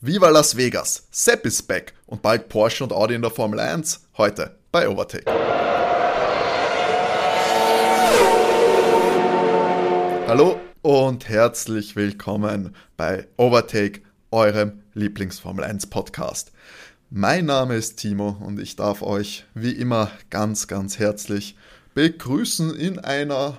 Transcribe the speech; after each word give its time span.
Viva 0.00 0.28
Las 0.28 0.56
Vegas, 0.56 1.08
Sepp 1.10 1.44
ist 1.44 1.66
back 1.66 1.92
und 2.06 2.22
bald 2.22 2.48
Porsche 2.48 2.84
und 2.84 2.92
Audi 2.92 3.14
in 3.14 3.22
der 3.22 3.32
Formel 3.32 3.58
1. 3.58 4.00
Heute 4.16 4.54
bei 4.70 4.88
Overtake. 4.88 5.24
Hallo 10.28 10.60
und 10.82 11.28
herzlich 11.28 11.96
willkommen 11.96 12.76
bei 12.96 13.26
Overtake, 13.36 14.02
eurem 14.30 14.84
Lieblingsformel 14.94 15.64
1 15.64 15.88
Podcast. 15.88 16.52
Mein 17.10 17.46
Name 17.46 17.74
ist 17.74 17.96
Timo 17.96 18.36
und 18.38 18.60
ich 18.60 18.76
darf 18.76 19.02
euch 19.02 19.46
wie 19.54 19.72
immer 19.72 20.12
ganz, 20.30 20.68
ganz 20.68 21.00
herzlich 21.00 21.56
begrüßen 21.94 22.72
in 22.76 23.00
einer 23.00 23.56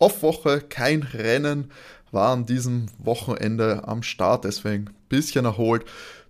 Off-Woche. 0.00 0.60
Kein 0.60 1.02
Rennen 1.02 1.70
war 2.12 2.34
an 2.34 2.44
diesem 2.44 2.88
Wochenende 2.98 3.88
am 3.88 4.02
Start, 4.02 4.44
deswegen 4.44 4.90
bisschen 5.08 5.44
erholt. 5.44 5.84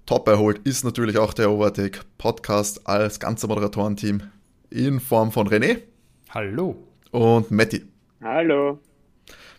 Top 0.07 0.29
erholt 0.29 0.61
ist 0.65 0.85
natürlich 0.85 1.19
auch 1.19 1.35
der 1.35 1.51
Overtake 1.51 2.01
Podcast 2.19 2.87
als 2.87 3.19
ganze 3.19 3.49
Moderatorenteam 3.49 4.23
in 4.71 5.01
Form 5.01 5.33
von 5.33 5.49
René. 5.49 5.83
Hallo. 6.31 6.77
Und 7.11 7.51
Matti. 7.51 7.83
Hallo. 8.23 8.79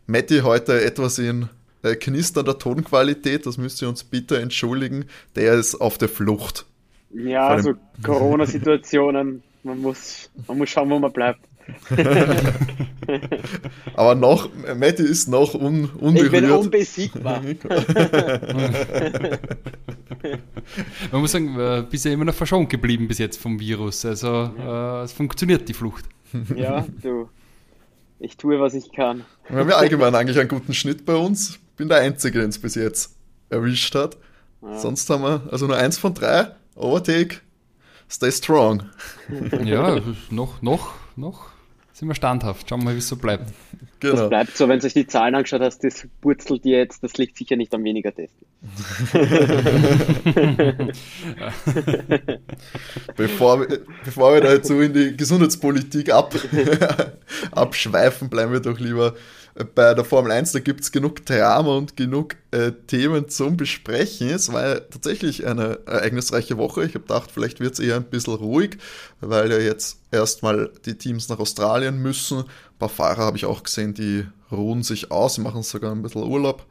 Matti 0.06 0.40
heute 0.40 0.82
etwas 0.82 1.20
in 1.20 1.50
äh, 1.84 1.96
knisternder 1.96 2.58
Tonqualität, 2.58 3.46
das 3.46 3.58
müsst 3.58 3.82
ihr 3.82 3.90
uns 3.90 4.04
bitte 4.04 4.40
entschuldigen. 4.40 5.06
Der 5.36 5.54
ist 5.54 5.76
auf 5.76 5.98
der 5.98 6.10
Flucht. 6.10 6.66
Ja, 7.12 7.48
also 7.48 7.74
Corona-Situationen, 8.04 9.44
man 9.64 9.82
muss, 9.82 10.30
man 10.48 10.58
muss 10.58 10.70
schauen, 10.70 10.90
wo 10.90 11.00
man 11.00 11.12
bleibt. 11.12 11.40
Aber 13.96 14.16
noch, 14.16 14.50
Matti 14.76 15.04
ist 15.04 15.28
noch 15.28 15.54
un, 15.54 15.86
unberührt. 15.86 16.34
Ich 16.34 16.42
bin 16.42 16.52
unbesiegbar. 16.52 17.42
Man 21.12 21.22
muss 21.22 21.32
sagen, 21.32 21.60
äh, 21.60 21.84
bist 21.90 22.06
ja 22.06 22.12
immer 22.12 22.26
noch 22.26 22.34
verschont 22.34 22.70
geblieben 22.70 23.08
bis 23.08 23.20
jetzt 23.20 23.40
vom 23.40 23.60
Virus. 23.60 24.06
Also 24.06 24.28
ja. 24.28 25.02
äh, 25.02 25.06
es 25.06 25.14
funktioniert 25.14 25.68
die 25.70 25.74
Flucht. 25.74 26.06
Ja, 26.56 26.86
du. 27.02 27.30
Ich 28.20 28.36
tue, 28.36 28.60
was 28.60 28.74
ich 28.74 28.92
kann. 28.92 29.24
Wir 29.48 29.60
haben 29.60 29.70
ja 29.70 29.78
allgemein 29.78 30.14
eigentlich 30.16 30.38
einen 30.40 30.50
guten 30.50 30.74
Schnitt 30.74 31.06
bei 31.06 31.16
uns. 31.16 31.58
Bin 31.78 31.88
der 31.88 32.00
Einzige, 32.00 32.42
den 32.42 32.50
es 32.50 32.60
bis 32.60 32.76
jetzt 32.76 33.16
erwischt 33.50 33.96
hat. 33.96 34.18
Ja. 34.62 34.78
Sonst 34.80 35.10
haben 35.10 35.22
wir 35.24 35.48
also 35.52 35.68
nur 35.68 35.78
eins 35.78 35.98
von 35.98 36.14
drei. 36.14 36.48
Overtake. 36.76 37.38
Stay 38.10 38.32
strong. 38.32 38.84
Ja, 39.64 40.02
noch, 40.30 40.62
noch, 40.62 40.96
noch 41.16 41.57
sind 41.98 42.08
wir 42.10 42.16
standhaft. 42.16 42.70
Schauen 42.70 42.82
wir 42.82 42.86
mal, 42.86 42.94
wie 42.94 43.00
es 43.00 43.08
so 43.08 43.16
bleibt. 43.16 43.52
Genau. 44.00 44.16
Das 44.16 44.30
bleibt 44.30 44.56
so, 44.56 44.70
wenn 44.70 44.80
du 44.80 44.86
euch 44.86 44.94
die 44.94 45.08
Zahlen 45.08 45.34
angeschaut 45.34 45.62
hast, 45.62 45.84
das 45.84 46.08
purzelt 46.22 46.64
jetzt, 46.64 47.04
das 47.04 47.18
liegt 47.18 47.36
sicher 47.36 47.56
nicht 47.56 47.74
am 47.74 47.84
weniger 47.84 48.14
Testen. 48.14 48.46
bevor, 53.16 53.62
wir, 53.62 53.80
bevor 54.06 54.36
wir 54.36 54.42
da 54.42 54.52
jetzt 54.54 54.68
so 54.68 54.80
in 54.80 54.94
die 54.94 55.18
Gesundheitspolitik 55.18 56.14
ab, 56.14 56.36
abschweifen, 57.52 58.30
bleiben 58.30 58.52
wir 58.52 58.60
doch 58.60 58.80
lieber 58.80 59.16
bei 59.64 59.94
der 59.96 60.06
Formel 60.06 60.32
1, 60.32 60.52
da 60.52 60.60
gibt 60.60 60.82
es 60.82 60.92
genug 60.92 61.26
Drama 61.26 61.78
und 61.78 61.98
genug 61.98 62.36
äh, 62.52 62.72
Themen 62.86 63.28
zum 63.28 63.58
Besprechen. 63.58 64.30
Es 64.30 64.52
war 64.54 64.68
ja 64.68 64.80
tatsächlich 64.80 65.48
eine 65.48 65.80
ereignisreiche 65.88 66.58
Woche. 66.58 66.84
Ich 66.86 66.94
habe 66.94 67.08
gedacht, 67.08 67.32
vielleicht 67.34 67.60
wird 67.60 67.74
es 67.74 67.80
eher 67.80 67.96
ein 67.96 68.04
bisschen 68.04 68.36
ruhig, 68.36 68.78
weil 69.20 69.52
ja 69.52 69.58
jetzt 69.58 69.98
erstmal 70.12 70.70
die 70.86 70.96
Teams 70.96 71.30
nach 71.30 71.40
Australien 71.40 71.98
müssen. 71.98 72.40
Ein 72.40 72.78
paar 72.78 72.90
Fahrer 72.90 73.24
habe 73.24 73.38
ich 73.38 73.46
auch 73.46 73.64
gesehen, 73.64 73.96
die 73.96 74.26
ruhen 74.52 74.84
sich 74.84 75.12
aus, 75.12 75.40
machen 75.40 75.64
sogar 75.64 75.92
ein 75.92 76.04
bisschen 76.04 76.24
Urlaub. 76.24 76.66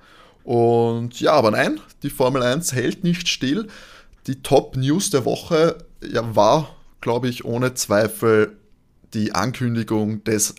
Und 0.45 1.21
ja, 1.21 1.33
aber 1.33 1.51
nein, 1.51 1.81
die 2.05 2.11
Formel 2.11 2.43
1 2.43 2.73
hält 2.73 3.03
nicht 3.03 3.27
still. 3.27 3.67
Die 4.29 4.43
Top-News 4.43 5.11
der 5.11 5.25
Woche 5.25 5.79
ja, 6.09 6.37
war, 6.37 6.77
glaube 7.01 7.29
ich, 7.29 7.45
ohne 7.45 7.75
Zweifel 7.75 8.57
die 9.13 9.35
Ankündigung 9.35 10.23
des 10.23 10.55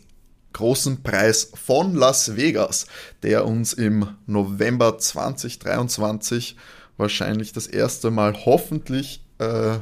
großen 0.57 1.03
Preis 1.03 1.51
von 1.53 1.93
Las 1.95 2.35
Vegas, 2.35 2.87
der 3.21 3.45
uns 3.45 3.73
im 3.73 4.07
November 4.25 4.97
2023 4.97 6.57
wahrscheinlich 6.97 7.53
das 7.53 7.67
erste 7.67 8.09
Mal 8.09 8.33
hoffentlich 8.45 9.23
äh, 9.37 9.77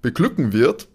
beglücken 0.00 0.52
wird. 0.52 0.88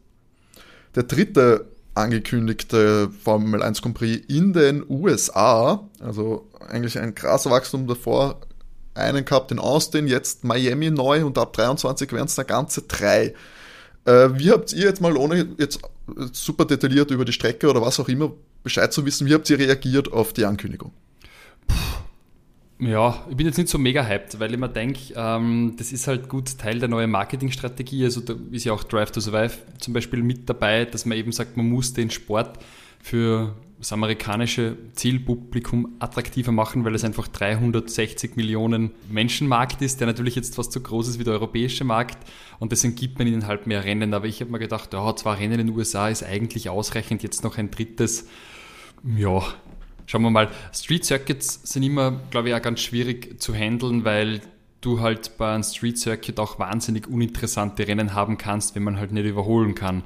Der 0.95 1.03
dritte 1.03 1.67
angekündigte 1.93 3.11
Formel 3.23 3.61
1 3.61 3.83
Grand 3.83 3.95
Prix 3.95 4.25
in 4.27 4.51
den 4.51 4.83
USA, 4.89 5.87
also 5.99 6.49
eigentlich 6.67 6.97
ein 6.97 7.13
krasser 7.13 7.51
Wachstum 7.51 7.85
davor, 7.85 8.41
einen 8.95 9.25
gehabt 9.25 9.51
in 9.51 9.59
Austin, 9.59 10.07
jetzt 10.07 10.43
Miami 10.43 10.89
neu 10.89 11.23
und 11.23 11.37
ab 11.37 11.53
23 11.53 12.11
werden 12.11 12.25
es 12.25 12.35
da 12.35 12.43
ganze 12.43 12.81
drei. 12.81 13.35
Äh, 14.05 14.29
wie 14.33 14.49
habt 14.49 14.73
ihr 14.73 14.85
jetzt 14.85 15.01
mal, 15.01 15.15
ohne 15.15 15.49
jetzt 15.59 15.79
super 16.31 16.65
detailliert 16.65 17.11
über 17.11 17.25
die 17.25 17.33
Strecke 17.33 17.69
oder 17.69 17.81
was 17.81 17.99
auch 17.99 18.09
immer 18.09 18.31
Bescheid 18.63 18.91
zu 18.93 19.05
wissen, 19.05 19.27
wie 19.27 19.33
habt 19.33 19.49
ihr 19.49 19.59
reagiert 19.59 20.11
auf 20.11 20.33
die 20.33 20.45
Ankündigung? 20.45 20.91
Ja, 22.79 23.25
ich 23.29 23.37
bin 23.37 23.45
jetzt 23.45 23.57
nicht 23.57 23.69
so 23.69 23.77
mega 23.77 24.05
hyped, 24.05 24.39
weil 24.39 24.51
ich 24.51 24.59
mir 24.59 24.67
denke, 24.67 25.13
ähm, 25.15 25.75
das 25.77 25.91
ist 25.91 26.07
halt 26.07 26.27
gut 26.27 26.57
Teil 26.57 26.79
der 26.79 26.89
neuen 26.89 27.11
Marketingstrategie. 27.11 28.03
Also 28.03 28.21
da 28.21 28.35
ist 28.51 28.65
ja 28.65 28.73
auch 28.73 28.83
Drive 28.83 29.11
to 29.11 29.21
Survive 29.21 29.53
zum 29.79 29.93
Beispiel 29.93 30.21
mit 30.21 30.49
dabei, 30.49 30.85
dass 30.85 31.05
man 31.05 31.17
eben 31.17 31.31
sagt, 31.31 31.55
man 31.55 31.69
muss 31.69 31.93
den 31.93 32.09
Sport 32.09 32.59
für 33.01 33.55
das 33.79 33.91
amerikanische 33.91 34.77
Zielpublikum 34.95 35.95
attraktiver 35.99 36.51
machen, 36.51 36.85
weil 36.85 36.95
es 36.95 37.03
einfach 37.03 37.27
360 37.27 38.37
Millionen 38.37 38.91
Menschenmarkt 39.09 39.81
ist, 39.81 39.99
der 39.99 40.07
natürlich 40.07 40.35
jetzt 40.35 40.55
fast 40.55 40.71
so 40.71 40.79
groß 40.79 41.09
ist 41.09 41.19
wie 41.19 41.25
der 41.25 41.33
europäische 41.33 41.83
Markt 41.83 42.17
und 42.59 42.71
deswegen 42.71 42.95
gibt 42.95 43.19
man 43.19 43.27
ihnen 43.27 43.45
halt 43.45 43.67
mehr 43.67 43.83
Rennen. 43.83 44.13
Aber 44.13 44.25
ich 44.25 44.39
habe 44.39 44.51
mir 44.51 44.59
gedacht, 44.59 44.93
ja, 44.93 45.15
zwei 45.15 45.33
Rennen 45.35 45.59
in 45.59 45.67
den 45.67 45.75
USA 45.75 46.07
ist 46.09 46.23
eigentlich 46.23 46.69
ausreichend, 46.69 47.23
jetzt 47.23 47.43
noch 47.43 47.57
ein 47.57 47.71
drittes. 47.71 48.27
Ja, 49.03 49.43
schauen 50.05 50.21
wir 50.21 50.29
mal. 50.29 50.49
Street 50.73 51.03
Circuits 51.03 51.59
sind 51.63 51.83
immer, 51.83 52.21
glaube 52.31 52.49
ich, 52.49 52.55
auch 52.55 52.61
ganz 52.61 52.79
schwierig 52.79 53.41
zu 53.41 53.53
handeln, 53.53 54.05
weil 54.05 54.39
du 54.79 55.01
halt 55.01 55.37
bei 55.37 55.53
einem 55.53 55.63
Street 55.63 55.97
Circuit 55.97 56.39
auch 56.39 56.57
wahnsinnig 56.57 57.07
uninteressante 57.07 57.85
Rennen 57.87 58.13
haben 58.13 58.37
kannst, 58.37 58.75
wenn 58.75 58.83
man 58.83 58.97
halt 58.97 59.11
nicht 59.11 59.25
überholen 59.25 59.75
kann. 59.75 60.03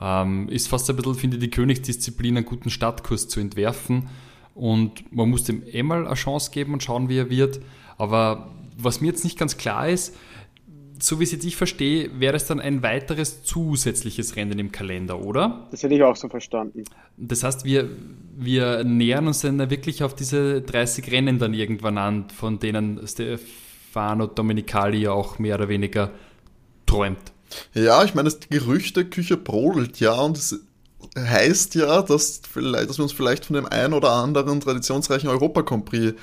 Ähm, 0.00 0.48
ist 0.48 0.68
fast 0.68 0.88
ein 0.90 0.96
bisschen, 0.96 1.14
finde 1.14 1.36
ich, 1.38 1.42
die 1.42 1.50
Königsdisziplin, 1.50 2.36
einen 2.36 2.46
guten 2.46 2.70
Startkurs 2.70 3.28
zu 3.28 3.40
entwerfen. 3.40 4.08
Und 4.54 5.12
man 5.12 5.28
muss 5.28 5.44
dem 5.44 5.62
eh 5.66 5.82
mal 5.82 6.06
eine 6.06 6.14
Chance 6.14 6.50
geben 6.52 6.72
und 6.72 6.82
schauen, 6.82 7.08
wie 7.08 7.18
er 7.18 7.30
wird. 7.30 7.60
Aber 7.98 8.52
was 8.76 9.00
mir 9.00 9.08
jetzt 9.08 9.24
nicht 9.24 9.38
ganz 9.38 9.56
klar 9.56 9.88
ist, 9.88 10.14
so 10.98 11.20
wie 11.20 11.24
es 11.24 11.32
jetzt 11.32 11.44
ich 11.44 11.56
verstehe, 11.56 12.10
wäre 12.18 12.36
es 12.36 12.46
dann 12.46 12.60
ein 12.60 12.82
weiteres 12.82 13.42
zusätzliches 13.42 14.36
Rennen 14.36 14.58
im 14.58 14.72
Kalender, 14.72 15.20
oder? 15.20 15.66
Das 15.70 15.82
hätte 15.82 15.94
ich 15.94 16.02
auch 16.02 16.16
so 16.16 16.28
verstanden. 16.28 16.84
Das 17.16 17.42
heißt, 17.42 17.64
wir, 17.64 17.88
wir 18.36 18.84
nähern 18.84 19.26
uns 19.26 19.40
dann 19.40 19.70
wirklich 19.70 20.02
auf 20.02 20.14
diese 20.14 20.62
30 20.62 21.10
Rennen 21.10 21.38
dann 21.38 21.54
irgendwann 21.54 21.98
an, 21.98 22.30
von 22.30 22.58
denen 22.58 23.00
Stefano 23.06 24.26
Domenicali 24.26 24.98
ja 24.98 25.12
auch 25.12 25.38
mehr 25.38 25.56
oder 25.56 25.68
weniger 25.68 26.10
träumt. 26.86 27.32
Ja, 27.74 28.04
ich 28.04 28.14
meine, 28.14 28.30
die 28.30 28.48
Gerüchteküche 28.48 29.36
brodelt 29.36 30.00
ja 30.00 30.14
und 30.14 30.36
es 30.36 30.60
heißt 31.16 31.74
ja, 31.76 32.02
dass, 32.02 32.42
vielleicht, 32.50 32.90
dass 32.90 32.98
wir 32.98 33.04
uns 33.04 33.12
vielleicht 33.12 33.46
von 33.46 33.54
dem 33.54 33.66
einen 33.66 33.94
oder 33.94 34.10
anderen 34.12 34.60
traditionsreichen 34.60 35.28
europa 35.28 35.62
Prix 35.62 36.14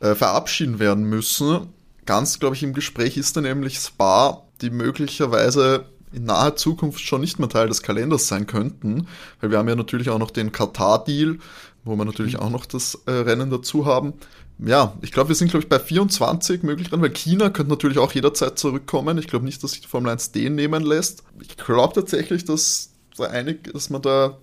äh, 0.00 0.14
verabschieden 0.14 0.78
werden 0.78 1.04
müssen. 1.04 1.68
Ganz, 2.06 2.38
glaube 2.38 2.56
ich, 2.56 2.62
im 2.62 2.74
Gespräch 2.74 3.16
ist 3.16 3.36
da 3.36 3.40
nämlich 3.40 3.78
Spa, 3.78 4.42
die 4.60 4.70
möglicherweise 4.70 5.86
in 6.12 6.24
naher 6.24 6.56
Zukunft 6.56 7.00
schon 7.00 7.20
nicht 7.20 7.38
mehr 7.38 7.48
Teil 7.48 7.68
des 7.68 7.82
Kalenders 7.82 8.28
sein 8.28 8.46
könnten, 8.46 9.06
weil 9.40 9.50
wir 9.50 9.58
haben 9.58 9.68
ja 9.68 9.76
natürlich 9.76 10.10
auch 10.10 10.18
noch 10.18 10.30
den 10.30 10.52
Katar-Deal, 10.52 11.38
wo 11.84 11.96
wir 11.96 12.04
natürlich 12.04 12.38
auch 12.38 12.50
noch 12.50 12.66
das 12.66 12.98
äh, 13.06 13.12
Rennen 13.12 13.50
dazu 13.50 13.86
haben 13.86 14.14
ja, 14.58 14.96
ich 15.02 15.12
glaube, 15.12 15.30
wir 15.30 15.34
sind, 15.34 15.50
glaube 15.50 15.64
ich, 15.64 15.68
bei 15.68 15.78
24 15.78 16.62
möglich 16.62 16.88
dran, 16.88 17.02
weil 17.02 17.10
China 17.10 17.50
könnte 17.50 17.70
natürlich 17.70 17.98
auch 17.98 18.12
jederzeit 18.12 18.58
zurückkommen. 18.58 19.18
Ich 19.18 19.26
glaube 19.26 19.44
nicht, 19.44 19.62
dass 19.62 19.72
sich 19.72 19.80
die 19.80 19.88
Formel 19.88 20.10
1 20.10 20.32
den 20.32 20.54
nehmen 20.54 20.84
lässt. 20.84 21.24
Ich 21.40 21.56
glaube 21.56 21.94
tatsächlich, 21.94 22.44
dass, 22.44 22.92
da 23.16 23.24
einig, 23.24 23.72
dass 23.72 23.90
man 23.90 24.02
da 24.02 24.38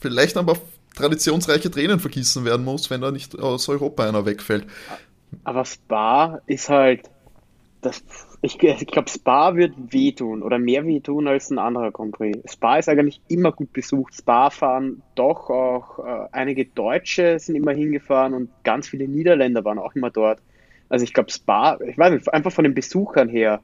vielleicht 0.00 0.36
aber 0.36 0.56
traditionsreiche 0.96 1.70
Tränen 1.70 2.00
vergießen 2.00 2.44
werden 2.44 2.64
muss, 2.64 2.90
wenn 2.90 3.00
da 3.00 3.10
nicht 3.10 3.38
aus 3.38 3.68
Europa 3.68 4.08
einer 4.08 4.26
wegfällt. 4.26 4.66
Aber 5.44 5.64
Spa 5.64 6.40
ist 6.46 6.68
halt 6.68 7.10
das 7.82 8.04
ich, 8.42 8.62
ich 8.62 8.86
glaube, 8.86 9.10
Spa 9.10 9.54
wird 9.54 9.74
wehtun 9.92 10.42
oder 10.42 10.58
mehr 10.58 10.86
wehtun 10.86 11.28
als 11.28 11.50
ein 11.50 11.58
anderer 11.58 11.90
Grand 11.90 12.12
Prix. 12.12 12.38
Spa 12.50 12.78
ist 12.78 12.88
eigentlich 12.88 13.20
immer 13.28 13.52
gut 13.52 13.72
besucht. 13.72 14.14
Spa 14.14 14.48
fahren 14.48 15.02
doch 15.14 15.50
auch 15.50 15.98
äh, 15.98 16.28
einige 16.32 16.64
Deutsche 16.64 17.38
sind 17.38 17.54
immer 17.54 17.72
hingefahren 17.72 18.32
und 18.32 18.48
ganz 18.64 18.88
viele 18.88 19.08
Niederländer 19.08 19.64
waren 19.64 19.78
auch 19.78 19.94
immer 19.94 20.10
dort. 20.10 20.40
Also 20.88 21.04
ich 21.04 21.12
glaube, 21.12 21.30
Spa, 21.30 21.78
ich 21.86 21.98
weiß 21.98 22.12
nicht, 22.12 22.32
einfach 22.32 22.52
von 22.52 22.64
den 22.64 22.74
Besuchern 22.74 23.28
her 23.28 23.60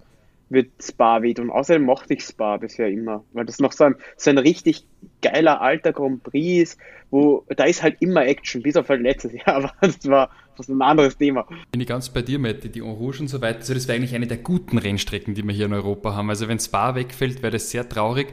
wird 0.48 0.70
Spa 0.80 1.22
wehtun. 1.22 1.50
Außerdem 1.50 1.82
mochte 1.82 2.14
ich 2.14 2.22
Spa 2.22 2.56
bisher 2.56 2.88
immer, 2.88 3.24
weil 3.32 3.46
das 3.46 3.58
noch 3.58 3.72
so 3.72 3.84
ein, 3.84 3.96
so 4.16 4.30
ein 4.30 4.38
richtig 4.38 4.86
geiler 5.22 5.60
alter 5.60 5.92
Grand 5.92 6.22
Prix 6.22 6.62
ist, 6.62 6.80
wo 7.10 7.44
da 7.48 7.64
ist 7.64 7.82
halt 7.82 7.96
immer 8.00 8.26
Action, 8.26 8.62
bis 8.62 8.76
auf 8.76 8.88
halt 8.88 9.02
letztes 9.02 9.32
Jahr, 9.32 9.48
aber 9.56 9.72
das 9.80 10.06
war 10.08 10.30
das 10.56 10.68
ein 10.68 10.80
anderes 10.82 11.16
Thema. 11.18 11.46
Bin 11.72 11.80
ich 11.80 11.86
ganz 11.86 12.08
bei 12.08 12.22
dir, 12.22 12.38
Matti, 12.38 12.68
die 12.68 12.80
Rouge 12.80 13.20
und 13.20 13.28
so 13.28 13.40
weiter, 13.40 13.58
also 13.58 13.74
das 13.74 13.88
wäre 13.88 13.96
eigentlich 13.96 14.14
eine 14.14 14.26
der 14.26 14.38
guten 14.38 14.78
Rennstrecken, 14.78 15.34
die 15.34 15.42
wir 15.42 15.52
hier 15.52 15.66
in 15.66 15.74
Europa 15.74 16.14
haben. 16.14 16.30
Also 16.30 16.48
wenn 16.48 16.58
Spa 16.58 16.94
wegfällt, 16.94 17.42
wäre 17.42 17.52
das 17.52 17.70
sehr 17.70 17.88
traurig. 17.88 18.28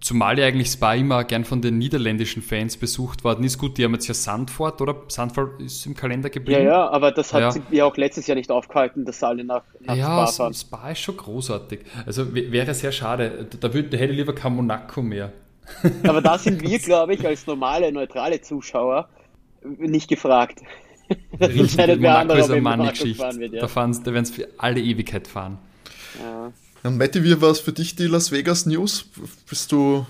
Zumal 0.00 0.38
ja 0.38 0.46
eigentlich 0.46 0.68
Spa 0.68 0.94
immer 0.94 1.24
gern 1.24 1.44
von 1.44 1.62
den 1.62 1.78
niederländischen 1.78 2.42
Fans 2.42 2.76
besucht 2.76 3.24
worden 3.24 3.44
ist. 3.44 3.58
Gut, 3.58 3.78
die 3.78 3.84
haben 3.84 3.94
jetzt 3.94 4.08
ja 4.08 4.14
Sandford, 4.14 4.80
oder? 4.80 4.96
Sandford 5.08 5.62
ist 5.62 5.86
im 5.86 5.94
Kalender 5.94 6.30
geblieben. 6.30 6.62
Ja, 6.62 6.68
ja, 6.68 6.90
aber 6.90 7.12
das 7.12 7.32
hat 7.32 7.40
ja. 7.40 7.50
sie 7.52 7.62
ja 7.70 7.84
auch 7.84 7.96
letztes 7.96 8.26
Jahr 8.26 8.36
nicht 8.36 8.50
aufgehalten, 8.50 9.04
dass 9.04 9.22
alle 9.22 9.44
nach, 9.44 9.62
nach 9.80 9.96
ja, 9.96 10.26
Spa 10.26 10.26
fahren. 10.26 10.54
Spa 10.54 10.90
ist 10.90 11.00
schon 11.00 11.16
großartig. 11.16 11.80
Also 12.06 12.34
wäre 12.34 12.74
sehr 12.74 12.92
schade. 12.92 13.46
Da, 13.60 13.72
würde, 13.72 13.88
da 13.90 13.96
hätte 13.96 14.12
ich 14.12 14.18
lieber 14.18 14.34
kein 14.34 14.54
Monaco 14.56 15.00
mehr. 15.00 15.32
Aber 16.06 16.20
da 16.20 16.38
sind 16.38 16.60
wir, 16.62 16.78
glaube 16.80 17.14
ich, 17.14 17.26
als 17.26 17.46
normale, 17.46 17.90
neutrale 17.92 18.40
Zuschauer 18.40 19.08
nicht 19.78 20.08
gefragt. 20.08 20.60
Richtig, 21.40 21.76
Monaco 22.00 22.34
ist 22.34 22.50
eine 22.50 22.60
Money-Geschichte. 22.60 23.48
Ja. 23.52 23.66
Da, 23.66 23.66
da 23.66 24.12
werden 24.12 24.24
sie 24.24 24.32
für 24.32 24.48
alle 24.58 24.80
Ewigkeit 24.80 25.28
fahren. 25.28 25.58
Ja. 26.20 26.52
Und 26.84 26.98
Matti, 26.98 27.24
wie 27.24 27.40
war 27.40 27.50
es 27.50 27.60
für 27.60 27.72
dich, 27.72 27.96
die 27.96 28.06
Las 28.06 28.30
Vegas 28.30 28.66
News? 28.66 29.06
Bist 29.48 29.72
du. 29.72 30.04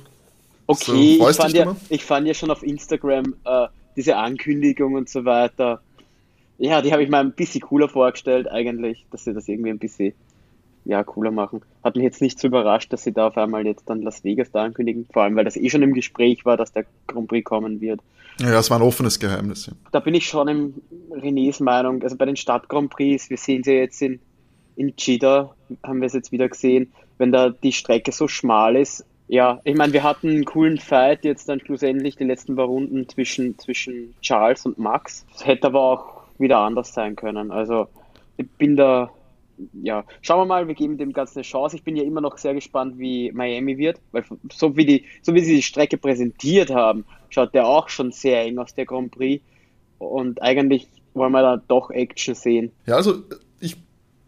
Okay, 0.66 1.18
so, 1.18 1.30
ich, 1.30 1.36
fand 1.36 1.54
ja, 1.54 1.76
ich 1.88 2.04
fand 2.04 2.26
ja 2.26 2.34
schon 2.34 2.50
auf 2.50 2.64
Instagram 2.64 3.34
äh, 3.44 3.68
diese 3.96 4.16
Ankündigung 4.16 4.94
und 4.94 5.08
so 5.08 5.24
weiter. 5.24 5.80
Ja, 6.58 6.82
die 6.82 6.92
habe 6.92 7.04
ich 7.04 7.08
mir 7.08 7.18
ein 7.18 7.32
bisschen 7.32 7.60
cooler 7.60 7.88
vorgestellt, 7.88 8.50
eigentlich, 8.50 9.06
dass 9.12 9.24
sie 9.24 9.32
das 9.32 9.46
irgendwie 9.46 9.70
ein 9.70 9.78
bisschen 9.78 10.14
ja, 10.84 11.04
cooler 11.04 11.30
machen. 11.30 11.62
Hat 11.84 11.94
mich 11.94 12.02
jetzt 12.02 12.20
nicht 12.20 12.40
so 12.40 12.48
überrascht, 12.48 12.92
dass 12.92 13.04
sie 13.04 13.12
da 13.12 13.28
auf 13.28 13.36
einmal 13.36 13.64
jetzt 13.66 13.88
dann 13.88 14.02
Las 14.02 14.24
Vegas 14.24 14.50
da 14.50 14.64
ankündigen, 14.64 15.06
vor 15.12 15.22
allem 15.22 15.36
weil 15.36 15.44
das 15.44 15.56
eh 15.56 15.70
schon 15.70 15.82
im 15.82 15.94
Gespräch 15.94 16.44
war, 16.44 16.56
dass 16.56 16.72
der 16.72 16.86
Grand 17.06 17.28
Prix 17.28 17.44
kommen 17.44 17.80
wird. 17.80 18.00
Ja, 18.40 18.58
es 18.58 18.68
war 18.70 18.78
ein 18.78 18.82
offenes 18.82 19.20
Geheimnis. 19.20 19.66
Ja. 19.66 19.74
Da 19.92 20.00
bin 20.00 20.14
ich 20.14 20.26
schon 20.26 20.48
im 20.48 20.74
Renés 21.12 21.62
Meinung, 21.62 22.02
also 22.02 22.16
bei 22.16 22.24
den 22.24 22.36
Stadt 22.36 22.68
Grand 22.68 22.90
Prix, 22.90 23.30
wir 23.30 23.36
sehen 23.36 23.62
sie 23.62 23.72
jetzt 23.72 24.02
in 24.02 24.18
in 24.76 24.92
Jeddah 24.96 25.54
haben 25.82 26.00
wir 26.00 26.06
es 26.06 26.12
jetzt 26.12 26.32
wieder 26.32 26.48
gesehen, 26.48 26.92
wenn 27.18 27.32
da 27.32 27.50
die 27.50 27.72
Strecke 27.72 28.12
so 28.12 28.28
schmal 28.28 28.76
ist. 28.76 29.04
Ja, 29.26 29.60
ich 29.64 29.76
meine, 29.76 29.92
wir 29.92 30.02
hatten 30.02 30.28
einen 30.28 30.44
coolen 30.44 30.78
Fight 30.78 31.24
jetzt 31.24 31.48
dann 31.48 31.60
schlussendlich 31.60 32.16
die 32.16 32.24
letzten 32.24 32.56
paar 32.56 32.66
Runden 32.66 33.08
zwischen, 33.08 33.58
zwischen 33.58 34.14
Charles 34.20 34.66
und 34.66 34.78
Max. 34.78 35.24
Es 35.34 35.46
hätte 35.46 35.68
aber 35.68 35.80
auch 35.80 36.22
wieder 36.38 36.58
anders 36.58 36.92
sein 36.92 37.16
können. 37.16 37.50
Also 37.50 37.88
ich 38.36 38.48
bin 38.50 38.76
da, 38.76 39.10
ja, 39.82 40.04
schauen 40.20 40.40
wir 40.40 40.46
mal, 40.46 40.68
wir 40.68 40.74
geben 40.74 40.98
dem 40.98 41.12
Ganzen 41.12 41.38
eine 41.38 41.44
Chance. 41.44 41.76
Ich 41.76 41.84
bin 41.84 41.96
ja 41.96 42.02
immer 42.04 42.20
noch 42.20 42.36
sehr 42.36 42.52
gespannt, 42.52 42.98
wie 42.98 43.32
Miami 43.32 43.78
wird, 43.78 43.98
weil 44.12 44.24
so 44.52 44.76
wie, 44.76 44.84
die, 44.84 45.04
so 45.22 45.34
wie 45.34 45.40
sie 45.40 45.56
die 45.56 45.62
Strecke 45.62 45.96
präsentiert 45.96 46.70
haben, 46.70 47.06
schaut 47.30 47.54
der 47.54 47.66
auch 47.66 47.88
schon 47.88 48.12
sehr 48.12 48.42
eng 48.42 48.58
aus 48.58 48.74
der 48.74 48.84
Grand 48.84 49.12
Prix. 49.12 49.42
Und 49.98 50.42
eigentlich 50.42 50.86
wollen 51.14 51.32
wir 51.32 51.42
da 51.42 51.56
doch 51.56 51.90
Action 51.90 52.34
sehen. 52.34 52.72
Ja, 52.86 52.96
also 52.96 53.22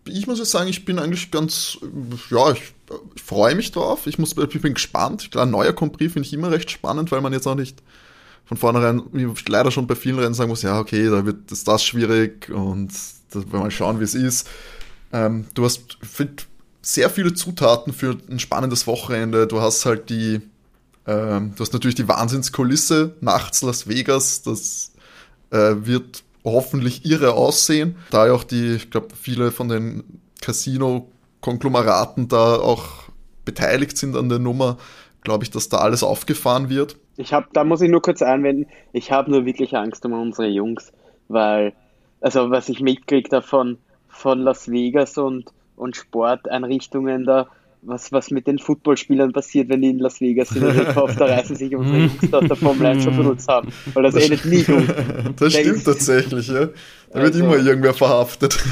ich 0.09 0.27
muss 0.27 0.39
jetzt 0.39 0.51
sagen, 0.51 0.69
ich 0.69 0.85
bin 0.85 0.99
eigentlich 0.99 1.31
ganz, 1.31 1.79
ja, 2.31 2.53
ich, 2.53 2.63
ich 3.15 3.23
freue 3.23 3.55
mich 3.55 3.73
drauf. 3.73 4.07
Ich, 4.07 4.19
muss, 4.19 4.35
ich 4.37 4.61
bin 4.61 4.75
gespannt. 4.75 5.31
Klar, 5.31 5.47
ein 5.47 5.51
neuer 5.51 5.73
Compris 5.73 6.13
finde 6.13 6.27
ich 6.27 6.33
immer 6.33 6.51
recht 6.51 6.71
spannend, 6.71 7.11
weil 7.13 7.21
man 7.21 7.33
jetzt 7.33 7.47
auch 7.47 7.55
nicht 7.55 7.83
von 8.45 8.57
vornherein, 8.57 9.03
wie 9.13 9.29
leider 9.49 9.71
schon 9.71 9.87
bei 9.87 9.97
vielen 9.97 10.19
Rennen 10.19 10.35
sagen 10.35 10.51
muss, 10.51 10.63
ja, 10.63 10.79
okay, 10.79 11.09
da 11.11 11.27
wird 11.27 11.51
das, 11.51 11.65
das 11.65 11.85
schwierig 11.85 12.49
und 12.51 12.93
da 13.31 13.41
wollen 13.41 13.53
wir 13.53 13.59
mal 13.61 13.71
schauen, 13.71 13.99
wie 13.99 14.05
es 14.05 14.15
ist. 14.15 14.49
Ähm, 15.13 15.47
du 15.55 15.65
hast 15.65 15.99
find, 16.01 16.47
sehr 16.87 17.11
viele 17.11 17.35
Zutaten 17.35 17.93
für 17.93 18.17
ein 18.31 18.39
spannendes 18.39 18.87
Wochenende. 18.87 19.49
Du 19.49 19.61
hast 19.61 19.85
halt 19.87 20.09
die, 20.09 20.41
ähm, 21.07 21.53
du 21.57 21.61
hast 21.61 21.73
natürlich 21.73 21.97
die 21.97 22.07
Wahnsinnskulisse 22.07 23.17
nachts 23.21 23.63
Las 23.63 23.89
Vegas. 23.89 24.43
Das 24.43 24.93
äh, 25.51 25.75
wird 25.81 26.23
hoffentlich 26.53 27.05
irre 27.05 27.35
aussehen, 27.35 27.97
da 28.11 28.27
ja 28.27 28.33
auch 28.33 28.45
die, 28.45 28.75
ich 28.75 28.91
glaube, 28.91 29.09
viele 29.21 29.51
von 29.51 29.69
den 29.69 30.05
Casino-Konglomeraten 30.41 32.29
da 32.29 32.57
auch 32.57 33.05
beteiligt 33.45 33.99
sind 33.99 34.17
an 34.17 34.29
der 34.29 34.39
Nummer, 34.39 34.77
glaube 35.23 35.45
ich, 35.45 35.51
dass 35.51 35.69
da 35.69 35.79
alles 35.79 36.03
aufgefahren 36.03 36.69
wird. 36.69 36.97
Ich 37.17 37.33
habe, 37.33 37.47
da 37.53 37.65
muss 37.65 37.81
ich 37.81 37.91
nur 37.91 38.03
kurz 38.03 38.23
einwenden, 38.23 38.67
ich 38.93 39.11
habe 39.11 39.31
nur 39.31 39.45
wirklich 39.45 39.77
Angst 39.77 40.05
um 40.07 40.13
unsere 40.13 40.49
Jungs, 40.49 40.93
weil, 41.29 41.73
also 42.21 42.51
was 42.51 42.69
ich 42.69 42.81
mitkriege 42.81 43.29
davon 43.29 43.79
von 44.09 44.41
Las 44.41 44.71
Vegas 44.71 45.19
und, 45.19 45.51
und 45.77 45.97
Sporteinrichtungen 45.97 47.25
da, 47.25 47.49
was, 47.87 48.11
was 48.13 48.31
mit 48.31 48.47
den 48.47 48.59
Footballspielern 48.59 49.33
passiert, 49.33 49.69
wenn 49.69 49.83
die 49.83 49.91
in 49.91 49.99
Las 49.99 50.21
Vegas 50.21 50.49
sind 50.49 50.65
und 50.65 50.77
ich 50.77 50.95
hoffe, 50.95 51.15
da 51.19 51.27
reißen 51.27 51.57
sich 51.57 51.75
unsere 51.75 51.99
Jungs 51.99 52.33
aus 52.33 52.45
der 52.49 52.57
Formel 52.57 52.87
1 52.87 53.05
schon 53.05 53.17
benutzt 53.17 53.49
haben, 53.49 53.73
weil 53.95 54.03
das, 54.03 54.15
das 54.15 54.25
endet 54.25 54.45
nie 54.45 54.63
gut. 54.63 54.89
Das 55.39 55.53
der 55.53 55.61
stimmt 55.61 55.85
tatsächlich, 55.85 56.49
ja. 56.49 56.69
Da 57.13 57.23
wird 57.23 57.35
also. 57.35 57.45
immer 57.45 57.57
irgendwer 57.57 57.95
verhaftet. 57.95 58.59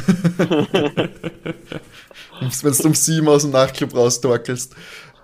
wenn 2.41 2.73
du 2.73 2.85
um 2.85 2.95
sieben 2.95 3.29
aus 3.29 3.43
dem 3.43 3.53
Nachtclub 3.53 3.95
raustorkelst. 3.95 4.75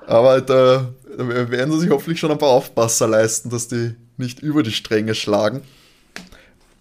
Aber 0.07 0.41
da, 0.41 0.93
da 1.17 1.51
werden 1.51 1.73
sie 1.73 1.81
sich 1.81 1.91
hoffentlich 1.91 2.21
schon 2.21 2.31
ein 2.31 2.39
paar 2.39 2.51
Aufpasser 2.51 3.09
leisten, 3.09 3.51
dass 3.51 3.69
die 3.69 3.95
nicht 4.17 4.41
über 4.41 4.63
die 4.63 4.73
Stränge 4.73 5.15
schlagen. 5.15 5.63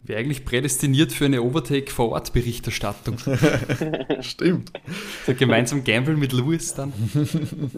Wäre 0.10 0.22
eigentlich 0.22 0.44
prädestiniert 0.44 1.12
für 1.12 1.26
eine 1.26 1.44
Overtake-Vor-Ort-Berichterstattung. 1.44 3.18
Stimmt. 4.22 4.72
So 5.28 5.36
gemeinsam 5.36 5.84
Gamble 5.84 6.18
mit 6.18 6.34
Lewis 6.34 6.74
dann. 6.74 6.92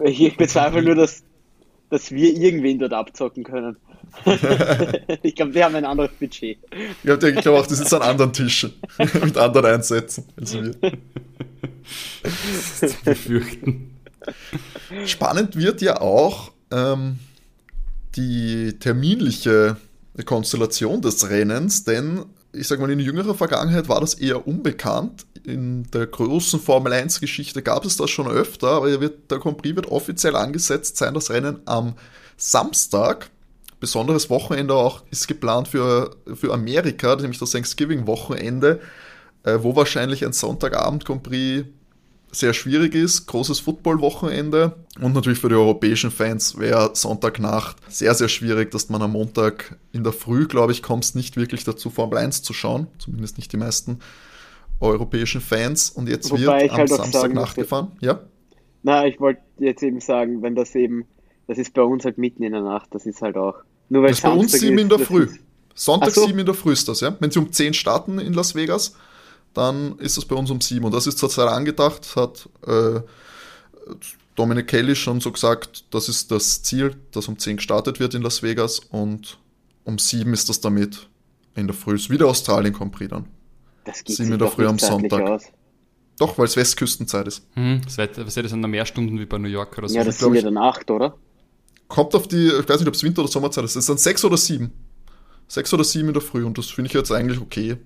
Ich 0.02 0.34
bezweifle 0.38 0.82
nur, 0.82 0.94
dass, 0.94 1.24
dass 1.90 2.10
wir 2.10 2.34
irgendwen 2.34 2.78
dort 2.78 2.94
abzocken 2.94 3.44
können. 3.44 3.76
ich 5.22 5.34
glaube, 5.34 5.52
wir 5.52 5.66
haben 5.66 5.74
ein 5.74 5.84
anderes 5.84 6.12
Budget. 6.12 6.56
Ich 6.70 7.02
glaube 7.02 7.34
glaub 7.34 7.54
auch, 7.54 7.66
das 7.66 7.80
ist 7.80 7.92
an 7.92 8.00
anderen 8.00 8.32
Tischen. 8.32 8.72
mit 9.22 9.36
anderen 9.36 9.66
Einsätzen 9.66 10.24
als 10.40 10.54
wir. 10.54 10.74
Das 12.22 12.82
ist 12.82 12.98
zu 12.98 13.04
befürchten. 13.04 13.98
Spannend 15.04 15.54
wird 15.56 15.82
ja 15.82 16.00
auch 16.00 16.52
ähm, 16.70 17.18
die 18.16 18.78
terminliche 18.78 19.76
Konstellation 20.24 21.00
des 21.00 21.28
Rennens, 21.28 21.84
denn 21.84 22.24
ich 22.52 22.68
sage 22.68 22.82
mal, 22.82 22.90
in 22.90 23.00
jüngerer 23.00 23.34
Vergangenheit 23.34 23.88
war 23.88 24.00
das 24.00 24.14
eher 24.14 24.46
unbekannt. 24.46 25.26
In 25.44 25.84
der 25.90 26.06
großen 26.06 26.60
Formel 26.60 26.92
1-Geschichte 26.92 27.62
gab 27.62 27.84
es 27.84 27.96
das 27.96 28.10
schon 28.10 28.28
öfter, 28.28 28.68
aber 28.68 29.00
wird, 29.00 29.30
der 29.30 29.38
Grand 29.38 29.58
Prix 29.58 29.74
wird 29.74 29.86
offiziell 29.90 30.36
angesetzt 30.36 30.98
sein, 30.98 31.14
das 31.14 31.30
Rennen 31.30 31.60
am 31.64 31.94
Samstag. 32.36 33.30
Besonderes 33.80 34.30
Wochenende 34.30 34.74
auch 34.74 35.02
ist 35.10 35.26
geplant 35.26 35.68
für, 35.68 36.14
für 36.34 36.52
Amerika, 36.52 37.16
nämlich 37.16 37.38
das 37.38 37.50
Thanksgiving-Wochenende, 37.52 38.80
äh, 39.44 39.58
wo 39.60 39.74
wahrscheinlich 39.74 40.24
ein 40.24 40.32
Sonntagabend 40.32 41.04
Grand 41.04 41.22
Prix 41.22 41.66
sehr 42.32 42.54
schwierig 42.54 42.94
ist. 42.94 43.26
Großes 43.26 43.60
Football-Wochenende 43.60 44.76
und 45.00 45.14
natürlich 45.14 45.38
für 45.38 45.48
die 45.48 45.54
europäischen 45.54 46.10
Fans 46.10 46.58
wäre 46.58 46.90
Sonntagnacht 46.94 47.76
sehr, 47.88 48.14
sehr 48.14 48.28
schwierig, 48.28 48.70
dass 48.70 48.88
man 48.88 49.02
am 49.02 49.12
Montag 49.12 49.76
in 49.92 50.02
der 50.02 50.12
Früh, 50.12 50.46
glaube 50.46 50.72
ich, 50.72 50.82
kommst 50.82 51.14
nicht 51.14 51.36
wirklich 51.36 51.64
dazu, 51.64 51.90
Formel 51.90 52.18
1 52.18 52.42
zu 52.42 52.52
schauen. 52.52 52.88
Zumindest 52.98 53.36
nicht 53.36 53.52
die 53.52 53.58
meisten 53.58 54.00
europäischen 54.80 55.40
Fans. 55.40 55.90
Und 55.90 56.08
jetzt 56.08 56.30
Wobei 56.30 56.62
wird 56.62 56.70
am 56.70 56.76
halt 56.78 56.88
Samstag 56.88 57.34
nachgefahren. 57.34 57.92
Ja? 58.00 58.20
Na, 58.82 59.06
ich 59.06 59.20
wollte 59.20 59.42
jetzt 59.58 59.82
eben 59.82 60.00
sagen, 60.00 60.42
wenn 60.42 60.54
das 60.54 60.74
eben, 60.74 61.04
das 61.46 61.58
ist 61.58 61.74
bei 61.74 61.82
uns 61.82 62.04
halt 62.04 62.18
mitten 62.18 62.42
in 62.42 62.52
der 62.52 62.62
Nacht, 62.62 62.88
das 62.92 63.06
ist 63.06 63.22
halt 63.22 63.36
auch. 63.36 63.56
Nur 63.88 64.02
weil 64.02 64.10
das 64.10 64.18
ist 64.18 64.24
bei 64.24 64.32
uns 64.32 64.52
sieben 64.52 64.78
in 64.78 64.88
der 64.88 64.98
Früh. 64.98 65.28
Sonntag 65.74 66.10
so. 66.10 66.26
sieben 66.26 66.38
in 66.38 66.46
der 66.46 66.54
Früh 66.54 66.72
ist 66.72 66.88
das, 66.88 67.00
ja. 67.00 67.16
Wenn 67.20 67.30
sie 67.30 67.38
um 67.38 67.52
10 67.52 67.74
starten 67.74 68.18
in 68.18 68.32
Las 68.32 68.54
Vegas, 68.54 68.96
dann 69.54 69.98
ist 69.98 70.16
das 70.16 70.24
bei 70.24 70.34
uns 70.34 70.50
um 70.50 70.60
sieben. 70.60 70.84
Und 70.84 70.94
das 70.94 71.06
ist 71.06 71.18
zurzeit 71.18 71.48
angedacht, 71.48 72.16
hat 72.16 72.48
äh, 72.66 73.00
Dominic 74.34 74.68
Kelly 74.68 74.96
schon 74.96 75.20
so 75.20 75.30
gesagt, 75.32 75.84
das 75.90 76.08
ist 76.08 76.30
das 76.30 76.62
Ziel, 76.62 76.96
dass 77.12 77.28
um 77.28 77.38
zehn 77.38 77.56
gestartet 77.56 78.00
wird 78.00 78.14
in 78.14 78.22
Las 78.22 78.42
Vegas 78.42 78.78
und 78.78 79.38
um 79.84 79.98
sieben 79.98 80.32
ist 80.32 80.48
das 80.48 80.60
damit 80.60 81.08
in 81.54 81.66
der 81.66 81.74
Früh. 81.74 81.96
Wieder 82.08 82.26
Australien 82.26 82.72
Grand 82.72 82.92
Prix 82.92 83.10
dann. 83.10 83.26
Das 83.84 84.02
geht 84.04 84.16
sieben 84.16 84.32
in 84.32 84.38
der 84.38 84.48
Früh 84.48 84.66
am 84.66 84.78
Sonntag. 84.78 85.22
Aus. 85.22 85.42
Doch, 86.18 86.38
weil 86.38 86.46
es 86.46 86.56
Westküstenzeit 86.56 87.26
ist. 87.26 87.46
Hm, 87.54 87.82
das, 87.84 87.98
wird, 87.98 88.16
das 88.16 88.34
sind 88.34 88.60
mehr 88.60 88.86
Stunden 88.86 89.18
wie 89.18 89.26
bei 89.26 89.38
New 89.38 89.48
York 89.48 89.76
oder 89.76 89.88
so. 89.88 89.96
Ja, 89.96 90.04
das 90.04 90.18
sind 90.18 90.34
ja 90.34 90.42
dann 90.42 90.56
acht, 90.56 90.90
oder? 90.90 91.16
Kommt 91.88 92.14
auf 92.14 92.28
die, 92.28 92.46
ich 92.46 92.68
weiß 92.68 92.78
nicht, 92.78 92.88
ob 92.88 92.94
es 92.94 93.02
Winter- 93.02 93.22
oder 93.22 93.30
Sommerzeit 93.30 93.64
ist. 93.64 93.76
Es 93.76 93.86
sind 93.86 94.00
sechs 94.00 94.24
oder 94.24 94.38
sieben. 94.38 94.72
Sechs 95.48 95.74
oder 95.74 95.84
sieben 95.84 96.08
in 96.08 96.14
der 96.14 96.22
Früh 96.22 96.44
und 96.44 96.56
das 96.56 96.70
finde 96.70 96.88
ich 96.88 96.94
jetzt 96.94 97.12
eigentlich 97.12 97.40
okay 97.40 97.76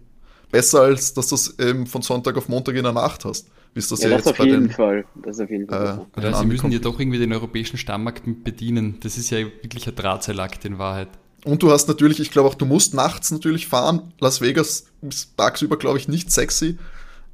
besser 0.51 0.83
als 0.83 1.15
dass 1.15 1.29
du 1.29 1.35
das 1.35 1.59
eben 1.59 1.87
von 1.87 2.03
Sonntag 2.03 2.37
auf 2.37 2.49
Montag 2.49 2.75
in 2.77 2.85
der 2.85 2.93
Nacht 2.93 3.25
hast. 3.25 3.49
Wie 3.75 3.81
es 3.81 3.89
das 3.89 4.01
ja, 4.03 4.09
ja 4.09 4.17
das 4.17 4.27
jetzt 4.27 4.39
bei 4.39 4.47
den, 4.47 4.71
Fall. 4.71 5.05
Das 5.17 5.39
auf 5.39 5.51
jeden 5.51 5.69
Fall. 5.69 6.07
Äh, 6.17 6.23
ja, 6.23 6.39
sie 6.39 6.47
müssen 6.47 6.73
ja 6.73 6.79
doch 6.79 6.99
irgendwie 6.99 7.19
den 7.19 7.33
europäischen 7.33 7.77
Stammmarkt 7.77 8.23
bedienen. 8.43 8.99
Das 9.03 9.19
ist 9.19 9.31
ja 9.31 9.39
wirklich 9.39 9.87
ein 9.87 9.95
Drahtseilakt 9.95 10.65
in 10.65 10.79
Wahrheit. 10.79 11.09
Und 11.45 11.63
du 11.63 11.71
hast 11.71 11.87
natürlich, 11.87 12.19
ich 12.19 12.31
glaube 12.31 12.49
auch, 12.49 12.55
du 12.55 12.65
musst 12.65 12.95
nachts 12.95 13.31
natürlich 13.31 13.69
fahren. 13.69 14.15
Las 14.19 14.41
Vegas 14.41 14.87
ist 15.03 15.37
tagsüber, 15.37 15.77
glaube 15.77 15.99
ich, 15.99 16.09
nicht 16.09 16.33
sexy. 16.33 16.79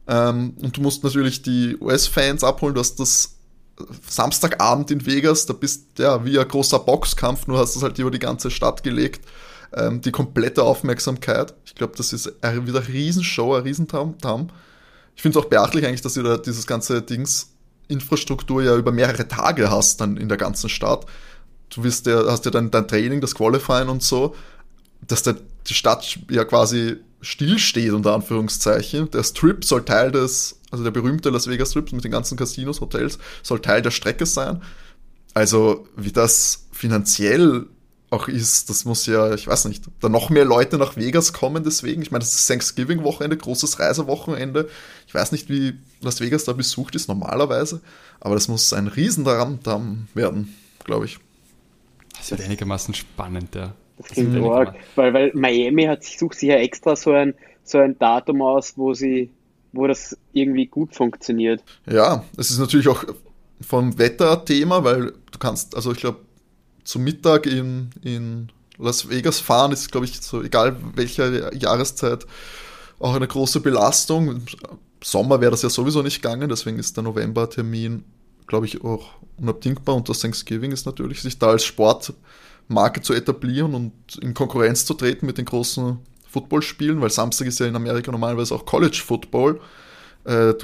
Ähm, 0.08 0.54
und 0.60 0.76
du 0.76 0.80
musst 0.80 1.04
natürlich 1.04 1.42
die 1.42 1.76
US-Fans 1.80 2.42
abholen. 2.42 2.74
Du 2.74 2.80
hast 2.80 2.98
das 2.98 3.36
Samstagabend 4.08 4.90
in 4.90 5.06
Vegas, 5.06 5.46
da 5.46 5.52
bist 5.52 5.98
ja 5.98 6.24
wie 6.24 6.38
ein 6.38 6.46
großer 6.46 6.78
Boxkampf, 6.78 7.46
nur 7.46 7.58
hast 7.58 7.74
du 7.74 7.78
es 7.78 7.82
halt 7.82 7.98
über 7.98 8.10
die 8.10 8.18
ganze 8.18 8.50
Stadt 8.50 8.82
gelegt. 8.82 9.24
Ähm, 9.74 10.00
die 10.00 10.12
komplette 10.12 10.62
Aufmerksamkeit. 10.62 11.54
Ich 11.64 11.74
glaube, 11.74 11.94
das 11.96 12.12
ist 12.12 12.26
wieder 12.26 12.80
eine 12.80 12.88
Riesenshow, 12.88 13.54
ein 13.54 13.62
Riesentam. 13.62 14.14
Ich 15.16 15.22
finde 15.22 15.38
es 15.38 15.44
auch 15.44 15.48
beachtlich 15.48 15.86
eigentlich, 15.86 16.02
dass 16.02 16.16
ihr 16.16 16.22
da 16.22 16.36
dieses 16.36 16.66
ganze 16.66 17.02
Dings 17.02 17.48
Infrastruktur 17.88 18.62
ja 18.62 18.76
über 18.76 18.92
mehrere 18.92 19.28
Tage 19.28 19.70
hast 19.70 20.00
dann 20.00 20.16
in 20.16 20.28
der 20.28 20.38
ganzen 20.38 20.68
Stadt. 20.68 21.06
Du 21.70 21.84
wirst 21.84 22.06
ja, 22.06 22.24
hast 22.26 22.44
ja 22.44 22.50
dann 22.50 22.70
dein 22.70 22.88
Training, 22.88 23.20
das 23.20 23.34
Qualifying 23.34 23.88
und 23.88 24.02
so, 24.02 24.34
dass 25.06 25.22
der, 25.22 25.36
die 25.66 25.74
Stadt 25.74 26.18
ja 26.30 26.44
quasi 26.44 26.96
stillsteht, 27.20 27.92
unter 27.92 28.14
Anführungszeichen. 28.14 29.10
Der 29.10 29.22
Strip 29.22 29.64
soll 29.64 29.84
Teil 29.84 30.10
des, 30.10 30.58
also 30.70 30.84
der 30.84 30.90
berühmte 30.90 31.30
Las 31.30 31.48
Vegas 31.48 31.70
Strip 31.70 31.92
mit 31.92 32.04
den 32.04 32.12
ganzen 32.12 32.36
Casinos, 32.36 32.80
Hotels, 32.80 33.18
soll 33.42 33.60
Teil 33.60 33.82
der 33.82 33.90
Strecke 33.90 34.26
sein. 34.26 34.62
Also, 35.34 35.86
wie 35.96 36.12
das 36.12 36.66
finanziell 36.72 37.66
auch 38.12 38.28
ist, 38.28 38.68
das 38.68 38.84
muss 38.84 39.06
ja, 39.06 39.32
ich 39.32 39.46
weiß 39.46 39.64
nicht, 39.64 39.84
da 40.00 40.08
noch 40.10 40.28
mehr 40.28 40.44
Leute 40.44 40.76
nach 40.76 40.96
Vegas 40.96 41.32
kommen 41.32 41.64
deswegen. 41.64 42.02
Ich 42.02 42.10
meine, 42.10 42.20
das 42.20 42.34
ist 42.34 42.46
Thanksgiving-Wochenende, 42.46 43.38
großes 43.38 43.80
Reisewochenende. 43.80 44.68
Ich 45.06 45.14
weiß 45.14 45.32
nicht, 45.32 45.48
wie 45.48 45.78
Las 46.02 46.20
Vegas 46.20 46.44
da 46.44 46.52
besucht 46.52 46.94
ist 46.94 47.08
normalerweise, 47.08 47.80
aber 48.20 48.34
das 48.34 48.48
muss 48.48 48.72
ein 48.74 48.86
Riesendamm 48.86 50.08
werden, 50.12 50.54
glaube 50.84 51.06
ich. 51.06 51.18
Das 52.18 52.30
wird 52.30 52.42
einigermaßen 52.42 52.92
spannend, 52.92 53.54
ja. 53.54 53.72
Das 53.96 54.08
klingt 54.08 54.36
das 54.36 54.44
arg, 54.44 54.74
weil, 54.94 55.14
weil 55.14 55.30
Miami 55.34 55.84
hat, 55.84 56.04
sucht 56.04 56.38
sich 56.38 56.50
ja 56.50 56.56
extra 56.56 56.96
so 56.96 57.12
ein, 57.12 57.34
so 57.64 57.78
ein 57.78 57.98
Datum 57.98 58.42
aus, 58.42 58.74
wo 58.76 58.92
sie, 58.92 59.30
wo 59.72 59.86
das 59.86 60.18
irgendwie 60.34 60.66
gut 60.66 60.94
funktioniert. 60.94 61.62
Ja, 61.86 62.24
es 62.36 62.50
ist 62.50 62.58
natürlich 62.58 62.88
auch 62.88 63.04
vom 63.62 63.98
Wetter 63.98 64.44
Thema, 64.44 64.84
weil 64.84 65.12
du 65.30 65.38
kannst, 65.38 65.76
also 65.76 65.92
ich 65.92 65.98
glaube, 65.98 66.18
zum 66.84 67.04
Mittag 67.04 67.46
in, 67.46 67.90
in 68.02 68.50
Las 68.78 69.08
Vegas 69.08 69.38
fahren 69.38 69.72
ist, 69.72 69.92
glaube 69.92 70.06
ich, 70.06 70.20
so 70.20 70.42
egal 70.42 70.76
welcher 70.94 71.54
Jahreszeit 71.54 72.26
auch 72.98 73.14
eine 73.14 73.28
große 73.28 73.60
Belastung. 73.60 74.28
Im 74.28 74.42
Sommer 75.02 75.40
wäre 75.40 75.50
das 75.50 75.62
ja 75.62 75.70
sowieso 75.70 76.02
nicht 76.02 76.22
gegangen, 76.22 76.48
deswegen 76.48 76.78
ist 76.78 76.96
der 76.96 77.04
November-Termin, 77.04 78.04
glaube 78.46 78.66
ich, 78.66 78.82
auch 78.84 79.10
unabdingbar 79.38 79.94
und 79.96 80.08
das 80.08 80.20
Thanksgiving 80.20 80.72
ist 80.72 80.86
natürlich, 80.86 81.22
sich 81.22 81.38
da 81.38 81.48
als 81.48 81.64
Sportmarke 81.64 83.02
zu 83.02 83.12
etablieren 83.12 83.74
und 83.74 83.92
in 84.20 84.34
Konkurrenz 84.34 84.86
zu 84.86 84.94
treten 84.94 85.26
mit 85.26 85.38
den 85.38 85.44
großen 85.44 85.98
Footballspielen, 86.28 87.00
weil 87.00 87.10
Samstag 87.10 87.46
ist 87.46 87.60
ja 87.60 87.66
in 87.66 87.76
Amerika 87.76 88.10
normalerweise 88.10 88.54
auch 88.54 88.64
College 88.64 89.02
Football. 89.04 89.60
Äh, 90.24 90.54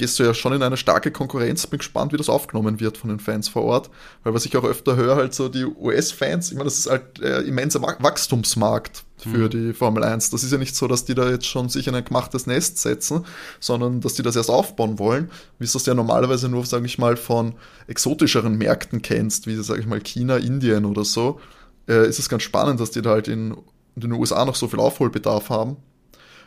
gehst 0.00 0.18
du 0.18 0.22
ja 0.22 0.32
schon 0.32 0.54
in 0.54 0.62
eine 0.62 0.78
starke 0.78 1.10
Konkurrenz. 1.10 1.66
Bin 1.66 1.78
gespannt, 1.78 2.14
wie 2.14 2.16
das 2.16 2.30
aufgenommen 2.30 2.80
wird 2.80 2.96
von 2.96 3.10
den 3.10 3.20
Fans 3.20 3.50
vor 3.50 3.64
Ort. 3.64 3.90
Weil 4.24 4.32
was 4.32 4.46
ich 4.46 4.56
auch 4.56 4.64
öfter 4.64 4.96
höre, 4.96 5.16
halt 5.16 5.34
so 5.34 5.50
die 5.50 5.66
US-Fans, 5.66 6.50
ich 6.50 6.54
meine, 6.54 6.64
das 6.64 6.78
ist 6.78 6.88
halt 6.88 7.20
äh, 7.20 7.40
immenser 7.42 7.82
Wachstumsmarkt 7.82 9.04
für 9.18 9.28
mhm. 9.44 9.50
die 9.50 9.72
Formel 9.74 10.02
1. 10.02 10.30
Das 10.30 10.42
ist 10.42 10.52
ja 10.52 10.56
nicht 10.56 10.74
so, 10.74 10.88
dass 10.88 11.04
die 11.04 11.14
da 11.14 11.28
jetzt 11.28 11.46
schon 11.46 11.68
sich 11.68 11.86
in 11.86 11.94
ein 11.94 12.02
gemachtes 12.02 12.46
Nest 12.46 12.78
setzen, 12.78 13.26
sondern 13.60 14.00
dass 14.00 14.14
die 14.14 14.22
das 14.22 14.36
erst 14.36 14.48
aufbauen 14.48 14.98
wollen, 14.98 15.30
wie 15.58 15.64
es 15.64 15.72
das 15.72 15.84
ja 15.84 15.92
normalerweise 15.92 16.48
nur, 16.48 16.64
sage 16.64 16.86
ich 16.86 16.96
mal, 16.96 17.18
von 17.18 17.52
exotischeren 17.86 18.56
Märkten 18.56 19.02
kennst, 19.02 19.46
wie, 19.46 19.62
sage 19.62 19.80
ich 19.80 19.86
mal, 19.86 20.00
China, 20.00 20.38
Indien 20.38 20.86
oder 20.86 21.04
so. 21.04 21.40
Äh, 21.86 22.08
ist 22.08 22.18
es 22.18 22.30
ganz 22.30 22.42
spannend, 22.42 22.80
dass 22.80 22.90
die 22.90 23.02
da 23.02 23.10
halt 23.10 23.28
in, 23.28 23.50
in 23.96 24.00
den 24.00 24.12
USA 24.12 24.46
noch 24.46 24.54
so 24.54 24.66
viel 24.66 24.80
Aufholbedarf 24.80 25.50
haben 25.50 25.76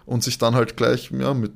und 0.08 0.24
sich 0.24 0.40
dann 0.40 0.56
halt 0.56 0.76
gleich 0.76 1.12
ja, 1.12 1.36
mit 1.36 1.52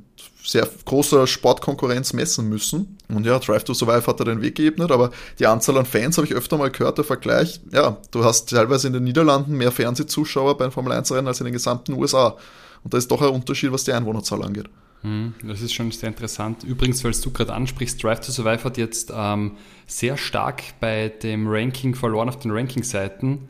sehr 0.48 0.68
großer 0.86 1.27
Sportkonkurrenz 1.27 2.13
messen 2.13 2.48
müssen. 2.48 2.98
Und 3.10 3.25
ja, 3.25 3.38
Drive 3.38 3.66
to 3.66 3.74
Survive 3.74 4.08
hat 4.08 4.20
da 4.20 4.24
den 4.24 4.42
Weg 4.42 4.56
geebnet, 4.56 4.92
aber 4.92 5.12
die 5.39 5.46
Anzahl 5.46 5.77
an 5.77 5.86
Fans 5.86 6.18
habe 6.18 6.25
ich 6.25 6.34
öfter 6.34 6.58
mal 6.58 6.72
gehört, 6.72 6.98
der 6.98 7.04
Vergleich, 7.04 7.60
ja, 7.72 7.98
du 8.12 8.24
hast 8.24 8.50
teilweise 8.50 8.88
in 8.88 8.94
den 8.94 9.04
Niederlanden 9.04 9.58
mehr 9.58 9.74
Fernsehzuschauer 9.74 10.58
beim 10.58 10.72
Formel 10.72 10.94
1 10.94 11.12
Rennen 11.12 11.27
als 11.27 11.42
in 11.42 11.46
den 11.46 11.54
gesamten 11.54 11.94
USA. 11.94 12.38
Und 12.84 12.94
da 12.94 12.98
ist 12.98 13.12
doch 13.12 13.22
ein 13.22 13.27
Unterschied, 13.27 13.74
was 13.74 13.84
die 13.84 13.92
Einwohnerzahl 13.92 14.42
angeht. 14.42 14.70
Hm, 15.01 15.34
das 15.44 15.62
ist 15.62 15.74
schon 15.74 15.92
sehr 15.92 16.08
interessant. 16.08 16.63
Übrigens, 16.63 17.04
weil 17.04 17.12
du 17.12 17.32
gerade 17.32 17.54
ansprichst, 17.54 18.01
Drive 18.01 18.22
to 18.22 18.32
Survive 18.32 18.63
hat 18.63 18.77
jetzt 18.77 19.12
ähm, 19.13 19.58
sehr 19.86 20.16
stark 20.16 20.63
bei 20.80 21.10
dem 21.10 21.48
Ranking 21.48 21.94
verloren 21.94 22.30
auf 22.30 22.39
den 22.39 22.51
Ranking-Seiten. 22.51 23.50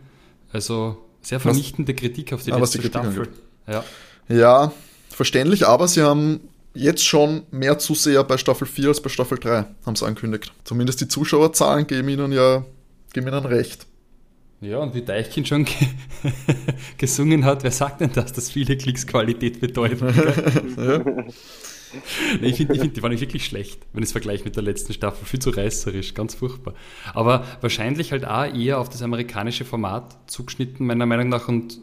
Also 0.51 0.98
sehr 1.22 1.39
vernichtende 1.39 1.94
was, 1.94 2.00
Kritik 2.00 2.34
auf 2.34 2.44
die 2.44 2.54
ah, 2.54 2.58
letzte 2.58 2.80
die 2.80 2.88
Staffel. 2.88 3.27
Ja. 3.68 3.84
ja, 4.30 4.72
verständlich, 5.10 5.68
aber 5.68 5.88
sie 5.88 6.01
haben 6.01 6.39
jetzt 6.78 7.06
schon 7.06 7.44
mehr 7.52 7.80
Zuseher 7.80 8.24
bei 8.24 8.38
Staffel 8.38 8.68
4 8.68 8.90
als 8.90 9.02
bei 9.02 9.10
Staffel 9.10 9.38
3, 9.38 9.66
haben 9.86 9.96
sie 9.96 10.06
angekündigt. 10.06 10.54
Zumindest 10.64 11.02
die 11.02 11.08
Zuschauerzahlen 11.08 11.88
geben 11.88 12.10
ihnen 12.10 12.32
ja 12.32 12.64
geben 13.14 13.28
ihnen 13.28 13.46
recht. 13.46 13.88
Ja, 14.60 14.80
und 14.80 14.96
wie 14.96 15.04
Deichkind 15.04 15.48
schon 15.48 15.68
gesungen 16.98 17.46
hat, 17.46 17.64
wer 17.64 17.72
sagt 17.72 18.02
denn 18.02 18.12
das, 18.14 18.34
dass 18.34 18.50
viele 18.50 18.76
Klicks 18.76 19.06
Qualität 19.06 19.60
bedeuten? 19.60 20.08
ja. 20.78 20.98
nee, 22.42 22.48
ich 22.48 22.58
finde, 22.58 22.76
find, 22.76 22.98
die 22.98 23.04
waren 23.04 23.20
wirklich 23.20 23.46
schlecht, 23.46 23.86
wenn 23.94 24.02
ich 24.02 24.10
es 24.10 24.12
vergleiche 24.14 24.44
mit 24.46 24.56
der 24.56 24.64
letzten 24.64 24.94
Staffel. 24.94 25.26
Viel 25.28 25.40
zu 25.40 25.52
reißerisch, 25.52 26.16
ganz 26.16 26.34
furchtbar. 26.34 26.74
Aber 27.14 27.46
wahrscheinlich 27.62 28.12
halt 28.12 28.26
auch 28.26 28.46
eher 28.46 28.80
auf 28.80 28.90
das 28.90 29.04
amerikanische 29.04 29.64
Format 29.64 30.18
zugeschnitten, 30.26 30.88
meiner 30.88 31.06
Meinung 31.06 31.30
nach. 31.30 31.48
Und 31.48 31.80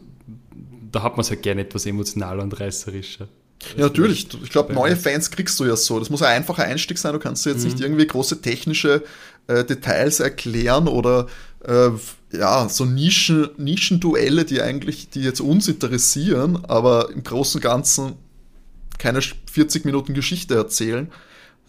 da 0.91 1.01
hat 1.01 1.13
man 1.13 1.21
es 1.21 1.29
halt 1.29 1.43
gerne 1.43 1.61
etwas 1.61 1.85
emotionaler 1.85 2.43
und 2.43 2.59
reißerischer. 2.59 3.29
Ja, 3.75 3.83
natürlich. 3.83 4.27
Ich 4.43 4.49
glaube, 4.49 4.73
neue 4.73 4.95
Fans 4.95 5.31
kriegst 5.31 5.59
du 5.59 5.65
ja 5.65 5.75
so. 5.75 5.99
Das 5.99 6.09
muss 6.09 6.21
ein 6.21 6.35
einfacher 6.37 6.63
Einstieg 6.63 6.97
sein. 6.97 7.13
Du 7.13 7.19
kannst 7.19 7.45
jetzt 7.45 7.63
mhm. 7.63 7.71
nicht 7.71 7.79
irgendwie 7.79 8.05
große 8.05 8.41
technische 8.41 9.03
äh, 9.47 9.63
Details 9.63 10.19
erklären 10.19 10.87
oder 10.87 11.27
äh, 11.63 11.89
ja, 12.31 12.69
so 12.69 12.85
Nischen, 12.85 13.49
Nischenduelle, 13.57 14.45
die 14.45 14.61
eigentlich, 14.61 15.09
die 15.09 15.21
jetzt 15.21 15.41
uns 15.41 15.67
interessieren, 15.67 16.63
aber 16.67 17.09
im 17.11 17.23
Großen 17.23 17.59
und 17.59 17.63
Ganzen 17.63 18.13
keine 18.97 19.21
40 19.21 19.85
Minuten 19.85 20.13
Geschichte 20.13 20.55
erzählen. 20.55 21.11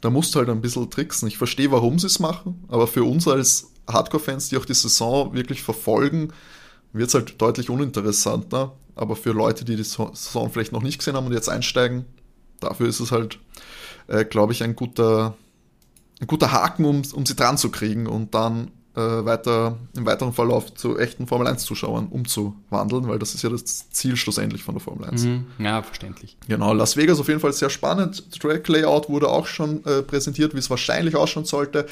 Da 0.01 0.11
musst 0.11 0.35
du 0.35 0.39
halt 0.39 0.49
ein 0.51 0.61
bisschen 0.61 0.91
tricksen. 0.91 1.29
Ich 1.29 1.39
verstehe, 1.39 1.71
warum 1.71 1.99
sie 1.99 2.07
es 2.07 2.19
machen, 2.19 2.65
aber 2.69 2.87
für 2.87 3.05
uns 3.05 3.27
als 3.27 3.69
Hardcore-Fans, 3.89 4.49
die 4.49 4.59
auch 4.59 4.65
die 4.65 4.75
Saison 4.75 5.35
wirklich 5.35 5.63
verfolgen, 5.63 6.33
wird 6.93 7.09
es 7.09 7.15
halt 7.15 7.41
deutlich 7.41 7.71
uninteressanter. 7.71 8.77
Aber 8.97 9.15
für 9.15 9.33
Leute, 9.33 9.65
die 9.65 9.77
die 9.77 9.85
Saison 9.85 10.51
vielleicht 10.51 10.73
noch 10.73 10.83
nicht 10.83 10.99
gesehen 10.99 11.15
haben 11.15 11.27
und 11.27 11.33
jetzt 11.33 11.49
einsteigen, 11.49 12.05
dafür 12.61 12.89
ist 12.89 13.01
es 13.01 13.13
halt, 13.13 13.39
äh, 14.09 14.25
glaube 14.25 14.53
ich, 14.53 14.63
ein 14.63 14.75
guter, 14.75 15.37
ein 16.21 16.27
guter 16.27 16.51
Haken, 16.51 16.85
um, 16.85 17.03
um 17.13 17.27
sie 17.27 17.37
dran 17.37 17.59
zu 17.59 17.71
kriegen 17.71 18.07
und 18.07 18.35
dann 18.35 18.73
äh, 18.95 19.01
weiter 19.01 19.77
im 19.95 20.07
weiteren 20.07 20.33
Verlauf 20.33 20.75
zu 20.75 20.99
echten 20.99 21.27
Formel 21.27 21.47
1-Zuschauern 21.47 22.07
umzuwandeln, 22.07 23.07
weil 23.07 23.19
das 23.19 23.35
ist 23.35 23.43
ja 23.43 23.51
das 23.51 23.91
Ziel 23.91 24.17
schlussendlich 24.17 24.63
von 24.63 24.75
der 24.75 24.83
Formel 24.83 25.11
1. 25.11 25.25
Mhm. 25.25 25.47
Ja, 25.59 25.83
verständlich. 25.83 26.39
Genau, 26.49 26.73
Las 26.73 26.97
Vegas 26.97 27.21
auf 27.21 27.29
jeden 27.29 27.41
Fall 27.41 27.53
sehr 27.53 27.69
spannend. 27.69 28.41
Track 28.41 28.67
Layout 28.69 29.11
wurde 29.11 29.29
auch 29.29 29.47
schon 29.47 29.85
äh, 29.85 30.03
präsentiert, 30.03 30.55
wie 30.55 30.59
es 30.59 30.71
wahrscheinlich 30.71 31.15
ausschauen 31.15 31.45
sollte 31.45 31.87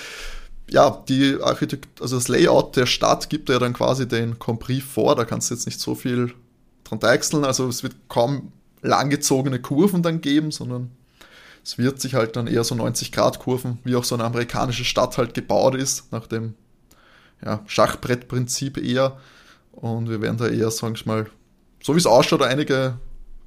ja, 0.70 1.02
die 1.08 1.36
Architekt, 1.42 2.00
also 2.00 2.16
das 2.16 2.28
Layout 2.28 2.76
der 2.76 2.86
Stadt 2.86 3.28
gibt 3.28 3.48
ja 3.48 3.58
dann 3.58 3.72
quasi 3.72 4.08
den 4.08 4.38
Compris 4.38 4.82
vor, 4.82 5.14
da 5.14 5.24
kannst 5.24 5.50
du 5.50 5.54
jetzt 5.54 5.66
nicht 5.66 5.80
so 5.80 5.94
viel 5.94 6.32
dran 6.84 7.00
deichseln, 7.00 7.44
also 7.44 7.68
es 7.68 7.82
wird 7.82 7.94
kaum 8.08 8.52
langgezogene 8.82 9.60
Kurven 9.60 10.02
dann 10.02 10.20
geben, 10.20 10.50
sondern 10.50 10.90
es 11.64 11.78
wird 11.78 12.00
sich 12.00 12.14
halt 12.14 12.36
dann 12.36 12.46
eher 12.46 12.62
so 12.62 12.74
90 12.74 13.10
Grad 13.10 13.38
Kurven, 13.38 13.78
wie 13.84 13.96
auch 13.96 14.04
so 14.04 14.14
eine 14.14 14.24
amerikanische 14.24 14.84
Stadt 14.84 15.16
halt 15.16 15.32
gebaut 15.32 15.74
ist, 15.74 16.12
nach 16.12 16.26
dem 16.26 16.54
ja, 17.44 17.62
Schachbrettprinzip 17.66 18.76
eher. 18.76 19.18
Und 19.72 20.08
wir 20.08 20.20
werden 20.20 20.36
da 20.36 20.46
eher, 20.46 20.70
sag 20.70 20.94
ich 20.94 21.06
mal, 21.06 21.26
so 21.82 21.94
wie 21.94 21.98
es 21.98 22.06
ausschaut, 22.06 22.42
einige 22.42 22.98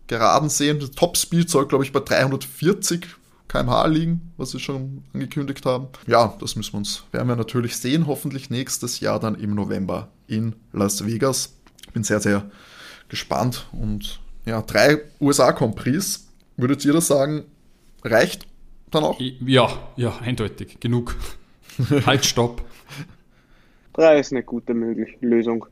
Geraden 0.08 0.50
sehen. 0.50 0.80
Das 0.80 0.92
Topspeed 0.92 1.50
soll, 1.50 1.68
glaube 1.68 1.84
ich, 1.84 1.92
bei 1.92 2.00
340 2.00 3.08
kmh 3.48 3.86
liegen, 3.88 4.34
was 4.38 4.52
sie 4.52 4.60
schon 4.60 5.04
angekündigt 5.14 5.66
haben. 5.66 5.88
Ja, 6.08 6.36
das 6.40 6.56
müssen 6.56 6.74
wir 6.74 6.78
uns, 6.80 7.04
werden 7.12 7.28
wir 7.28 7.36
natürlich 7.36 7.78
sehen, 7.78 8.08
hoffentlich 8.08 8.50
nächstes 8.50 9.00
Jahr 9.00 9.20
dann 9.20 9.36
im 9.36 9.56
November 9.56 10.10
in 10.28 10.56
Las 10.74 11.06
Vegas. 11.06 11.54
Bin 11.94 12.04
sehr, 12.04 12.20
sehr 12.20 12.50
gespannt 13.10 13.68
und 13.72 14.20
ja, 14.46 14.62
drei 14.62 15.02
USA-Compris, 15.20 16.28
würdet 16.56 16.86
ihr 16.86 16.94
das 16.94 17.08
sagen, 17.08 17.44
reicht 18.04 18.48
dann 18.92 19.04
auch? 19.04 19.20
Ja, 19.20 19.70
ja, 19.96 20.18
eindeutig, 20.20 20.80
genug. 20.80 21.16
halt, 22.06 22.26
stopp. 22.26 22.64
Drei 23.94 24.20
ist 24.20 24.32
eine 24.32 24.44
gute 24.44 24.74
mögliche 24.74 25.18
Lösung. 25.22 25.66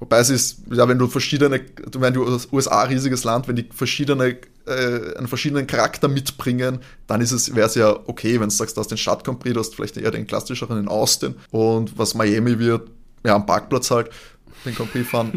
Wobei 0.00 0.18
es 0.18 0.30
ist, 0.30 0.62
ja, 0.70 0.88
wenn 0.88 0.98
du 0.98 1.06
verschiedene, 1.06 1.60
wenn 1.92 2.14
du 2.14 2.38
USA 2.52 2.82
riesiges 2.82 3.24
Land, 3.24 3.46
wenn 3.46 3.56
die 3.56 3.68
verschiedene, 3.72 4.38
äh, 4.66 5.16
einen 5.16 5.28
verschiedenen 5.28 5.66
Charakter 5.66 6.08
mitbringen, 6.08 6.80
dann 7.06 7.20
ist 7.20 7.32
es, 7.32 7.54
wäre 7.54 7.68
es 7.68 7.74
ja 7.74 7.96
okay, 8.06 8.40
wenn 8.40 8.48
du 8.48 8.54
sagst, 8.54 8.76
du 8.76 8.80
hast 8.80 8.90
den 8.90 8.98
Stadtcompris, 8.98 9.52
du 9.52 9.60
hast 9.60 9.74
vielleicht 9.76 9.96
eher 9.96 10.10
den 10.10 10.26
klassischeren 10.26 10.78
in 10.78 10.88
Austin 10.88 11.36
und 11.50 11.96
was 11.98 12.14
Miami 12.14 12.58
wird, 12.58 12.90
ja, 13.24 13.34
am 13.34 13.46
Parkplatz 13.46 13.90
halt, 13.90 14.10
den 14.64 14.74
Compris 14.74 15.08
fahren. 15.08 15.32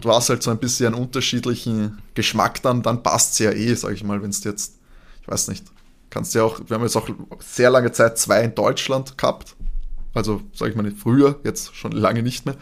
du, 0.00 0.10
hast 0.10 0.28
halt 0.30 0.42
so 0.42 0.50
ein 0.50 0.58
bisschen 0.58 0.94
einen 0.94 1.02
unterschiedlichen 1.02 1.98
Geschmack 2.14 2.62
dann, 2.62 2.82
dann 2.82 3.02
passt 3.02 3.32
es 3.32 3.38
ja 3.40 3.50
eh, 3.50 3.74
sag 3.74 3.92
ich 3.92 4.04
mal, 4.04 4.22
wenn 4.22 4.30
es 4.30 4.44
jetzt 4.44 4.78
Ich 5.22 5.28
weiß 5.28 5.48
nicht. 5.48 5.64
Kannst 6.10 6.34
ja 6.34 6.42
auch, 6.42 6.60
wir 6.66 6.74
haben 6.74 6.82
jetzt 6.82 6.96
auch 6.96 7.08
sehr 7.40 7.70
lange 7.70 7.92
Zeit 7.92 8.18
zwei 8.18 8.42
in 8.42 8.54
Deutschland 8.54 9.18
gehabt. 9.18 9.56
Also, 10.14 10.40
sage 10.54 10.70
ich 10.70 10.76
mal 10.76 10.82
nicht 10.82 10.98
früher, 10.98 11.38
jetzt 11.44 11.76
schon 11.76 11.92
lange 11.92 12.22
nicht 12.22 12.46
mehr. 12.46 12.56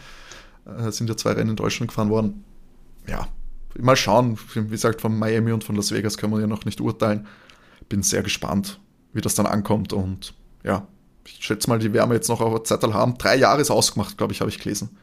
Äh, 0.65 0.91
sind 0.91 1.09
ja 1.09 1.15
zwei 1.15 1.31
Rennen 1.31 1.51
in 1.51 1.55
Deutschland 1.55 1.89
gefahren 1.89 2.09
worden. 2.09 2.43
Ja, 3.07 3.27
mal 3.79 3.95
schauen. 3.95 4.37
Wie 4.53 4.67
gesagt, 4.67 5.01
von 5.01 5.17
Miami 5.17 5.51
und 5.53 5.63
von 5.63 5.75
Las 5.75 5.91
Vegas 5.91 6.17
können 6.17 6.33
wir 6.33 6.41
ja 6.41 6.47
noch 6.47 6.65
nicht 6.65 6.81
urteilen. 6.81 7.27
Bin 7.87 8.03
sehr 8.03 8.21
gespannt, 8.21 8.79
wie 9.13 9.21
das 9.21 9.35
dann 9.35 9.45
ankommt. 9.45 9.93
Und 9.93 10.33
ja, 10.63 10.87
ich 11.25 11.37
schätze 11.39 11.69
mal, 11.69 11.79
die 11.79 11.93
werden 11.93 12.09
wir 12.09 12.15
jetzt 12.15 12.29
noch 12.29 12.41
auf 12.41 12.63
Zettel 12.63 12.93
haben. 12.93 13.17
Drei 13.17 13.37
Jahre 13.37 13.61
ist 13.61 13.71
ausgemacht, 13.71 14.17
glaube 14.17 14.33
ich, 14.33 14.41
habe 14.41 14.49
ich 14.49 14.59
gelesen. 14.59 14.97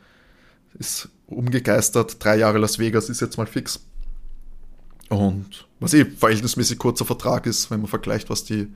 Ist 0.78 1.08
umgegeistert. 1.26 2.22
Drei 2.22 2.36
Jahre 2.36 2.58
Las 2.58 2.78
Vegas 2.78 3.08
ist 3.08 3.20
jetzt 3.20 3.38
mal 3.38 3.46
fix. 3.46 3.80
Und 5.08 5.66
was 5.80 5.94
eh 5.94 6.04
verhältnismäßig 6.04 6.78
kurzer 6.78 7.04
Vertrag 7.04 7.46
ist, 7.46 7.70
wenn 7.70 7.80
man 7.80 7.88
vergleicht, 7.88 8.30
was 8.30 8.44
die 8.44 8.68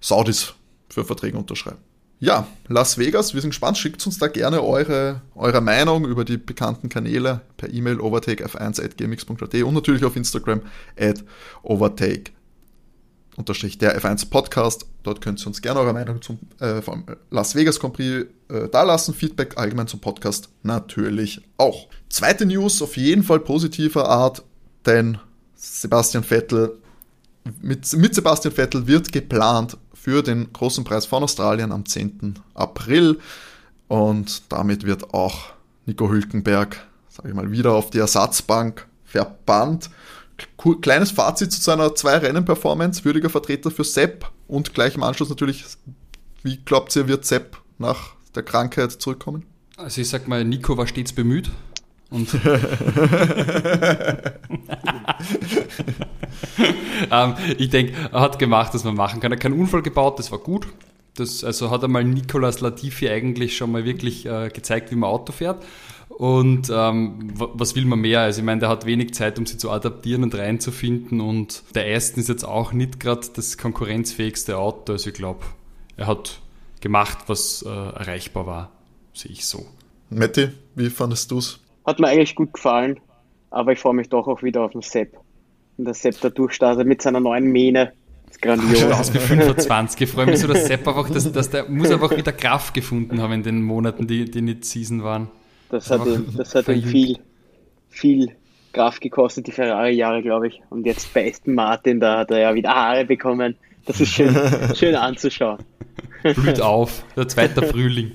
Saudis 0.00 0.54
für 0.88 1.04
Verträge 1.04 1.38
unterschreiben. 1.38 1.78
Ja, 2.18 2.46
Las 2.68 2.98
Vegas, 2.98 3.34
wir 3.34 3.40
sind 3.40 3.50
gespannt. 3.50 3.78
Schickt 3.78 4.06
uns 4.06 4.18
da 4.18 4.28
gerne 4.28 4.62
eure, 4.62 5.22
eure 5.34 5.60
Meinung 5.60 6.04
über 6.06 6.24
die 6.24 6.36
bekannten 6.36 6.88
Kanäle 6.88 7.40
per 7.56 7.72
E-Mail 7.72 7.98
overtakef1.gmx.at 7.98 9.54
und 9.54 9.74
natürlich 9.74 10.04
auf 10.04 10.14
Instagram 10.14 10.62
at 10.96 11.24
overtake 11.64 12.30
unterstrich 13.36 13.78
der 13.78 14.00
F1 14.00 14.30
Podcast. 14.30 14.86
Dort 15.02 15.20
könnt 15.20 15.40
ihr 15.40 15.46
uns 15.46 15.62
gerne 15.62 15.80
eure 15.80 15.92
Meinung 15.92 16.20
zum 16.22 16.38
äh, 16.60 16.82
vom 16.82 17.04
Las 17.30 17.54
Vegas 17.54 17.80
Grand 17.80 17.94
Prix 17.94 18.26
äh, 18.48 18.68
dalassen. 18.68 19.14
Feedback 19.14 19.56
allgemein 19.56 19.86
zum 19.86 20.00
Podcast 20.00 20.48
natürlich 20.62 21.40
auch. 21.56 21.88
Zweite 22.08 22.46
News 22.46 22.82
auf 22.82 22.96
jeden 22.96 23.22
Fall 23.22 23.40
positiver 23.40 24.08
Art, 24.08 24.42
denn 24.84 25.18
Sebastian 25.54 26.24
Vettel 26.24 26.78
mit, 27.60 27.92
mit 27.94 28.14
Sebastian 28.14 28.54
Vettel 28.54 28.86
wird 28.86 29.12
geplant 29.12 29.76
für 29.94 30.22
den 30.22 30.52
großen 30.52 30.84
Preis 30.84 31.06
von 31.06 31.22
Australien 31.22 31.72
am 31.72 31.84
10. 31.84 32.38
April. 32.54 33.18
Und 33.88 34.42
damit 34.50 34.84
wird 34.84 35.12
auch 35.14 35.52
Nico 35.86 36.08
Hülkenberg, 36.08 36.86
sage 37.08 37.28
ich 37.28 37.34
mal, 37.34 37.50
wieder 37.50 37.72
auf 37.72 37.90
die 37.90 37.98
Ersatzbank 37.98 38.86
verbannt. 39.04 39.90
Kleines 40.80 41.10
Fazit 41.10 41.52
zu 41.52 41.60
seiner 41.60 41.94
Zwei-Rennen-Performance, 41.94 43.04
würdiger 43.04 43.30
Vertreter 43.30 43.70
für 43.70 43.84
Sepp 43.84 44.30
und 44.48 44.74
gleich 44.74 44.94
im 44.94 45.02
Anschluss 45.02 45.28
natürlich, 45.28 45.64
wie 46.42 46.58
glaubt 46.58 46.94
ihr, 46.96 47.08
wird 47.08 47.24
Sepp 47.24 47.58
nach 47.78 48.14
der 48.34 48.42
Krankheit 48.42 48.92
zurückkommen? 48.92 49.44
Also 49.76 50.00
ich 50.00 50.08
sag 50.08 50.28
mal, 50.28 50.44
Nico 50.44 50.76
war 50.76 50.86
stets 50.86 51.12
bemüht. 51.12 51.50
Und 52.10 52.28
ähm, 57.10 57.34
ich 57.56 57.70
denke, 57.70 57.94
er 58.12 58.20
hat 58.20 58.38
gemacht, 58.38 58.74
was 58.74 58.84
man 58.84 58.94
machen 58.94 59.20
kann. 59.20 59.32
Er 59.32 59.36
hat 59.36 59.42
keinen 59.42 59.58
Unfall 59.58 59.80
gebaut, 59.80 60.18
das 60.18 60.30
war 60.30 60.38
gut. 60.38 60.68
Das, 61.14 61.42
also 61.42 61.70
hat 61.70 61.82
einmal 61.84 62.04
Nicolas 62.04 62.60
Latifi 62.60 63.08
eigentlich 63.08 63.56
schon 63.56 63.72
mal 63.72 63.86
wirklich 63.86 64.26
äh, 64.26 64.50
gezeigt, 64.50 64.90
wie 64.90 64.96
man 64.96 65.08
Auto 65.08 65.32
fährt. 65.32 65.64
Und 66.18 66.70
ähm, 66.72 67.32
was 67.34 67.74
will 67.74 67.84
man 67.84 68.00
mehr? 68.00 68.20
Also 68.20 68.40
ich 68.40 68.44
meine, 68.44 68.60
der 68.60 68.68
hat 68.68 68.86
wenig 68.86 69.14
Zeit, 69.14 69.38
um 69.38 69.46
sich 69.46 69.58
zu 69.58 69.70
adaptieren 69.70 70.22
und 70.22 70.34
reinzufinden. 70.34 71.20
Und 71.20 71.62
der 71.74 71.94
Aston 71.96 72.20
ist 72.20 72.28
jetzt 72.28 72.44
auch 72.44 72.72
nicht 72.72 73.00
gerade 73.00 73.26
das 73.34 73.58
konkurrenzfähigste 73.58 74.58
Auto. 74.58 74.92
Also 74.92 75.10
ich 75.10 75.14
glaube, 75.16 75.40
er 75.96 76.06
hat 76.06 76.40
gemacht, 76.80 77.18
was 77.26 77.62
äh, 77.62 77.68
erreichbar 77.68 78.46
war, 78.46 78.70
sehe 79.14 79.32
ich 79.32 79.46
so. 79.46 79.66
Matti, 80.10 80.48
wie 80.74 80.90
fandest 80.90 81.30
du 81.30 81.38
es? 81.38 81.60
Hat 81.86 81.98
mir 81.98 82.08
eigentlich 82.08 82.34
gut 82.34 82.52
gefallen, 82.52 83.00
aber 83.50 83.72
ich 83.72 83.78
freue 83.78 83.94
mich 83.94 84.08
doch 84.08 84.28
auch 84.28 84.42
wieder 84.42 84.62
auf 84.62 84.72
den 84.72 84.82
Sepp. 84.82 85.16
Und 85.78 85.86
der 85.86 85.94
Sepp 85.94 86.20
da 86.20 86.28
durchstartet 86.28 86.86
mit 86.86 87.00
seiner 87.02 87.20
neuen 87.20 87.50
Mähne. 87.50 87.92
Das 88.26 88.36
ist 88.36 88.42
grandios. 88.42 88.80
Schon 88.80 88.92
aus 88.92 89.14
wie 89.14 89.18
25. 89.18 90.02
Ich 90.02 90.10
freue 90.10 90.26
mich 90.26 90.38
so, 90.38 90.46
dass 90.46 90.66
Sepp 90.66 90.86
einfach, 90.86 91.08
dass, 91.10 91.30
dass 91.32 91.50
der 91.50 91.68
muss 91.68 91.90
einfach 91.90 92.14
wieder 92.16 92.32
Kraft 92.32 92.74
gefunden 92.74 93.20
haben 93.20 93.32
in 93.32 93.42
den 93.42 93.62
Monaten, 93.62 94.06
die, 94.06 94.30
die 94.30 94.42
nicht 94.42 94.64
Season 94.64 95.02
waren. 95.02 95.28
Das 95.72 95.90
hat, 95.90 96.04
ihm, 96.04 96.26
das 96.36 96.54
hat 96.54 96.68
ihm 96.68 96.82
viel, 96.82 97.16
viel 97.88 98.28
Kraft 98.74 99.00
gekostet, 99.00 99.46
die 99.46 99.52
Ferrari-Jahre, 99.52 100.20
glaube 100.20 100.48
ich. 100.48 100.60
Und 100.68 100.84
jetzt 100.84 101.14
bei 101.14 101.26
Aston 101.30 101.54
Martin, 101.54 101.98
da 101.98 102.18
hat 102.18 102.30
er 102.30 102.40
ja 102.40 102.54
wieder 102.54 102.74
Haare 102.74 103.06
bekommen. 103.06 103.56
Das 103.86 103.98
ist 103.98 104.10
schön, 104.10 104.36
schön 104.74 104.94
anzuschauen. 104.94 105.60
Blüht 106.22 106.60
auf, 106.60 107.02
der 107.16 107.26
zweite 107.26 107.62
Frühling. 107.66 108.12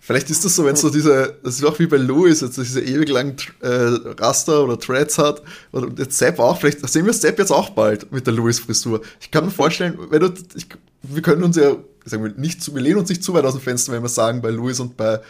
Vielleicht 0.00 0.28
ist 0.28 0.44
das 0.44 0.54
so, 0.54 0.66
wenn 0.66 0.74
es 0.74 0.82
so 0.82 0.90
diese, 0.90 1.38
das 1.42 1.54
ist 1.54 1.64
auch 1.64 1.78
wie 1.78 1.86
bei 1.86 1.96
Louis, 1.96 2.42
jetzt 2.42 2.58
diese 2.58 2.82
ewig 2.82 3.08
langen 3.08 3.36
äh, 3.62 3.68
Raster 3.68 4.64
oder 4.64 4.78
Threads 4.78 5.16
hat. 5.16 5.42
Und 5.70 5.98
jetzt 5.98 6.18
Sepp 6.18 6.38
auch, 6.38 6.58
vielleicht 6.58 6.86
sehen 6.86 7.06
wir 7.06 7.14
Sepp 7.14 7.38
jetzt 7.38 7.52
auch 7.52 7.70
bald 7.70 8.12
mit 8.12 8.26
der 8.26 8.34
Louis-Frisur. 8.34 9.00
Ich 9.18 9.30
kann 9.30 9.46
mir 9.46 9.50
vorstellen, 9.50 9.98
wenn 10.10 10.20
du, 10.20 10.30
ich, 10.54 10.66
wir 11.02 11.22
können 11.22 11.42
uns 11.42 11.56
ja, 11.56 11.74
sagen 12.04 12.22
wir, 12.22 12.32
nicht 12.32 12.62
zu, 12.62 12.74
wir 12.74 12.82
lehnen 12.82 12.98
uns 12.98 13.08
nicht 13.08 13.24
zu 13.24 13.32
weit 13.32 13.46
aus 13.46 13.54
dem 13.54 13.62
Fenster, 13.62 13.92
wenn 13.92 14.02
wir 14.02 14.10
sagen, 14.10 14.42
bei 14.42 14.50
Louis 14.50 14.78
und 14.78 14.98
bei 14.98 15.20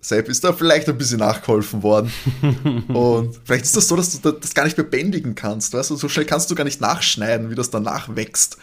Sepp 0.00 0.28
ist 0.28 0.44
da 0.44 0.52
vielleicht 0.52 0.88
ein 0.88 0.96
bisschen 0.96 1.18
nachgeholfen 1.18 1.82
worden. 1.82 2.10
und 2.88 3.38
vielleicht 3.44 3.64
ist 3.64 3.76
das 3.76 3.88
so, 3.88 3.96
dass 3.96 4.20
du 4.20 4.32
das 4.32 4.54
gar 4.54 4.64
nicht 4.64 4.76
mehr 4.76 4.86
bändigen 4.86 5.34
kannst. 5.34 5.74
Weißt 5.74 5.90
du? 5.90 5.96
So 5.96 6.08
schnell 6.08 6.24
kannst 6.24 6.50
du 6.50 6.54
gar 6.54 6.64
nicht 6.64 6.80
nachschneiden, 6.80 7.50
wie 7.50 7.54
das 7.54 7.70
danach 7.70 8.16
wächst. 8.16 8.56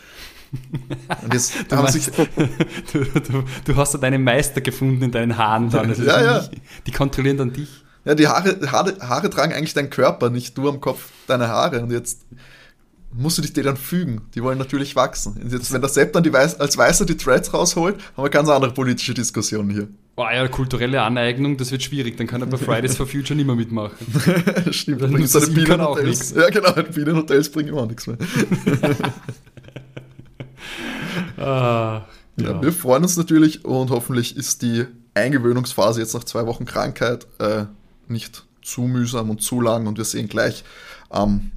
Und 1.22 1.34
jetzt 1.34 1.54
du, 1.70 1.76
haben 1.76 1.84
meinst, 1.84 2.06
sich 2.06 2.14
du, 2.94 3.04
du, 3.04 3.44
du, 3.66 3.76
hast 3.76 3.94
da 3.94 3.98
deine 3.98 4.18
Meister 4.18 4.62
gefunden 4.62 5.04
in 5.04 5.12
deinen 5.12 5.38
Haaren 5.38 5.70
dann. 5.70 5.90
Also 5.90 6.04
ja, 6.04 6.24
ja. 6.24 6.40
Nicht, 6.40 6.62
die 6.88 6.92
kontrollieren 6.92 7.38
dann 7.38 7.54
dich. 7.54 7.84
Ja, 8.06 8.16
die 8.16 8.28
Haare, 8.28 8.60
Haare, 8.72 8.98
Haare 9.02 9.30
tragen 9.30 9.54
eigentlich 9.54 9.74
deinen 9.74 9.90
Körper, 9.90 10.30
nicht 10.30 10.58
du 10.58 10.70
am 10.70 10.80
Kopf 10.80 11.10
deine 11.28 11.50
Haare. 11.50 11.82
Und 11.82 11.92
jetzt 11.92 12.22
musst 13.12 13.38
du 13.38 13.42
dich 13.42 13.54
dir 13.54 13.64
dann 13.64 13.78
fügen. 13.78 14.22
Die 14.34 14.42
wollen 14.42 14.58
natürlich 14.58 14.96
wachsen. 14.96 15.38
Und 15.42 15.52
jetzt, 15.52 15.72
wenn 15.74 15.82
der 15.82 15.90
Sepp 15.90 16.14
dann 16.14 16.26
Weiß, 16.32 16.60
als 16.60 16.78
Weißer 16.78 17.06
die 17.06 17.18
Threads 17.18 17.54
rausholt, 17.54 17.98
haben 18.16 18.24
wir 18.24 18.30
ganz 18.30 18.50
andere 18.50 18.74
politische 18.74 19.14
Diskussionen 19.14 19.70
hier. 19.70 19.88
Boah, 20.18 20.34
ja, 20.34 20.48
kulturelle 20.48 21.04
Aneignung, 21.04 21.58
das 21.58 21.72
wird 21.72 21.84
schwierig. 21.84 22.18
Dann 22.18 22.26
kann 22.26 22.42
er 22.42 22.48
bei 22.48 22.58
Fridays 22.58 22.96
for 22.96 23.06
Future 23.06 23.36
nicht 23.36 23.46
mehr 23.46 23.56
mitmachen. 23.56 23.96
Stimmt, 24.72 25.04
dann 25.04 25.14
bringt 25.14 25.30
seine 25.30 25.46
Bienenhotels. 25.46 26.34
Ja, 26.36 26.50
genau, 26.50 26.72
Bienenhotels 26.72 27.52
bringen 27.52 27.70
ihm 27.70 27.78
auch 27.78 27.86
nichts 27.86 28.08
mehr. 28.08 28.18
ah, 31.38 32.08
ja. 32.36 32.46
ja. 32.50 32.60
wir 32.64 32.74
freuen 32.74 33.04
uns 33.04 33.16
natürlich 33.16 33.64
und 33.64 33.92
hoffentlich 33.92 34.36
ist 34.36 34.64
die 34.64 34.86
Eingewöhnungsphase 35.14 36.00
jetzt 36.00 36.16
nach 36.16 36.24
zwei 36.24 36.48
Wochen 36.48 36.66
Krankheit 36.66 37.28
äh, 37.38 37.66
nicht 38.08 38.44
zu 38.64 38.82
mühsam 38.82 39.30
und 39.30 39.44
zu 39.44 39.62
lang 39.62 39.86
und 39.86 40.00
wir 40.00 40.06
sehen 40.06 40.30
gleich 40.30 40.64
am 41.12 41.52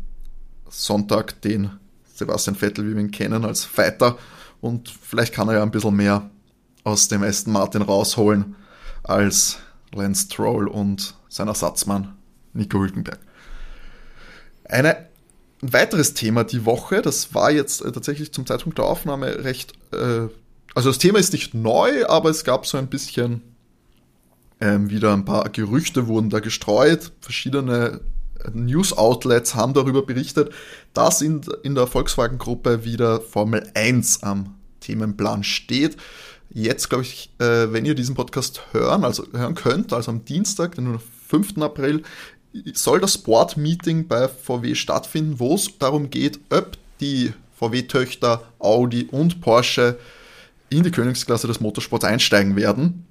Sonntag 0.69 1.41
den 1.41 1.71
Sebastian 2.15 2.57
Vettel, 2.57 2.87
wie 2.91 2.95
wir 2.95 3.01
ihn 3.01 3.11
kennen, 3.11 3.47
als 3.47 3.65
Fighter 3.65 4.19
und 4.61 4.91
vielleicht 4.91 5.33
kann 5.33 5.49
er 5.49 5.55
ja 5.55 5.63
ein 5.63 5.71
bisschen 5.71 5.97
mehr 5.97 6.29
aus 6.85 7.09
dem 7.09 7.23
Aston 7.23 7.53
Martin 7.53 7.83
rausholen 7.83 8.57
als 9.03 9.59
Lance 9.93 10.27
Stroll 10.27 10.69
und 10.69 11.15
sein 11.29 11.49
Ersatzmann 11.49 12.17
Nico 12.53 12.79
Hülkenberg. 12.79 13.19
Ein 14.65 14.95
weiteres 15.61 16.15
Thema 16.15 16.45
die 16.45 16.65
Woche, 16.65 17.03
das 17.03 17.35
war 17.35 17.51
jetzt 17.51 17.83
äh, 17.85 17.93
tatsächlich 17.93 18.33
zum 18.33 18.47
Zeitpunkt 18.47 18.79
der 18.79 18.87
Aufnahme 18.87 19.45
recht, 19.45 19.73
äh, 19.93 20.29
also 20.75 20.89
das 20.89 20.99
Thema 20.99 21.19
ist 21.19 21.33
nicht 21.33 21.55
neu, 21.55 22.07
aber 22.07 22.31
es 22.31 22.45
gab 22.45 22.67
so 22.67 22.79
ein 22.79 22.89
bisschen 22.89 23.43
ähm, 24.61 24.91
wieder 24.91 25.13
ein 25.13 25.25
paar 25.25 25.49
Gerüchte 25.49 26.07
wurden 26.07 26.31
da 26.31 26.41
gestreut. 26.41 27.13
Verschiedene 27.21 28.01
äh, 28.45 28.51
News-Outlets 28.53 29.55
haben 29.55 29.75
darüber 29.75 30.05
berichtet, 30.05 30.53
dass 30.93 31.23
in, 31.23 31.41
in 31.63 31.75
der 31.75 31.87
Volkswagen-Gruppe 31.87 32.85
wieder 32.85 33.21
Formel 33.21 33.71
1 33.75 34.23
am 34.23 34.55
Themenplan 34.81 35.45
steht. 35.45 35.97
Jetzt, 36.53 36.89
glaube 36.89 37.05
ich, 37.05 37.31
äh, 37.39 37.73
wenn 37.73 37.85
ihr 37.85 37.95
diesen 37.95 38.15
Podcast 38.15 38.63
hören, 38.73 39.05
also 39.05 39.25
hören 39.33 39.55
könnt, 39.55 39.93
also 39.93 40.11
am 40.11 40.25
Dienstag, 40.25 40.75
den 40.75 40.99
5. 41.29 41.59
April, 41.59 42.03
soll 42.75 43.01
das 43.01 43.19
Board-Meeting 43.19 44.09
bei 44.09 44.27
VW 44.27 44.75
stattfinden, 44.75 45.39
wo 45.39 45.55
es 45.55 45.79
darum 45.79 46.11
geht, 46.11 46.41
ob 46.51 46.77
die 47.01 47.33
VW-Töchter 47.59 48.43
Audi 48.59 49.05
und 49.05 49.41
Porsche 49.41 49.99
in 50.71 50.83
die 50.83 50.91
Königsklasse 50.91 51.47
des 51.47 51.61
Motorsports 51.61 52.05
einsteigen 52.05 52.57
werden. 52.57 53.07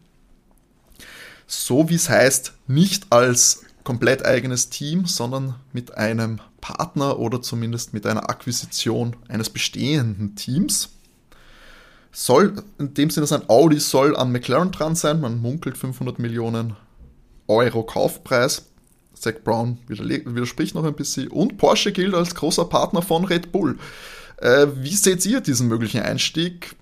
So 1.48 1.90
wie 1.90 1.96
es 1.96 2.10
heißt, 2.10 2.54
nicht 2.68 3.08
als 3.12 3.64
komplett 3.84 4.26
eigenes 4.26 4.70
Team, 4.70 5.06
sondern 5.06 5.56
mit 5.74 5.98
einem 5.98 6.42
Partner 6.62 7.20
oder 7.20 7.42
zumindest 7.42 7.94
mit 7.94 8.06
einer 8.06 8.30
Akquisition 8.30 9.16
eines 9.28 9.50
bestehenden 9.50 10.36
Teams. 10.36 10.90
Soll 12.12 12.64
in 12.80 12.94
dem 12.94 13.10
Sinne 13.10 13.28
sein, 13.28 13.44
Audi 13.48 13.80
soll 13.80 14.16
an 14.16 14.32
McLaren 14.32 14.72
dran 14.72 14.96
sein, 14.96 15.22
man 15.22 15.42
munkelt 15.42 15.78
500 15.78 16.20
Millionen 16.20 16.76
Euro 17.48 17.84
Kaufpreis. 17.84 18.66
Zach 19.14 19.36
Brown 19.44 19.78
widerspricht 19.88 20.76
noch 20.76 20.86
ein 20.86 20.96
bisschen. 20.96 21.28
Und 21.28 21.58
Porsche 21.58 21.92
gilt 21.92 22.14
als 22.14 22.36
großer 22.36 22.66
Partner 22.66 23.02
von 23.02 23.26
Red 23.26 23.52
Bull. 23.52 23.78
Äh, 24.38 24.68
wie 24.76 24.96
seht 24.96 25.26
ihr 25.26 25.42
diesen 25.42 25.68
möglichen 25.68 26.02
Einstieg? 26.02 26.76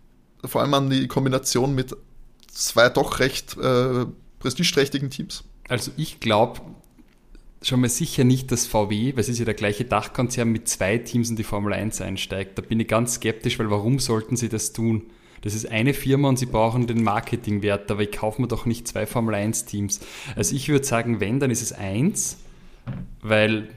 Vor 0.46 0.62
allem 0.62 0.74
an 0.76 0.90
die 0.90 1.08
Kombination 1.08 1.74
mit 1.74 1.96
zwei 2.52 2.90
doch 2.90 3.20
recht 3.20 3.58
äh, 3.58 4.06
prestigeträchtigen 4.40 5.10
Teams. 5.10 5.44
Also 5.68 5.92
ich 5.98 6.20
glaube, 6.20 6.62
schon 7.62 7.82
mal 7.82 7.90
sicher 7.90 8.24
nicht 8.24 8.52
das 8.52 8.68
VW, 8.68 9.14
weil 9.14 9.20
es 9.20 9.30
ist 9.30 9.40
ja 9.40 9.46
der 9.46 9.54
gleiche 9.54 9.86
Dachkonzern 9.86 10.50
mit 10.50 10.68
zwei 10.68 10.98
Teams 10.98 11.30
in 11.30 11.36
die 11.36 11.44
Formel 11.44 11.74
1 11.74 12.02
einsteigt. 12.02 12.58
Da 12.58 12.62
bin 12.62 12.80
ich 12.80 12.88
ganz 12.88 13.16
skeptisch, 13.16 13.58
weil 13.60 13.70
warum 13.72 14.00
sollten 14.00 14.36
sie 14.36 14.50
das 14.50 14.74
tun? 14.74 15.04
Das 15.42 15.54
ist 15.54 15.70
eine 15.70 15.94
Firma 15.94 16.30
und 16.30 16.38
sie 16.38 16.46
brauchen 16.46 16.88
den 16.88 17.04
Marketingwert, 17.04 17.90
aber 17.92 18.02
ich 18.02 18.12
kaufe 18.12 18.42
mir 18.42 18.48
doch 18.48 18.66
nicht 18.66 18.88
zwei 18.88 19.06
Formel 19.06 19.36
1 19.36 19.66
Teams. 19.66 20.00
Also 20.36 20.56
ich 20.56 20.70
würde 20.70 20.86
sagen, 20.86 21.20
wenn, 21.20 21.40
dann 21.40 21.52
ist 21.52 21.62
es 21.62 21.74
eins, 21.74 22.38
weil 23.22 23.70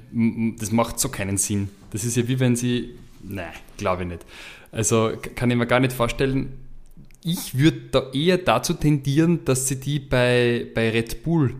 das 0.58 0.72
macht 0.72 0.98
so 0.98 1.08
keinen 1.08 1.36
Sinn. 1.36 1.68
Das 1.90 2.04
ist 2.04 2.16
ja 2.16 2.28
wie 2.28 2.40
wenn 2.40 2.56
sie, 2.56 2.94
nein, 3.22 3.52
glaube 3.76 4.02
ich 4.02 4.08
nicht. 4.08 4.26
Also 4.72 5.12
kann 5.34 5.50
ich 5.50 5.56
mir 5.56 5.66
gar 5.66 5.80
nicht 5.80 5.92
vorstellen. 5.92 6.52
Ich 7.22 7.58
würde 7.58 7.80
da 7.90 8.10
eher 8.12 8.38
dazu 8.38 8.72
tendieren, 8.72 9.44
dass 9.44 9.68
sie 9.68 9.78
die 9.78 9.98
bei, 9.98 10.66
bei 10.74 10.90
Red 10.90 11.22
Bull 11.22 11.54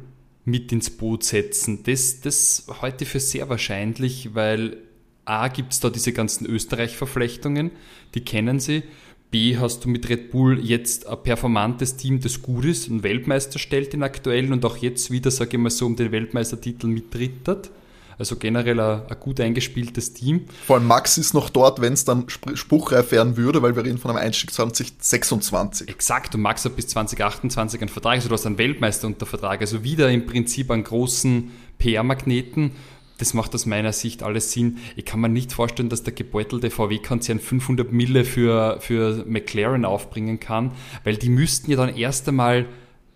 mit 0.50 0.72
ins 0.72 0.90
Boot 0.90 1.24
setzen. 1.24 1.82
Das, 1.84 2.20
das 2.20 2.66
ich 3.00 3.08
für 3.08 3.20
sehr 3.20 3.48
wahrscheinlich, 3.48 4.34
weil 4.34 4.78
A 5.24 5.48
gibt 5.48 5.72
es 5.72 5.80
da 5.80 5.90
diese 5.90 6.12
ganzen 6.12 6.46
Österreich-Verflechtungen, 6.46 7.70
die 8.14 8.20
kennen 8.20 8.60
sie. 8.60 8.82
B 9.30 9.56
hast 9.56 9.84
du 9.84 9.88
mit 9.88 10.08
Red 10.08 10.32
Bull 10.32 10.58
jetzt 10.58 11.06
ein 11.06 11.22
performantes 11.22 11.96
Team, 11.96 12.20
das 12.20 12.42
gut 12.42 12.64
ist, 12.64 12.90
einen 12.90 13.04
Weltmeister 13.04 13.60
stellt 13.60 13.92
den 13.92 14.02
aktuellen 14.02 14.52
und 14.52 14.64
auch 14.64 14.76
jetzt 14.78 15.12
wieder, 15.12 15.30
sage 15.30 15.56
ich 15.56 15.62
mal 15.62 15.70
so, 15.70 15.86
um 15.86 15.94
den 15.94 16.10
Weltmeistertitel 16.10 16.88
mitrittert. 16.88 17.70
Also 18.20 18.36
generell 18.36 18.78
ein, 18.78 19.02
ein, 19.08 19.16
gut 19.18 19.40
eingespieltes 19.40 20.12
Team. 20.12 20.44
Vor 20.66 20.76
allem 20.76 20.86
Max 20.86 21.18
ist 21.18 21.32
noch 21.32 21.48
dort, 21.48 21.80
wenn 21.80 21.94
es 21.94 22.04
dann 22.04 22.26
spruchreif 22.28 23.10
werden 23.12 23.36
würde, 23.36 23.62
weil 23.62 23.74
wir 23.74 23.84
reden 23.84 23.98
von 23.98 24.10
einem 24.10 24.20
Einstieg 24.20 24.52
2026. 24.52 25.88
Exakt, 25.88 26.34
und 26.34 26.42
Max 26.42 26.64
hat 26.64 26.76
bis 26.76 26.88
2028 26.88 27.80
einen 27.80 27.88
Vertrag, 27.88 28.16
also 28.16 28.28
du 28.28 28.34
hast 28.34 28.44
einen 28.44 28.58
Weltmeister 28.58 29.06
unter 29.06 29.24
Vertrag, 29.24 29.62
also 29.62 29.82
wieder 29.82 30.10
im 30.10 30.26
Prinzip 30.26 30.70
einen 30.70 30.84
großen 30.84 31.50
PR-Magneten 31.78 32.72
das 33.20 33.34
macht 33.34 33.54
aus 33.54 33.66
meiner 33.66 33.92
Sicht 33.92 34.22
alles 34.22 34.50
Sinn. 34.50 34.78
Ich 34.96 35.04
kann 35.04 35.20
mir 35.20 35.28
nicht 35.28 35.52
vorstellen, 35.52 35.90
dass 35.90 36.02
der 36.02 36.14
gebeutelte 36.14 36.70
VW-Konzern 36.70 37.38
500 37.38 37.92
Mille 37.92 38.24
für, 38.24 38.80
für 38.80 39.26
McLaren 39.26 39.84
aufbringen 39.84 40.40
kann, 40.40 40.72
weil 41.04 41.18
die 41.18 41.28
müssten 41.28 41.70
ja 41.70 41.76
dann 41.76 41.94
erst 41.94 42.26
einmal 42.28 42.66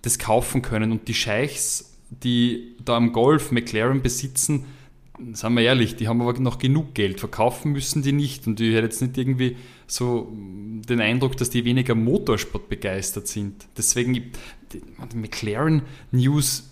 das 0.02 0.18
kaufen 0.18 0.60
können 0.60 0.92
und 0.92 1.08
die 1.08 1.14
Scheichs, 1.14 1.94
die 2.10 2.76
da 2.84 2.96
am 2.96 3.12
Golf 3.12 3.50
McLaren 3.50 4.02
besitzen, 4.02 4.66
sagen 5.32 5.54
wir 5.54 5.62
ehrlich, 5.62 5.96
die 5.96 6.08
haben 6.08 6.20
aber 6.20 6.38
noch 6.40 6.58
genug 6.58 6.94
Geld. 6.94 7.20
Verkaufen 7.20 7.72
müssen 7.72 8.02
die 8.02 8.12
nicht. 8.12 8.46
Und 8.46 8.60
ich 8.60 8.74
hätte 8.74 8.86
jetzt 8.86 9.00
nicht 9.00 9.16
irgendwie 9.16 9.56
so 9.86 10.32
den 10.32 11.00
Eindruck, 11.00 11.36
dass 11.36 11.50
die 11.50 11.64
weniger 11.64 11.94
Motorsport 11.94 12.68
begeistert 12.68 13.28
sind. 13.28 13.66
Deswegen, 13.76 14.14
die, 14.14 14.30
McLaren 15.14 15.82
News 16.10 16.70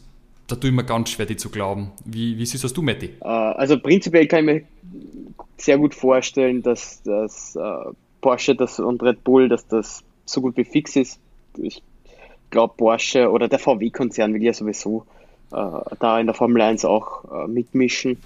da 0.53 0.57
tue 0.57 0.69
ich 0.69 0.77
mir 0.77 0.85
ganz 0.85 1.11
schwer, 1.11 1.25
die 1.25 1.37
zu 1.37 1.49
glauben. 1.49 1.93
Wie, 2.05 2.37
wie 2.37 2.45
siehst 2.45 2.65
das 2.65 2.75
du, 2.75 2.83
Matti? 2.83 3.11
Äh, 3.23 3.27
also 3.27 3.79
prinzipiell 3.79 4.27
kann 4.27 4.41
ich 4.41 4.45
mir 4.45 4.63
sehr 5.57 5.79
gut 5.79 5.95
vorstellen, 5.95 6.63
dass, 6.63 7.03
dass 7.05 7.57
uh, 7.57 7.93
Porsche 8.21 8.55
das 8.55 8.79
und 8.79 9.03
Red 9.03 9.25
Bull, 9.25 9.49
dass 9.49 9.67
das 9.69 10.05
so 10.27 10.43
gut 10.43 10.57
wie 10.57 10.65
fix 10.65 10.97
ist. 10.97 11.19
Ich 11.57 11.83
glaube, 12.51 12.75
Porsche 12.77 13.31
oder 13.31 13.49
der 13.49 13.59
VW-Konzern 13.61 14.35
will 14.35 14.43
ja 14.43 14.53
sowieso 14.53 15.07
da 15.53 16.19
in 16.19 16.27
der 16.27 16.35
Formel 16.35 16.63
1 16.63 16.85
auch 16.85 17.25
uh, 17.25 17.47
mitmischen. 17.47 18.19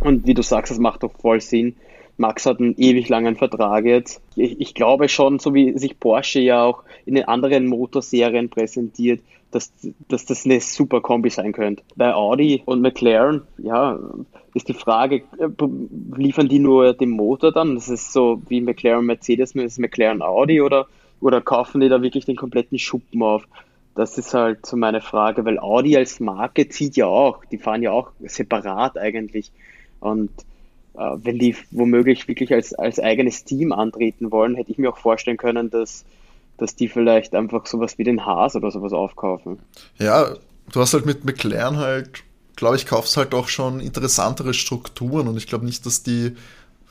Und 0.00 0.26
wie 0.26 0.34
du 0.34 0.42
sagst, 0.42 0.70
das 0.70 0.78
macht 0.78 1.02
doch 1.02 1.12
voll 1.12 1.40
Sinn. 1.40 1.76
Max 2.16 2.46
hat 2.46 2.58
einen 2.58 2.74
ewig 2.76 3.08
langen 3.08 3.36
Vertrag 3.36 3.84
jetzt. 3.84 4.20
Ich, 4.34 4.60
ich, 4.60 4.74
glaube 4.74 5.08
schon, 5.08 5.38
so 5.38 5.54
wie 5.54 5.78
sich 5.78 5.98
Porsche 6.00 6.40
ja 6.40 6.64
auch 6.64 6.82
in 7.06 7.14
den 7.14 7.24
anderen 7.26 7.66
Motorserien 7.66 8.48
präsentiert, 8.48 9.20
dass, 9.50 9.72
dass 10.08 10.26
das 10.26 10.44
eine 10.44 10.60
super 10.60 11.00
Kombi 11.00 11.30
sein 11.30 11.52
könnte. 11.52 11.82
Bei 11.96 12.12
Audi 12.12 12.62
und 12.66 12.82
McLaren, 12.82 13.42
ja, 13.58 13.98
ist 14.52 14.68
die 14.68 14.74
Frage, 14.74 15.22
äh, 15.38 15.48
liefern 16.16 16.48
die 16.48 16.58
nur 16.58 16.92
den 16.92 17.10
Motor 17.10 17.52
dann? 17.52 17.76
Das 17.76 17.88
ist 17.88 18.12
so 18.12 18.42
wie 18.48 18.60
McLaren 18.60 19.06
Mercedes, 19.06 19.54
ist 19.54 19.78
McLaren 19.78 20.20
Audi 20.20 20.60
oder, 20.60 20.86
oder 21.20 21.40
kaufen 21.40 21.80
die 21.80 21.88
da 21.88 22.02
wirklich 22.02 22.24
den 22.24 22.36
kompletten 22.36 22.78
Schuppen 22.78 23.22
auf? 23.22 23.46
Das 23.98 24.16
ist 24.16 24.32
halt 24.32 24.64
so 24.64 24.76
meine 24.76 25.00
Frage, 25.00 25.44
weil 25.44 25.58
Audi 25.58 25.96
als 25.96 26.20
Marke 26.20 26.68
zieht 26.68 26.96
ja 26.96 27.06
auch, 27.06 27.44
die 27.46 27.58
fahren 27.58 27.82
ja 27.82 27.90
auch 27.90 28.12
separat 28.20 28.96
eigentlich. 28.96 29.50
Und 29.98 30.30
äh, 30.94 31.16
wenn 31.16 31.40
die 31.40 31.56
womöglich 31.72 32.28
wirklich 32.28 32.54
als, 32.54 32.72
als 32.74 33.00
eigenes 33.00 33.42
Team 33.42 33.72
antreten 33.72 34.30
wollen, 34.30 34.54
hätte 34.54 34.70
ich 34.70 34.78
mir 34.78 34.90
auch 34.90 34.98
vorstellen 34.98 35.36
können, 35.36 35.68
dass, 35.70 36.04
dass 36.58 36.76
die 36.76 36.86
vielleicht 36.86 37.34
einfach 37.34 37.66
sowas 37.66 37.98
wie 37.98 38.04
den 38.04 38.24
Haas 38.24 38.54
oder 38.54 38.70
sowas 38.70 38.92
aufkaufen. 38.92 39.58
Ja, 39.98 40.36
du 40.70 40.80
hast 40.80 40.94
halt 40.94 41.04
mit 41.04 41.24
McLaren 41.24 41.78
halt, 41.78 42.22
glaube 42.54 42.76
ich, 42.76 42.86
kaufst 42.86 43.16
halt 43.16 43.34
auch 43.34 43.48
schon 43.48 43.80
interessantere 43.80 44.54
Strukturen 44.54 45.26
und 45.26 45.36
ich 45.36 45.48
glaube 45.48 45.66
nicht, 45.66 45.84
dass 45.86 46.04
die 46.04 46.36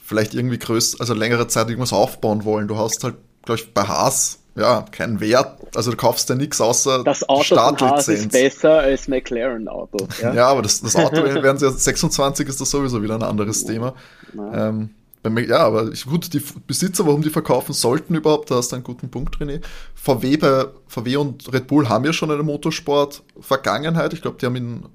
vielleicht 0.04 0.34
irgendwie 0.34 0.60
größer, 0.60 1.00
also 1.00 1.13
längere 1.13 1.48
Zeit 1.48 1.70
irgendwas 1.70 1.93
aufbauen 1.93 2.43
wollen. 2.43 2.67
Du 2.67 2.76
hast 2.76 3.06
halt, 3.06 3.15
glaube 3.46 3.62
ich, 3.62 3.74
bei 3.74 3.84
Haas 3.84 4.39
ja, 4.58 4.86
keinen 4.91 5.20
Wert. 5.20 5.76
Also 5.76 5.91
du 5.91 5.98
kaufst 5.98 6.30
ja 6.30 6.36
nichts 6.36 6.60
außer 6.60 7.04
Das 7.04 7.28
Auto 7.30 7.56
von 7.56 8.13
ist 8.13 8.32
besser 8.32 8.80
als 8.80 9.08
McLaren 9.08 9.67
Auto. 9.67 10.08
Ja, 10.22 10.34
ja 10.34 10.48
aber 10.48 10.63
das, 10.63 10.82
das 10.82 10.96
Auto 10.96 11.24
werden 11.24 11.58
sie 11.58 11.65
ja 11.65 11.72
26 11.72 12.48
ist 12.48 12.60
das 12.60 12.70
sowieso 12.70 13.04
wieder 13.04 13.15
ein 13.15 13.24
anderes 13.24 13.65
Thema. 13.65 13.93
Ähm, 14.36 14.89
ja, 15.48 15.60
aber 15.60 15.91
gut, 16.10 16.34
die 16.34 16.41
Besitzer, 16.65 17.06
warum 17.06 17.22
die 17.22 17.30
verkaufen 17.30 17.74
sollten 17.74 18.15
überhaupt, 18.15 18.50
da 18.50 18.56
hast 18.56 18.72
du 18.72 18.78
einen 18.78 18.84
guten 18.84 19.10
Punkt, 19.10 19.38
René. 19.38 19.62
VW, 19.93 20.38
bei, 20.38 20.65
VW 20.88 21.17
und 21.17 21.54
Red 21.54 21.67
Bull 21.67 21.89
haben 21.89 22.06
ja 22.06 22.13
schon 22.13 22.32
eine 22.32 22.43
Motorsport-Vergangenheit. 22.43 24.13
Ich 24.13 24.22
glaube, 24.22 24.38
die 24.39 24.46
haben 24.46 24.56
in 24.56 24.86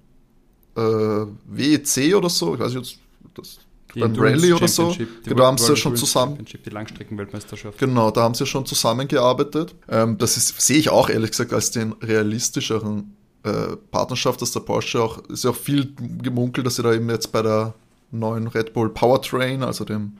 äh, 0.76 1.26
WEC 1.46 2.16
oder 2.16 2.30
so, 2.30 2.54
ich 2.54 2.60
weiß 2.60 2.74
nicht, 2.74 2.98
das 3.34 3.58
beim 3.94 4.14
Rallye 4.16 4.52
oder 4.52 4.68
so. 4.68 4.94
Genau, 5.24 5.44
haben 5.44 5.58
sie 5.58 5.68
ja 5.68 5.76
schon 5.76 5.96
zusammen. 5.96 6.44
Die 6.44 6.70
Langstreckenweltmeisterschaft. 6.70 7.78
Genau, 7.78 8.10
da 8.10 8.22
haben 8.22 8.34
sie 8.34 8.40
ja 8.40 8.46
schon 8.46 8.66
zusammengearbeitet. 8.66 9.74
Ähm, 9.88 10.18
das 10.18 10.36
ist, 10.36 10.60
sehe 10.60 10.78
ich 10.78 10.90
auch 10.90 11.08
ehrlich 11.08 11.30
gesagt 11.30 11.52
als 11.52 11.70
den 11.70 11.92
realistischeren 11.92 13.16
äh, 13.44 13.76
Partnerschaft, 13.90 14.40
dass 14.42 14.52
der 14.52 14.60
Porsche 14.60 15.02
auch, 15.02 15.18
ist 15.28 15.44
ja 15.44 15.50
auch 15.50 15.56
viel 15.56 15.94
gemunkelt, 16.22 16.66
dass 16.66 16.76
sie 16.76 16.82
da 16.82 16.92
eben 16.92 17.08
jetzt 17.10 17.32
bei 17.32 17.42
der 17.42 17.74
neuen 18.10 18.46
Red 18.46 18.72
Bull 18.72 18.90
Powertrain, 18.90 19.62
also 19.62 19.84
dem, 19.84 20.18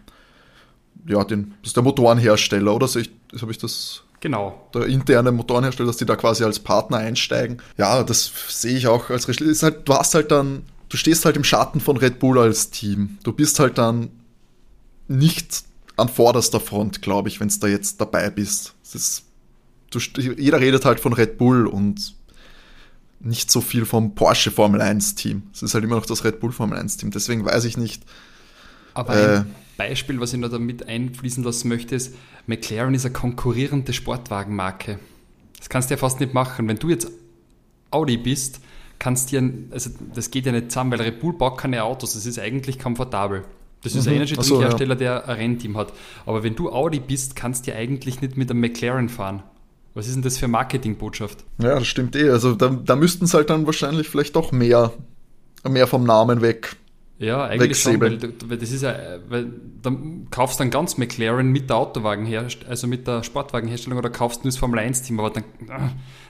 ja, 1.07 1.23
den, 1.25 1.55
das 1.63 1.69
ist 1.69 1.77
der 1.77 1.83
Motorenhersteller, 1.83 2.75
oder? 2.75 2.89
So 2.89 2.99
ich, 2.99 3.11
habe 3.41 3.53
ich 3.53 3.59
das 3.59 4.03
Genau. 4.23 4.69
Der 4.73 4.87
interne 4.87 5.33
Motorenhersteller, 5.33 5.89
dass 5.89 5.97
die 5.97 6.07
da 6.07 6.15
quasi 6.15 6.45
als 6.45 6.61
Partner 6.61 6.99
einsteigen. 6.99 7.61
Ja, 7.77 8.05
das 8.05 8.31
sehe 8.49 8.77
ich 8.77 8.87
auch 8.87 9.11
als 9.11 9.27
ist 9.27 9.63
halt, 9.65 9.89
Du 9.89 9.95
hast 9.95 10.15
halt 10.15 10.31
dann 10.31 10.63
du 10.93 10.99
stehst 10.99 11.25
halt 11.25 11.37
im 11.37 11.45
Schatten 11.45 11.81
von 11.81 11.97
Red 11.97 12.19
Bull 12.19 12.39
als 12.39 12.69
Team. 12.69 13.17
Du 13.23 13.33
bist 13.33 13.59
halt 13.59 13.79
dann 13.79 14.11
nicht 15.09 15.65
an 15.97 16.11
vorderster 16.11 16.61
Front, 16.61 17.01
glaube 17.01 17.31
ich, 17.31 17.41
wenn 17.41 17.49
du 17.49 17.59
da 17.61 17.67
jetzt 17.67 17.99
dabei 17.99 18.29
bist. 18.29 18.75
Ist, 18.93 19.25
du, 19.91 19.99
jeder 19.99 20.61
redet 20.61 20.85
halt 20.85 21.01
von 21.01 21.15
Red 21.15 21.39
Bull 21.39 21.67
und 21.67 22.15
nicht 23.21 23.51
so 23.51 23.63
viel 23.63 23.87
vom 23.87 24.15
Porsche 24.15 24.51
Formel 24.51 24.83
1 24.83 25.15
Team. 25.15 25.45
Es 25.55 25.63
ist 25.63 25.73
halt 25.73 25.83
immer 25.83 25.97
noch 25.97 26.05
das 26.05 26.25
Red 26.25 26.41
Bull 26.41 26.53
Formel 26.53 26.79
1 26.79 26.99
Team. 26.99 27.11
Deswegen 27.11 27.43
weiß 27.43 27.65
ich 27.65 27.79
nicht. 27.79 28.03
Aber 28.93 29.17
äh, 29.17 29.37
ein 29.39 29.55
Beispiel, 29.79 30.21
was 30.21 30.35
ich 30.35 30.41
noch 30.41 30.51
damit 30.51 30.87
einfließen 30.87 31.43
lassen 31.43 31.69
möchte, 31.69 31.95
ist, 31.95 32.15
McLaren 32.47 32.93
ist 32.93 33.07
eine 33.07 33.15
konkurrierende 33.15 33.95
Sportwagenmarke. 33.95 34.99
Das 35.57 35.71
kannst 35.71 35.89
du 35.89 35.95
ja 35.95 35.99
fast 35.99 36.21
nicht 36.21 36.35
machen. 36.35 36.69
Wenn 36.69 36.77
du 36.77 36.91
jetzt 36.91 37.11
Audi 37.91 38.19
bist, 38.19 38.61
kannst 39.03 39.33
dir, 39.33 39.43
also 39.73 39.91
das 40.15 40.31
geht 40.31 40.47
ja 40.47 40.53
nicht 40.53 40.71
zusammen, 40.71 40.93
weil 40.93 41.01
Red 41.01 41.19
Bull 41.19 41.33
baut 41.33 41.59
keine 41.59 41.83
Autos, 41.83 42.15
das 42.15 42.25
ist 42.25 42.39
eigentlich 42.39 42.79
komfortabel. 42.79 43.43
Das 43.83 43.97
ist 43.97 44.07
mhm. 44.07 44.13
ein 44.13 44.17
Energy 44.19 44.37
Drink 44.37 44.63
Hersteller, 44.63 44.97
so, 44.97 45.05
ja. 45.05 45.19
der 45.19 45.29
ein 45.29 45.37
Rennteam 45.39 45.77
hat. 45.77 45.93
Aber 46.25 46.45
wenn 46.45 46.55
du 46.55 46.71
Audi 46.71 47.01
bist, 47.01 47.35
kannst 47.35 47.67
du 47.67 47.73
ja 47.73 47.77
eigentlich 47.77 48.21
nicht 48.21 48.37
mit 48.37 48.49
einem 48.49 48.61
McLaren 48.61 49.09
fahren. 49.09 49.43
Was 49.95 50.07
ist 50.07 50.15
denn 50.15 50.23
das 50.23 50.39
für 50.39 50.47
Marketingbotschaft? 50.47 51.45
Ja, 51.59 51.81
das 51.81 51.89
stimmt 51.89 52.15
eh. 52.15 52.31
Also 52.31 52.55
da, 52.55 52.69
da 52.69 52.95
müssten 52.95 53.25
es 53.25 53.35
halt 53.35 53.51
dann 53.51 53.67
wahrscheinlich 53.67 54.09
vielleicht 54.09 54.37
doch 54.37 54.53
mehr, 54.53 54.93
mehr 55.69 55.89
vom 55.89 56.05
Namen 56.05 56.41
weg. 56.41 56.77
Ja, 57.19 57.45
eigentlich 57.45 57.81
schon, 57.81 58.01
weil, 58.01 58.23
weil, 58.47 58.59
das 58.59 58.71
ist 58.71 58.83
ja, 58.83 58.95
weil 59.29 59.53
dann 59.83 60.29
kaufst 60.31 60.61
du 60.61 60.63
dann 60.63 60.71
ganz 60.71 60.97
McLaren 60.97 61.49
mit 61.49 61.71
der 61.71 61.77
Autowagenherstellung, 61.77 62.71
also 62.71 62.87
mit 62.87 63.09
der 63.09 63.25
Sportwagenherstellung 63.25 63.99
oder 63.99 64.11
kaufst 64.11 64.41
du 64.41 64.45
nur 64.45 64.53
das 64.53 64.59
Formel 64.59 64.79
1 64.79 65.03
Team, 65.03 65.19
aber 65.19 65.31
dann, 65.31 65.45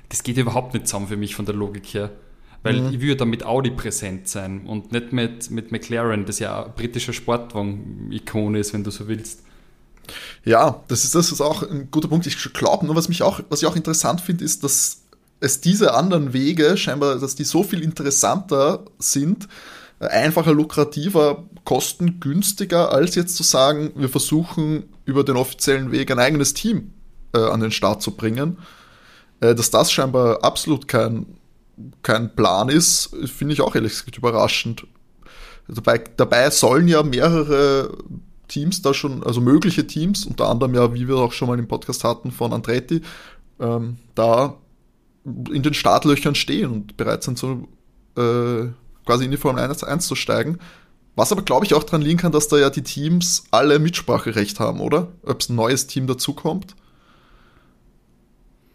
das 0.09 0.23
geht 0.23 0.39
überhaupt 0.39 0.73
nicht 0.73 0.89
zusammen 0.89 1.09
für 1.09 1.19
mich 1.19 1.35
von 1.35 1.45
der 1.45 1.55
Logik 1.55 1.87
her. 1.93 2.11
Weil 2.63 2.81
mhm. 2.81 2.95
ich 2.95 3.01
würde 3.01 3.17
da 3.17 3.25
mit 3.25 3.45
Audi 3.45 3.71
präsent 3.71 4.29
sein 4.29 4.67
und 4.67 4.93
nicht 4.93 5.13
mit, 5.13 5.51
mit 5.51 5.73
McLaren, 5.73 6.25
das 6.25 6.39
ja 6.39 6.65
ein 6.65 6.75
britischer 6.75 7.13
Sportwagen-Ikone 7.13 8.59
ist, 8.59 8.73
wenn 8.73 8.85
du 8.85 8.91
so 8.91 9.09
willst. 9.09 9.43
Ja, 10.45 10.83
das 10.89 11.05
ist, 11.05 11.15
das 11.15 11.33
ist 11.33 11.41
auch 11.41 11.63
ein 11.63 11.89
guter 11.91 12.09
Punkt. 12.09 12.27
Ich 12.27 12.53
glaube, 12.53 12.87
nur 12.87 12.97
was 12.97 13.09
mich 13.09 13.23
auch, 13.23 13.41
was 13.49 13.63
ich 13.63 13.69
auch 13.69 13.77
interessant 13.77 14.21
finde, 14.21 14.45
ist, 14.45 14.63
dass 14.65 15.03
es 15.41 15.61
diese 15.61 15.95
anderen 15.95 16.33
Wege 16.33 16.77
scheinbar, 16.77 17.19
dass 17.19 17.35
die 17.35 17.45
so 17.45 17.65
viel 17.65 17.83
interessanter 17.83 18.85
sind, 18.99 19.49
einfacher, 19.99 20.53
lukrativer, 20.53 21.45
kostengünstiger, 21.65 22.93
als 22.93 23.15
jetzt 23.15 23.37
zu 23.37 23.43
sagen, 23.43 23.93
wir 23.97 24.09
versuchen 24.09 24.85
über 25.05 25.25
den 25.25 25.37
offiziellen 25.37 25.93
Weg 25.93 26.11
ein 26.11 26.19
eigenes 26.19 26.55
Team 26.55 26.93
äh, 27.35 27.39
an 27.39 27.61
den 27.61 27.73
Start 27.73 28.03
zu 28.03 28.13
bringen. 28.13 28.59
Äh, 29.41 29.55
dass 29.55 29.71
das 29.71 29.93
scheinbar 29.93 30.45
absolut 30.45 30.89
kein 30.89 31.27
kein 32.03 32.35
Plan 32.35 32.69
ist, 32.69 33.11
finde 33.27 33.55
ich 33.55 33.61
auch 33.61 33.75
ehrlich 33.75 33.93
gesagt 33.93 34.19
überraschend. 34.19 34.87
Dabei, 35.69 36.03
dabei 36.17 36.51
sollen 36.51 36.89
ja 36.89 37.03
mehrere 37.03 37.97
Teams 38.49 38.83
da 38.83 38.93
schon, 38.93 39.23
also 39.25 39.41
mögliche 39.41 39.87
Teams, 39.87 40.27
unter 40.27 40.49
anderem 40.49 40.75
ja, 40.75 40.93
wie 40.93 41.09
wir 41.09 41.17
auch 41.17 41.33
schon 41.33 41.49
mal 41.49 41.59
im 41.59 41.69
Podcast 41.69 42.05
hatten 42.05 42.31
von 42.31 42.53
Andretti, 42.53 43.01
ähm, 43.61 43.97
da 44.15 44.57
in 45.25 45.63
den 45.63 45.75
Startlöchern 45.75 46.35
stehen 46.35 46.71
und 46.71 46.97
bereit 46.97 47.23
sind, 47.23 47.39
so 47.39 47.69
äh, 48.17 48.69
quasi 49.07 49.25
in 49.25 49.31
die 49.31 49.37
Formel 49.37 49.63
1 49.63 49.85
einzusteigen. 49.85 50.59
Was 51.15 51.31
aber, 51.31 51.43
glaube 51.43 51.67
ich, 51.67 51.75
auch 51.75 51.85
daran 51.85 52.03
liegen 52.03 52.19
kann, 52.19 52.33
dass 52.33 52.49
da 52.49 52.59
ja 52.59 52.71
die 52.71 52.83
Teams 52.83 53.45
alle 53.51 53.79
Mitspracherecht 53.79 54.61
haben, 54.61 54.81
oder? 54.81 55.09
Ob 55.25 55.41
es 55.41 55.49
ein 55.49 55.57
neues 55.57 55.87
Team 55.87 56.07
dazukommt. 56.07 56.75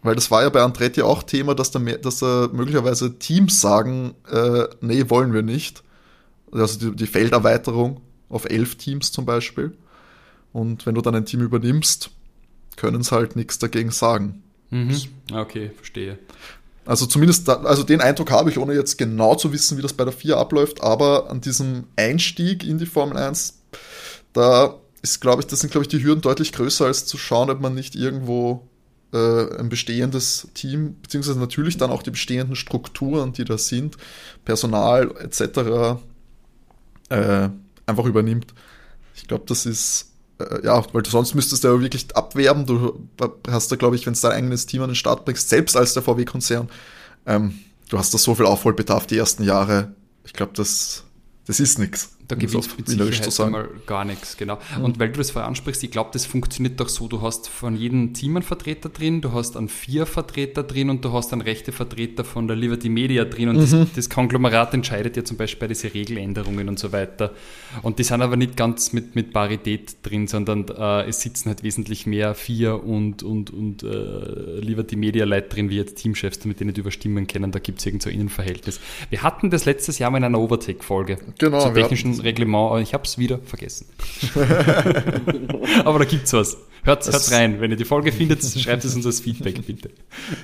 Weil 0.08 0.14
das 0.14 0.30
war 0.30 0.42
ja 0.42 0.48
bei 0.48 0.62
Andretti 0.62 1.02
auch 1.02 1.22
Thema, 1.22 1.54
dass 1.54 1.70
da, 1.70 1.78
mehr, 1.78 1.98
dass 1.98 2.20
da 2.20 2.48
möglicherweise 2.50 3.18
Teams 3.18 3.60
sagen, 3.60 4.14
äh, 4.32 4.64
nee, 4.80 5.04
wollen 5.10 5.34
wir 5.34 5.42
nicht. 5.42 5.82
Also 6.50 6.78
die, 6.78 6.96
die 6.96 7.06
Felderweiterung 7.06 8.00
auf 8.30 8.46
elf 8.46 8.76
Teams 8.76 9.12
zum 9.12 9.26
Beispiel. 9.26 9.76
Und 10.54 10.86
wenn 10.86 10.94
du 10.94 11.02
dann 11.02 11.14
ein 11.14 11.26
Team 11.26 11.42
übernimmst, 11.42 12.08
können 12.76 13.02
es 13.02 13.12
halt 13.12 13.36
nichts 13.36 13.58
dagegen 13.58 13.90
sagen. 13.90 14.42
Mhm. 14.70 14.96
Okay, 15.30 15.72
verstehe. 15.76 16.18
Also 16.86 17.04
zumindest, 17.04 17.46
da, 17.46 17.56
also 17.64 17.82
den 17.82 18.00
Eindruck 18.00 18.30
habe 18.30 18.48
ich, 18.48 18.56
ohne 18.56 18.72
jetzt 18.72 18.96
genau 18.96 19.34
zu 19.34 19.52
wissen, 19.52 19.76
wie 19.76 19.82
das 19.82 19.92
bei 19.92 20.04
der 20.04 20.14
4 20.14 20.38
abläuft, 20.38 20.82
aber 20.82 21.28
an 21.30 21.42
diesem 21.42 21.84
Einstieg 21.96 22.64
in 22.64 22.78
die 22.78 22.86
Formel 22.86 23.18
1, 23.18 23.58
da 24.32 24.74
ist, 25.02 25.20
glaube 25.20 25.42
ich, 25.42 25.48
das 25.48 25.60
sind, 25.60 25.70
glaube 25.70 25.84
ich, 25.84 25.88
die 25.88 26.02
Hürden 26.02 26.22
deutlich 26.22 26.52
größer, 26.52 26.86
als 26.86 27.04
zu 27.04 27.18
schauen, 27.18 27.50
ob 27.50 27.60
man 27.60 27.74
nicht 27.74 27.94
irgendwo 27.94 28.66
ein 29.16 29.68
bestehendes 29.68 30.48
Team, 30.54 30.96
beziehungsweise 31.02 31.38
natürlich 31.38 31.78
dann 31.78 31.90
auch 31.90 32.02
die 32.02 32.10
bestehenden 32.10 32.56
Strukturen, 32.56 33.32
die 33.32 33.44
da 33.44 33.56
sind, 33.56 33.96
Personal 34.44 35.14
etc., 35.18 36.00
äh, 37.08 37.48
einfach 37.86 38.04
übernimmt. 38.04 38.52
Ich 39.16 39.26
glaube, 39.26 39.44
das 39.46 39.64
ist, 39.64 40.12
äh, 40.38 40.64
ja, 40.64 40.84
weil 40.92 41.02
du 41.02 41.10
sonst 41.10 41.34
müsstest 41.34 41.64
du 41.64 41.68
ja 41.68 41.80
wirklich 41.80 42.14
abwerben. 42.14 42.66
Du 42.66 43.08
hast 43.48 43.72
da, 43.72 43.76
glaube 43.76 43.96
ich, 43.96 44.06
wenn 44.06 44.12
du 44.12 44.20
dein 44.20 44.32
eigenes 44.32 44.66
Team 44.66 44.82
an 44.82 44.90
den 44.90 44.94
Start 44.94 45.24
bringst, 45.24 45.48
selbst 45.48 45.76
als 45.76 45.94
der 45.94 46.02
VW-Konzern, 46.02 46.68
ähm, 47.24 47.58
du 47.88 47.98
hast 47.98 48.12
da 48.12 48.18
so 48.18 48.34
viel 48.34 48.46
Aufholbedarf 48.46 49.06
die 49.06 49.16
ersten 49.16 49.42
Jahre. 49.42 49.94
Ich 50.24 50.34
glaube, 50.34 50.52
das, 50.54 51.04
das 51.46 51.60
ist 51.60 51.78
nichts 51.78 52.17
da 52.28 52.36
gewinnt 52.36 52.76
mit 52.76 52.88
Sicherheit 52.88 53.40
einmal 53.40 53.68
gar 53.86 54.04
nichts, 54.04 54.36
genau. 54.36 54.58
Mhm. 54.76 54.84
Und 54.84 54.98
weil 54.98 55.08
du 55.08 55.16
das 55.16 55.30
vorher 55.30 55.48
ansprichst, 55.48 55.82
ich 55.82 55.90
glaube, 55.90 56.10
das 56.12 56.26
funktioniert 56.26 56.78
doch 56.78 56.90
so, 56.90 57.08
du 57.08 57.22
hast 57.22 57.48
von 57.48 57.74
jedem 57.74 58.12
Team 58.12 58.36
einen 58.36 58.42
Vertreter 58.42 58.90
drin, 58.90 59.22
du 59.22 59.32
hast 59.32 59.56
einen 59.56 59.70
vier 59.70 60.04
Vertreter 60.04 60.62
drin 60.62 60.90
und 60.90 61.02
du 61.02 61.12
hast 61.14 61.32
einen 61.32 61.40
rechte 61.40 61.72
Vertreter 61.72 62.24
von 62.24 62.46
der 62.46 62.54
Liberty 62.54 62.90
Media 62.90 63.24
drin 63.24 63.48
und 63.48 63.56
mhm. 63.56 63.60
das, 63.60 63.92
das, 63.94 64.10
Konglomerat 64.10 64.74
entscheidet 64.74 65.16
ja 65.16 65.24
zum 65.24 65.38
Beispiel 65.38 65.60
bei 65.60 65.66
diesen 65.68 65.90
Regeländerungen 65.90 66.68
und 66.68 66.78
so 66.78 66.92
weiter. 66.92 67.32
Und 67.82 67.98
die 67.98 68.04
sind 68.04 68.20
aber 68.20 68.36
nicht 68.36 68.58
ganz 68.58 68.92
mit, 68.92 69.14
mit 69.14 69.32
Parität 69.32 69.96
drin, 70.02 70.26
sondern 70.26 70.66
äh, 70.68 71.08
es 71.08 71.22
sitzen 71.22 71.48
halt 71.48 71.62
wesentlich 71.62 72.06
mehr 72.06 72.34
vier 72.34 72.84
und, 72.84 73.22
und, 73.22 73.50
und 73.50 73.82
äh, 73.84 74.60
Liberty 74.60 74.96
Media 74.96 75.24
Leute 75.24 75.48
drin, 75.48 75.70
wie 75.70 75.76
jetzt 75.76 75.96
Teamchefs, 75.96 76.44
mit 76.44 76.60
denen 76.60 76.74
die 76.74 76.80
überstimmen 76.80 77.26
können, 77.26 77.52
da 77.52 77.58
gibt 77.58 77.78
es 77.78 77.86
irgend 77.86 78.02
so 78.02 78.10
ein 78.10 78.16
Innenverhältnis. 78.16 78.80
Wir 79.08 79.22
hatten 79.22 79.48
das 79.48 79.64
letztes 79.64 79.98
Jahr 79.98 80.10
mal 80.10 80.18
in 80.18 80.24
einer 80.24 80.40
Overtake-Folge. 80.40 81.18
Genau. 81.38 81.60
Zur 81.60 81.72
technischen 81.72 82.17
Reglement, 82.20 82.70
aber 82.70 82.80
ich 82.80 82.94
habe 82.94 83.04
es 83.04 83.18
wieder 83.18 83.38
vergessen. 83.38 83.86
aber 85.84 85.98
da 85.98 86.04
gibt 86.04 86.26
es 86.26 86.32
was. 86.32 86.56
Hört, 86.84 87.06
hört's 87.06 87.32
rein. 87.32 87.60
Wenn 87.60 87.70
ihr 87.70 87.76
die 87.76 87.84
Folge 87.84 88.12
findet, 88.12 88.42
schreibt 88.44 88.84
es 88.84 88.94
uns 88.94 89.04
als 89.04 89.20
Feedback, 89.20 89.66
bitte. 89.66 89.90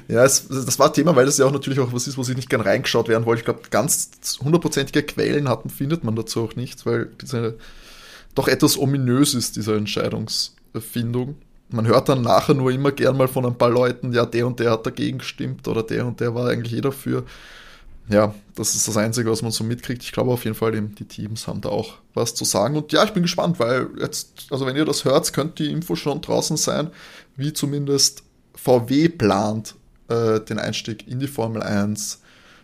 Ja, 0.08 0.24
es, 0.24 0.48
das 0.48 0.78
war 0.78 0.92
Thema, 0.92 1.14
weil 1.16 1.26
das 1.26 1.38
ja 1.38 1.46
auch 1.46 1.52
natürlich 1.52 1.80
auch 1.80 1.92
was 1.92 2.06
ist, 2.06 2.18
wo 2.18 2.22
sich 2.22 2.36
nicht 2.36 2.50
gern 2.50 2.60
reingeschaut 2.60 3.08
werden 3.08 3.24
wollte. 3.24 3.40
Ich 3.40 3.44
glaube, 3.44 3.62
ganz 3.70 4.10
hundertprozentige 4.42 5.02
Quellen 5.04 5.48
hatten, 5.48 5.70
findet 5.70 6.04
man 6.04 6.16
dazu 6.16 6.42
auch 6.42 6.56
nicht, 6.56 6.84
weil 6.86 7.10
diese 7.20 7.56
doch 8.34 8.48
etwas 8.48 8.78
ominös 8.78 9.34
ist, 9.34 9.56
diese 9.56 9.76
Entscheidungsfindung. 9.76 11.36
Man 11.70 11.86
hört 11.86 12.08
dann 12.08 12.22
nachher 12.22 12.54
nur 12.54 12.70
immer 12.70 12.92
gern 12.92 13.16
mal 13.16 13.28
von 13.28 13.46
ein 13.46 13.56
paar 13.56 13.70
Leuten, 13.70 14.12
ja, 14.12 14.26
der 14.26 14.46
und 14.46 14.60
der 14.60 14.72
hat 14.72 14.86
dagegen 14.86 15.18
gestimmt 15.18 15.66
oder 15.68 15.82
der 15.82 16.06
und 16.06 16.20
der 16.20 16.34
war 16.34 16.48
eigentlich 16.48 16.76
eh 16.76 16.80
dafür 16.80 17.24
ja, 18.08 18.34
das 18.54 18.74
ist 18.74 18.86
das 18.86 18.96
Einzige, 18.96 19.30
was 19.30 19.42
man 19.42 19.50
so 19.50 19.64
mitkriegt. 19.64 20.02
Ich 20.02 20.12
glaube 20.12 20.30
auf 20.30 20.44
jeden 20.44 20.56
Fall, 20.56 20.72
die 20.72 21.04
Teams 21.04 21.48
haben 21.48 21.60
da 21.62 21.70
auch 21.70 21.94
was 22.12 22.34
zu 22.34 22.44
sagen. 22.44 22.76
Und 22.76 22.92
ja, 22.92 23.02
ich 23.04 23.12
bin 23.12 23.22
gespannt, 23.22 23.58
weil 23.58 23.88
jetzt, 23.98 24.46
also 24.50 24.66
wenn 24.66 24.76
ihr 24.76 24.84
das 24.84 25.04
hört, 25.04 25.32
könnte 25.32 25.64
die 25.64 25.70
Info 25.70 25.96
schon 25.96 26.20
draußen 26.20 26.56
sein, 26.56 26.90
wie 27.36 27.52
zumindest 27.52 28.22
VW 28.54 29.08
plant, 29.08 29.74
äh, 30.08 30.40
den 30.40 30.58
Einstieg 30.58 31.08
in 31.08 31.18
die 31.18 31.28
Formel 31.28 31.62
1 31.62 32.20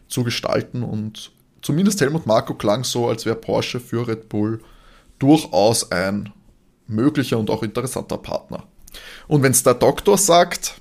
zu 0.09 0.24
gestalten. 0.24 0.83
Und 0.83 1.33
zumindest 1.62 2.00
Helmut 2.03 2.26
Marko 2.26 2.55
klang 2.55 2.85
so, 2.85 3.09
als 3.09 3.24
wäre 3.24 3.37
Porsche 3.37 3.81
für 3.81 4.07
Red 4.07 4.29
Bull 4.29 4.61
durchaus 5.18 5.90
ein 5.90 6.33
möglicher 6.87 7.38
und 7.38 7.48
auch 7.48 7.62
interessanter 7.62 8.18
Partner. 8.18 8.64
Und 9.26 9.42
wenn 9.42 9.53
es 9.53 9.62
der 9.62 9.74
Doktor 9.74 10.18
sagt, 10.18 10.81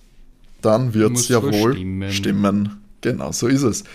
dann 0.62 0.94
wird 0.94 1.16
es 1.16 1.30
ja 1.30 1.42
wohl 1.42 1.74
stimmen. 1.74 2.12
stimmen. 2.12 2.82
Genau, 3.02 3.32
so 3.32 3.48
ist 3.48 3.62
es 3.62 3.86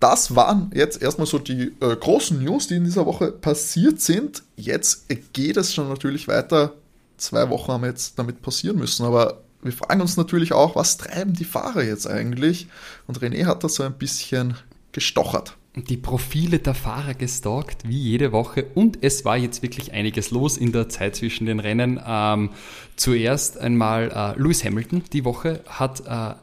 das 0.00 0.34
waren 0.34 0.70
jetzt 0.74 1.00
erstmal 1.00 1.26
so 1.26 1.38
die 1.38 1.72
äh, 1.80 1.96
großen 1.96 2.42
News, 2.42 2.68
die 2.68 2.76
in 2.76 2.84
dieser 2.84 3.06
Woche 3.06 3.32
passiert 3.32 4.00
sind. 4.00 4.42
Jetzt 4.56 5.06
geht 5.32 5.56
es 5.56 5.74
schon 5.74 5.88
natürlich 5.88 6.28
weiter. 6.28 6.74
Zwei 7.16 7.48
Wochen 7.48 7.72
haben 7.72 7.82
wir 7.82 7.88
jetzt 7.88 8.18
damit 8.18 8.42
passieren 8.42 8.76
müssen, 8.76 9.06
aber 9.06 9.40
wir 9.62 9.72
fragen 9.72 10.00
uns 10.00 10.16
natürlich 10.16 10.52
auch, 10.52 10.76
was 10.76 10.98
treiben 10.98 11.32
die 11.32 11.44
Fahrer 11.44 11.82
jetzt 11.82 12.06
eigentlich? 12.06 12.68
Und 13.06 13.20
René 13.20 13.46
hat 13.46 13.64
da 13.64 13.68
so 13.68 13.82
ein 13.82 13.94
bisschen 13.94 14.56
gestochert. 14.92 15.56
Die 15.74 15.96
Profile 15.96 16.58
der 16.58 16.74
Fahrer 16.74 17.14
gestalkt, 17.14 17.86
wie 17.86 17.98
jede 17.98 18.32
Woche. 18.32 18.64
Und 18.74 18.98
es 19.02 19.24
war 19.24 19.36
jetzt 19.36 19.62
wirklich 19.62 19.92
einiges 19.92 20.30
los 20.30 20.56
in 20.56 20.72
der 20.72 20.88
Zeit 20.88 21.16
zwischen 21.16 21.46
den 21.46 21.60
Rennen. 21.60 22.00
Ähm, 22.06 22.50
zuerst 22.96 23.58
einmal 23.58 24.10
äh, 24.10 24.40
Lewis 24.40 24.64
Hamilton 24.64 25.02
die 25.12 25.24
Woche 25.24 25.60
hat 25.66 26.00
äh, 26.06 26.34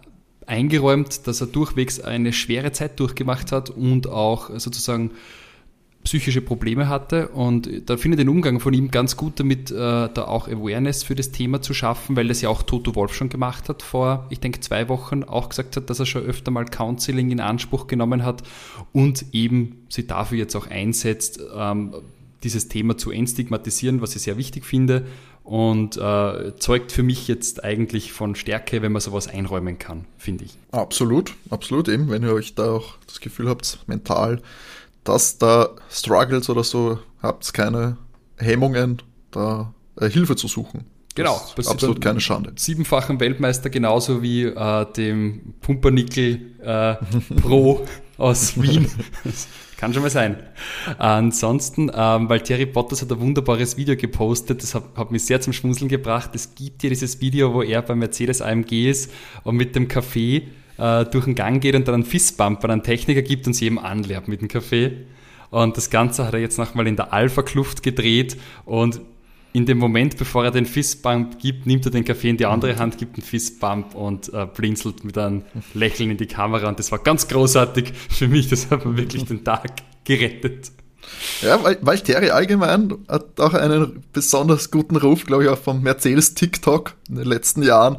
eingeräumt, 0.48 1.28
dass 1.28 1.42
er 1.42 1.48
durchwegs 1.48 2.00
eine 2.00 2.34
schwere 2.34 2.72
Zeit 2.72 3.00
durchgemacht 3.00 3.52
hat 3.52 3.70
und 3.70 4.08
auch 4.08 4.50
sozusagen 4.60 5.12
psychische 6.04 6.42
Probleme 6.42 6.90
hatte. 6.90 7.30
Und 7.30 7.90
da 7.90 7.98
finde 7.98 8.16
ich 8.16 8.26
den 8.26 8.30
Umgang 8.30 8.60
von 8.60 8.74
ihm 8.74 8.92
ganz 8.92 9.18
gut 9.18 9.40
damit, 9.40 9.72
äh, 9.72 9.76
da 9.76 10.26
auch 10.28 10.48
Awareness 10.48 11.04
für 11.04 11.16
das 11.16 11.32
Thema 11.32 11.62
zu 11.62 11.74
schaffen, 11.74 12.16
weil 12.16 12.28
das 12.28 12.42
ja 12.42 12.50
auch 12.50 12.64
Toto 12.64 12.96
Wolf 12.96 13.14
schon 13.14 13.30
gemacht 13.30 13.70
hat 13.70 13.82
vor, 13.82 14.28
ich 14.30 14.40
denke, 14.40 14.60
zwei 14.60 14.90
Wochen, 14.90 15.24
auch 15.24 15.50
gesagt 15.50 15.78
hat, 15.78 15.90
dass 15.90 16.00
er 16.00 16.06
schon 16.06 16.24
öfter 16.24 16.52
mal 16.52 16.66
Counseling 16.66 17.32
in 17.32 17.40
Anspruch 17.40 17.88
genommen 17.88 18.26
hat 18.26 18.44
und 18.92 19.26
eben 19.32 19.86
sie 19.90 20.06
dafür 20.06 20.38
jetzt 20.38 20.56
auch 20.56 20.68
einsetzt, 20.68 21.40
ähm, 21.56 21.94
dieses 22.44 22.68
Thema 22.68 22.98
zu 22.98 23.12
entstigmatisieren, 23.12 24.02
was 24.02 24.16
ich 24.16 24.24
sehr 24.24 24.38
wichtig 24.38 24.66
finde 24.66 25.06
und 25.44 25.98
äh, 25.98 26.56
zeugt 26.58 26.92
für 26.92 27.04
mich 27.04 27.28
jetzt 27.28 27.64
eigentlich 27.64 28.14
von 28.14 28.36
Stärke, 28.36 28.82
wenn 28.82 28.92
man 28.92 29.02
sowas 29.02 29.28
einräumen 29.28 29.78
kann, 29.78 30.06
finde 30.18 30.46
ich. 30.46 30.58
Absolut, 30.72 31.34
absolut. 31.50 31.90
Eben, 31.90 32.10
wenn 32.10 32.24
ihr 32.24 32.34
euch 32.34 32.56
da 32.56 32.72
auch 32.72 32.96
das 33.08 33.20
Gefühl 33.20 33.50
habt, 33.50 33.80
mental, 33.88 34.42
dass 35.04 35.38
da 35.38 35.70
Struggles 35.90 36.50
oder 36.50 36.64
so, 36.64 37.00
habt 37.22 37.54
keine 37.54 37.98
Hemmungen, 38.38 39.02
da 39.32 39.74
äh, 40.00 40.10
Hilfe 40.10 40.36
zu 40.36 40.48
suchen. 40.48 40.86
Genau, 41.16 41.40
das 41.56 41.68
ist 41.68 41.72
absolut 41.72 42.02
keine 42.02 42.20
Schande. 42.20 42.54
Siebenfachen 42.56 43.20
Weltmeister 43.20 43.70
genauso 43.70 44.24
wie 44.24 44.46
äh, 44.46 44.86
dem 44.94 45.54
Pumpernickel 45.62 46.56
äh, 46.62 46.96
Pro 47.42 47.86
aus 48.18 48.62
Wien. 48.62 48.88
Kann 49.78 49.94
schon 49.94 50.04
mal 50.04 50.10
sein. 50.10 50.38
Ansonsten, 50.98 51.92
ähm, 51.94 52.30
weil 52.30 52.42
Terry 52.42 52.66
Bottas 52.66 53.02
hat 53.02 53.12
ein 53.12 53.20
wunderbares 53.20 53.76
Video 53.76 53.96
gepostet, 53.96 54.64
das 54.64 54.76
hat, 54.76 54.84
hat 54.96 55.12
mich 55.12 55.26
sehr 55.26 55.42
zum 55.42 55.52
Schmunzeln 55.52 55.90
gebracht. 55.90 56.32
Es 56.34 56.56
gibt 56.56 56.84
ja 56.84 56.90
dieses 56.90 57.20
Video, 57.20 57.54
wo 57.54 57.62
er 57.62 57.82
beim 57.82 58.00
Mercedes 58.00 58.42
AMG 58.42 58.90
ist 58.90 59.12
und 59.44 59.58
mit 59.58 59.76
dem 59.76 59.88
Kaffee 59.88 60.44
äh, 60.78 61.06
durch 61.06 61.26
den 61.26 61.36
Gang 61.36 61.62
geht 61.62 61.76
und 61.76 61.88
dann 61.88 61.96
einen 61.96 62.06
Fistbump 62.06 62.64
an 62.64 62.72
einen 62.72 62.84
Techniker 62.84 63.22
gibt 63.22 63.46
und 63.48 63.54
sie 63.54 63.66
eben 63.66 63.80
anlernt 63.80 64.28
mit 64.28 64.42
dem 64.42 64.48
Kaffee. 64.48 65.06
Und 65.50 65.78
das 65.78 65.90
Ganze 65.90 66.26
hat 66.26 66.34
er 66.34 66.40
jetzt 66.40 66.58
nochmal 66.58 66.88
in 66.88 66.96
der 66.96 67.14
Alpha-Kluft 67.14 67.84
gedreht 67.84 68.38
und 68.66 69.02
in 69.54 69.68
dem 69.68 69.78
Moment, 69.78 70.18
bevor 70.18 70.44
er 70.44 70.52
den 70.52 70.66
Fistbump 70.66 71.40
gibt, 71.40 71.68
nimmt 71.68 71.86
er 71.86 71.92
den 71.92 72.04
Kaffee 72.04 72.30
in 72.30 72.38
die 72.38 72.48
andere 72.48 72.78
Hand, 72.78 72.98
gibt 72.98 73.16
einen 73.16 73.24
Fistbump 73.24 73.94
und 73.94 74.34
äh, 74.34 74.48
blinzelt 74.48 75.04
mit 75.04 75.16
einem 75.18 75.44
Lächeln 75.76 76.10
in 76.10 76.18
die 76.18 76.26
Kamera. 76.26 76.68
Und 76.68 76.80
das 76.80 76.92
war 76.92 77.00
ganz 77.00 77.28
großartig 77.28 77.94
für 78.10 78.28
mich. 78.28 78.50
Das 78.50 78.72
hat 78.72 78.84
mir 78.84 78.98
wirklich 78.98 79.26
den 79.26 79.44
Tag 79.44 79.72
gerettet. 80.04 80.72
Ja, 81.42 81.60
weil, 81.82 82.00
Terry 82.00 82.30
allgemein 82.32 82.94
hat 83.08 83.40
auch 83.40 83.54
einen 83.54 84.04
besonders 84.12 84.72
guten 84.72 84.96
Ruf, 84.96 85.26
glaube 85.26 85.44
ich, 85.44 85.50
auch 85.50 85.58
vom 85.58 85.84
Mercedes 85.84 86.34
TikTok 86.34 86.96
in 87.10 87.16
den 87.16 87.26
letzten 87.26 87.62
Jahren 87.62 87.98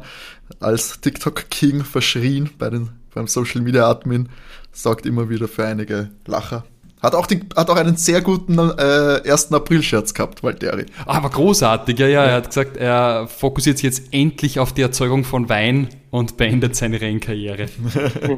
als 0.59 0.99
TikTok 0.99 1.49
King 1.49 1.83
verschrien 1.83 2.49
bei 2.57 2.69
den, 2.69 2.89
beim 3.13 3.27
Social 3.27 3.61
Media 3.61 3.89
Admin. 3.89 4.29
Sorgt 4.71 5.05
immer 5.05 5.29
wieder 5.29 5.47
für 5.47 5.65
einige 5.65 6.09
Lacher 6.25 6.65
Hat 7.05 7.13
auch, 7.13 7.27
die, 7.27 7.39
hat 7.55 7.69
auch 7.69 7.75
einen 7.75 7.97
sehr 7.97 8.21
guten 8.21 8.57
äh, 8.57 9.21
1. 9.29 9.53
April-Scherz 9.53 10.15
gehabt, 10.15 10.41
Valtteri. 10.41 10.87
Ah, 11.05 11.17
aber 11.17 11.29
großartig, 11.29 11.99
ja, 11.99 12.07
ja. 12.07 12.25
Er 12.25 12.33
hat 12.37 12.47
gesagt, 12.47 12.77
er 12.77 13.27
fokussiert 13.27 13.77
sich 13.77 13.83
jetzt 13.83 14.11
endlich 14.11 14.57
auf 14.57 14.73
die 14.73 14.81
Erzeugung 14.81 15.23
von 15.23 15.47
Wein 15.47 15.89
und 16.09 16.35
beendet 16.37 16.75
seine 16.75 16.99
Rennkarriere. 16.99 17.67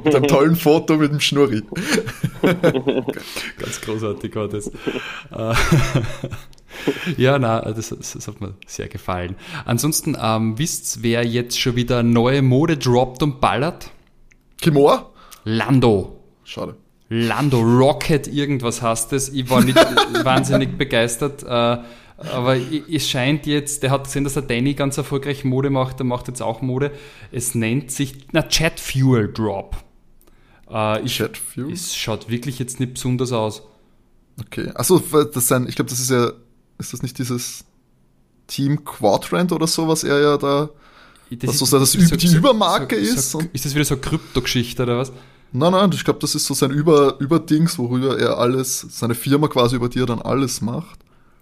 mit 0.03 0.13
einem 0.13 0.27
tollen 0.27 0.57
Foto 0.57 0.97
mit 0.97 1.13
dem 1.13 1.21
Schnurri. 1.21 1.63
Ganz 2.41 3.79
großartig 3.85 4.35
war 4.35 4.49
das. 4.49 4.67
Äh, 4.67 5.53
ja, 7.15 7.39
na, 7.39 7.61
das, 7.71 7.95
das, 7.97 8.27
hat 8.27 8.41
mir 8.41 8.53
sehr 8.65 8.89
gefallen. 8.89 9.37
Ansonsten, 9.63 10.17
ähm, 10.21 10.59
wisst 10.59 11.03
wer 11.03 11.25
jetzt 11.25 11.57
schon 11.57 11.77
wieder 11.77 12.03
neue 12.03 12.41
Mode 12.41 12.75
droppt 12.75 13.23
und 13.23 13.39
ballert? 13.39 13.91
Kimor? 14.57 15.13
Lando. 15.45 16.19
Schade. 16.43 16.75
Lando 17.09 17.61
Rocket, 17.61 18.27
irgendwas 18.27 18.81
heißt 18.81 19.13
es. 19.13 19.29
Ich 19.29 19.49
war 19.49 19.63
nicht 19.63 19.77
wahnsinnig 20.23 20.77
begeistert. 20.77 21.43
Äh, 21.43 21.47
aber 22.17 22.57
es 22.57 23.07
scheint 23.07 23.45
jetzt, 23.45 23.83
der 23.83 23.91
hat 23.91 24.05
gesehen, 24.05 24.23
dass 24.23 24.33
der 24.33 24.41
Danny 24.41 24.73
ganz 24.73 24.97
erfolgreich 24.97 25.45
Mode 25.45 25.69
macht, 25.69 25.99
der 25.99 26.05
macht 26.05 26.27
jetzt 26.27 26.41
auch 26.41 26.61
Mode. 26.61 26.91
Es 27.31 27.53
nennt 27.53 27.91
sich, 27.91 28.27
na, 28.31 28.45
Jet 28.49 28.79
Fuel 28.79 29.31
Drop. 29.31 29.77
Äh, 30.69 31.03
ich, 31.03 31.19
Jet 31.19 31.37
Fuel? 31.37 31.71
Es 31.71 31.95
schaut 31.95 32.29
wirklich 32.29 32.59
jetzt 32.59 32.79
nicht 32.79 32.95
besonders 32.95 33.31
aus. 33.31 33.61
Okay. 34.39 34.71
Achso, 34.73 34.99
das 34.99 35.47
sein, 35.47 35.67
ich 35.67 35.75
glaube, 35.75 35.89
das 35.89 35.99
ist 35.99 36.09
ja, 36.09 36.31
ist 36.79 36.93
das 36.93 37.03
nicht 37.03 37.17
dieses 37.19 37.65
Team 38.47 38.83
Quadrant 38.83 39.51
oder 39.51 39.67
so, 39.67 39.87
was 39.87 40.03
er 40.03 40.19
ja 40.19 40.37
da, 40.37 40.69
das 41.29 41.49
was 41.49 41.61
ist, 41.61 41.69
so 41.69 41.79
das, 41.79 41.91
das 41.91 42.17
die 42.17 42.35
Übermarke 42.35 42.95
so, 42.95 43.13
ist? 43.13 43.31
So, 43.31 43.41
ist 43.53 43.65
das 43.65 43.75
wieder 43.75 43.85
so 43.85 43.95
eine 43.95 44.01
Krypto-Geschichte 44.01 44.83
oder 44.83 44.97
was? 44.97 45.11
Nein, 45.51 45.71
nein, 45.71 45.89
ich 45.93 46.03
glaube, 46.03 46.19
das 46.19 46.35
ist 46.35 46.45
so 46.45 46.53
sein 46.53 46.71
Über 46.71 47.19
Überdings, 47.19 47.77
worüber 47.77 48.19
er 48.19 48.37
alles, 48.37 48.85
seine 48.89 49.15
Firma 49.15 49.47
quasi, 49.47 49.75
über 49.75 49.89
die 49.89 49.99
er 49.99 50.05
dann 50.05 50.21
alles 50.21 50.61
macht. 50.61 50.99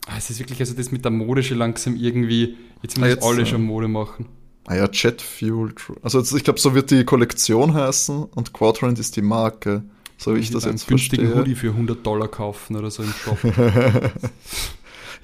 Ah, 0.07 0.13
es 0.17 0.29
ist 0.29 0.39
wirklich, 0.39 0.59
also 0.59 0.75
das 0.75 0.91
mit 0.91 1.03
der 1.03 1.11
Mode 1.11 1.41
schon 1.41 1.57
langsam 1.57 1.95
irgendwie, 1.95 2.55
jetzt 2.83 2.97
muss 2.97 3.07
ah, 3.07 3.09
jetzt, 3.09 3.23
alle 3.23 3.41
äh, 3.41 3.45
schon 3.45 3.63
Mode 3.63 3.87
machen. 3.87 4.27
Ah 4.67 4.75
ja, 4.75 4.89
Jet 4.91 5.21
Fuel. 5.21 5.73
Also 6.01 6.21
ich 6.35 6.43
glaube, 6.43 6.59
so 6.59 6.73
wird 6.75 6.91
die 6.91 7.03
Kollektion 7.03 7.73
heißen 7.73 8.23
und 8.23 8.53
Quadrant 8.53 8.99
ist 8.99 9.15
die 9.15 9.21
Marke. 9.21 9.83
So 10.17 10.33
wie 10.33 10.39
ich 10.39 10.49
das 10.49 10.63
jetzt 10.63 10.85
verstehe. 10.85 11.19
günstigen 11.19 11.35
Hoodie 11.35 11.55
für 11.55 11.71
100 11.71 12.05
Dollar 12.05 12.27
kaufen 12.27 12.75
oder 12.75 12.89
so 12.89 13.03
im 13.03 13.11
Shop. 13.11 13.37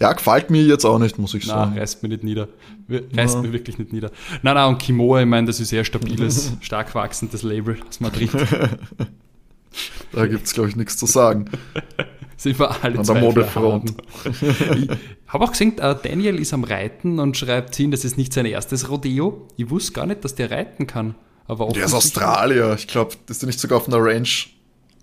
Ja, 0.02 0.14
gefällt 0.14 0.50
mir 0.50 0.64
jetzt 0.64 0.84
auch 0.84 0.98
nicht, 0.98 1.20
muss 1.20 1.36
ich 1.36 1.46
sagen. 1.46 1.74
Nein, 1.74 1.80
reißt 1.80 2.02
mir 2.02 2.10
nicht 2.10 2.24
nieder. 2.24 2.48
Reißt 2.92 3.36
ja. 3.36 3.42
mir 3.42 3.54
wirklich 3.54 3.78
nicht 3.78 3.94
nieder. 3.94 4.12
Nein, 4.42 4.56
nein, 4.56 4.70
und 4.70 4.80
Kimoa, 4.80 5.22
ich 5.22 5.28
meine, 5.28 5.48
das 5.48 5.60
ist 5.60 5.70
sehr 5.70 5.84
stabiles, 5.84 6.54
stark 6.62 6.94
wachsendes 6.96 7.44
Label 7.44 7.78
aus 7.88 8.00
Madrid. 8.00 8.32
da 10.12 10.28
gibt 10.28 10.46
es, 10.46 10.54
glaube 10.54 10.70
ich, 10.70 10.76
nichts 10.76 10.98
zu 10.98 11.06
sagen. 11.06 11.46
Sind 12.38 12.58
wir 12.58 12.84
alle 12.84 12.98
An 12.98 13.06
der 13.06 13.16
Modefront. 13.16 13.94
ich 14.26 14.90
habe 15.28 15.44
auch 15.44 15.52
gesehen, 15.52 15.78
äh, 15.78 15.96
Daniel 16.02 16.40
ist 16.40 16.54
am 16.54 16.64
Reiten 16.64 17.20
und 17.20 17.38
schreibt 17.38 17.76
hin, 17.76 17.92
das 17.92 18.04
ist 18.04 18.18
nicht 18.18 18.34
sein 18.34 18.48
erstes 18.48 18.90
Rodeo. 18.90 19.48
Ich 19.58 19.70
wusste 19.70 19.94
gar 19.94 20.08
nicht, 20.08 20.26
dass 20.26 20.34
der 20.34 20.50
reiten 20.50 20.88
kann. 20.88 21.14
Aber 21.46 21.68
der 21.68 21.86
ist 21.86 21.94
Australier. 21.94 22.74
Ich 22.80 22.88
glaube, 22.88 23.16
ist 23.30 23.44
der 23.44 23.48
nicht 23.48 23.60
sogar 23.60 23.78
auf 23.78 23.88
einer 23.88 24.04
Ranch 24.04 24.56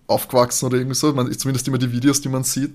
aufgewachsen 0.08 0.66
oder 0.66 0.78
irgendwie 0.78 0.96
so. 0.96 1.12
Man, 1.12 1.30
zumindest 1.32 1.68
immer 1.68 1.78
die 1.78 1.92
Videos, 1.92 2.20
die 2.20 2.28
man 2.28 2.42
sieht. 2.42 2.74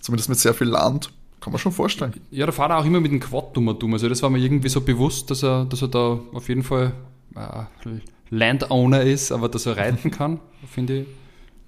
Zumindest 0.00 0.28
mit 0.28 0.38
sehr 0.38 0.54
viel 0.54 0.68
Land. 0.68 1.10
Kann 1.40 1.52
man 1.52 1.60
schon 1.60 1.72
vorstellen. 1.72 2.14
Ja, 2.30 2.46
da 2.46 2.52
fahrt 2.52 2.70
er 2.70 2.78
auch 2.78 2.84
immer 2.84 3.00
mit 3.00 3.12
dem 3.12 3.20
Quad 3.20 3.56
dumm. 3.56 3.68
Also 3.92 4.08
das 4.08 4.22
war 4.22 4.30
mir 4.30 4.38
irgendwie 4.38 4.68
so 4.68 4.80
bewusst, 4.80 5.30
dass 5.30 5.42
er, 5.42 5.64
dass 5.66 5.82
er 5.82 5.88
da 5.88 6.18
auf 6.32 6.48
jeden 6.48 6.64
Fall 6.64 6.92
äh, 7.36 7.90
Landowner 8.30 9.02
ist, 9.02 9.30
aber 9.30 9.48
dass 9.48 9.66
er 9.66 9.76
reiten 9.76 10.10
kann, 10.10 10.40
finde 10.70 11.00
ich 11.00 11.06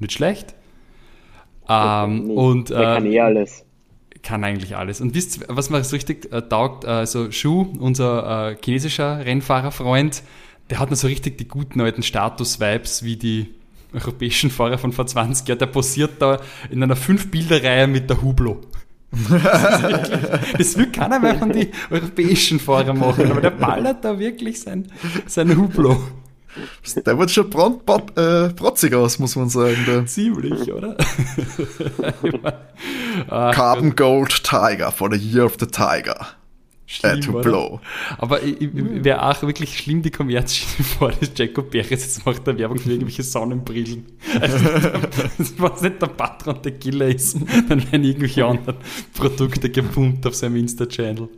nicht 0.00 0.12
schlecht. 0.12 0.54
Ähm, 1.68 2.30
und, 2.30 2.70
äh, 2.70 2.74
kann 2.74 3.06
eh 3.06 3.20
alles. 3.20 3.64
Kann 4.22 4.44
eigentlich 4.44 4.76
alles. 4.76 5.00
Und 5.00 5.14
wisst 5.14 5.40
was 5.48 5.70
mir 5.70 5.82
so 5.84 5.94
richtig 5.94 6.32
äh, 6.32 6.42
taugt? 6.42 6.84
Also 6.84 7.30
Shu, 7.30 7.72
unser 7.78 8.50
äh, 8.50 8.56
chinesischer 8.62 9.24
Rennfahrerfreund, 9.24 10.22
der 10.68 10.78
hat 10.78 10.90
noch 10.90 10.96
so 10.96 11.06
richtig 11.06 11.38
die 11.38 11.48
guten 11.48 11.80
alten 11.80 12.02
Status-Vibes 12.02 13.04
wie 13.04 13.16
die 13.16 13.54
europäischen 13.92 14.50
Fahrer 14.50 14.78
von 14.78 14.92
vor 14.92 15.06
20 15.06 15.48
Jahren. 15.48 15.58
Der 15.58 15.66
posiert 15.66 16.20
da 16.20 16.40
in 16.70 16.82
einer 16.82 16.96
Fünf-Bilder-Reihe 16.96 17.86
mit 17.86 18.10
der 18.10 18.20
Hublot. 18.22 18.66
Das, 20.56 20.76
will 20.76 20.92
keiner 20.92 21.18
mehr 21.18 21.36
von 21.36 21.52
den 21.52 21.68
europäischen 21.90 22.60
Fahrern 22.60 22.98
machen, 22.98 23.30
aber 23.30 23.40
der 23.40 23.50
ballert 23.50 24.04
da 24.04 24.18
wirklich 24.18 24.60
sein, 24.60 24.90
sein 25.26 25.56
Hublot. 25.56 25.98
Der 27.06 27.18
wird 27.18 27.30
schon 27.30 27.48
brand, 27.48 27.82
äh, 28.16 28.48
protzig 28.50 28.94
aus, 28.94 29.18
muss 29.18 29.36
man 29.36 29.48
sagen. 29.48 29.84
Der. 29.86 30.06
Ziemlich, 30.06 30.72
oder? 30.72 30.96
Carbon 33.28 33.94
Gold 33.94 34.42
Tiger 34.42 34.90
for 34.90 35.12
the 35.12 35.18
Year 35.18 35.44
of 35.44 35.56
the 35.60 35.66
Tiger. 35.66 36.26
Schlimm, 36.92 37.20
to 37.20 37.40
blow. 37.40 37.80
Aber 38.18 38.40
wäre 38.42 39.24
auch 39.24 39.40
wirklich 39.42 39.78
schlimm, 39.78 40.02
die 40.02 40.10
Kommerzschiene 40.10 40.84
vor, 40.98 41.12
dass 41.12 41.30
Jacob 41.36 41.70
Perez 41.70 41.88
jetzt 41.90 42.26
macht 42.26 42.44
der 42.48 42.58
Werbung 42.58 42.78
für 42.78 42.90
irgendwelche 42.90 43.22
Sonnenbrillen. 43.22 44.06
Also, 44.40 44.56
was 45.58 45.82
nicht 45.82 46.02
der 46.02 46.08
Patron 46.08 46.60
der 46.62 46.72
Killer 46.72 47.06
ist, 47.06 47.36
dann 47.68 47.80
werden 47.92 48.02
irgendwelche 48.02 48.44
anderen 48.44 48.78
Produkte 49.14 49.70
gepumpt 49.70 50.26
auf 50.26 50.34
seinem 50.34 50.56
Insta-Channel. 50.56 51.28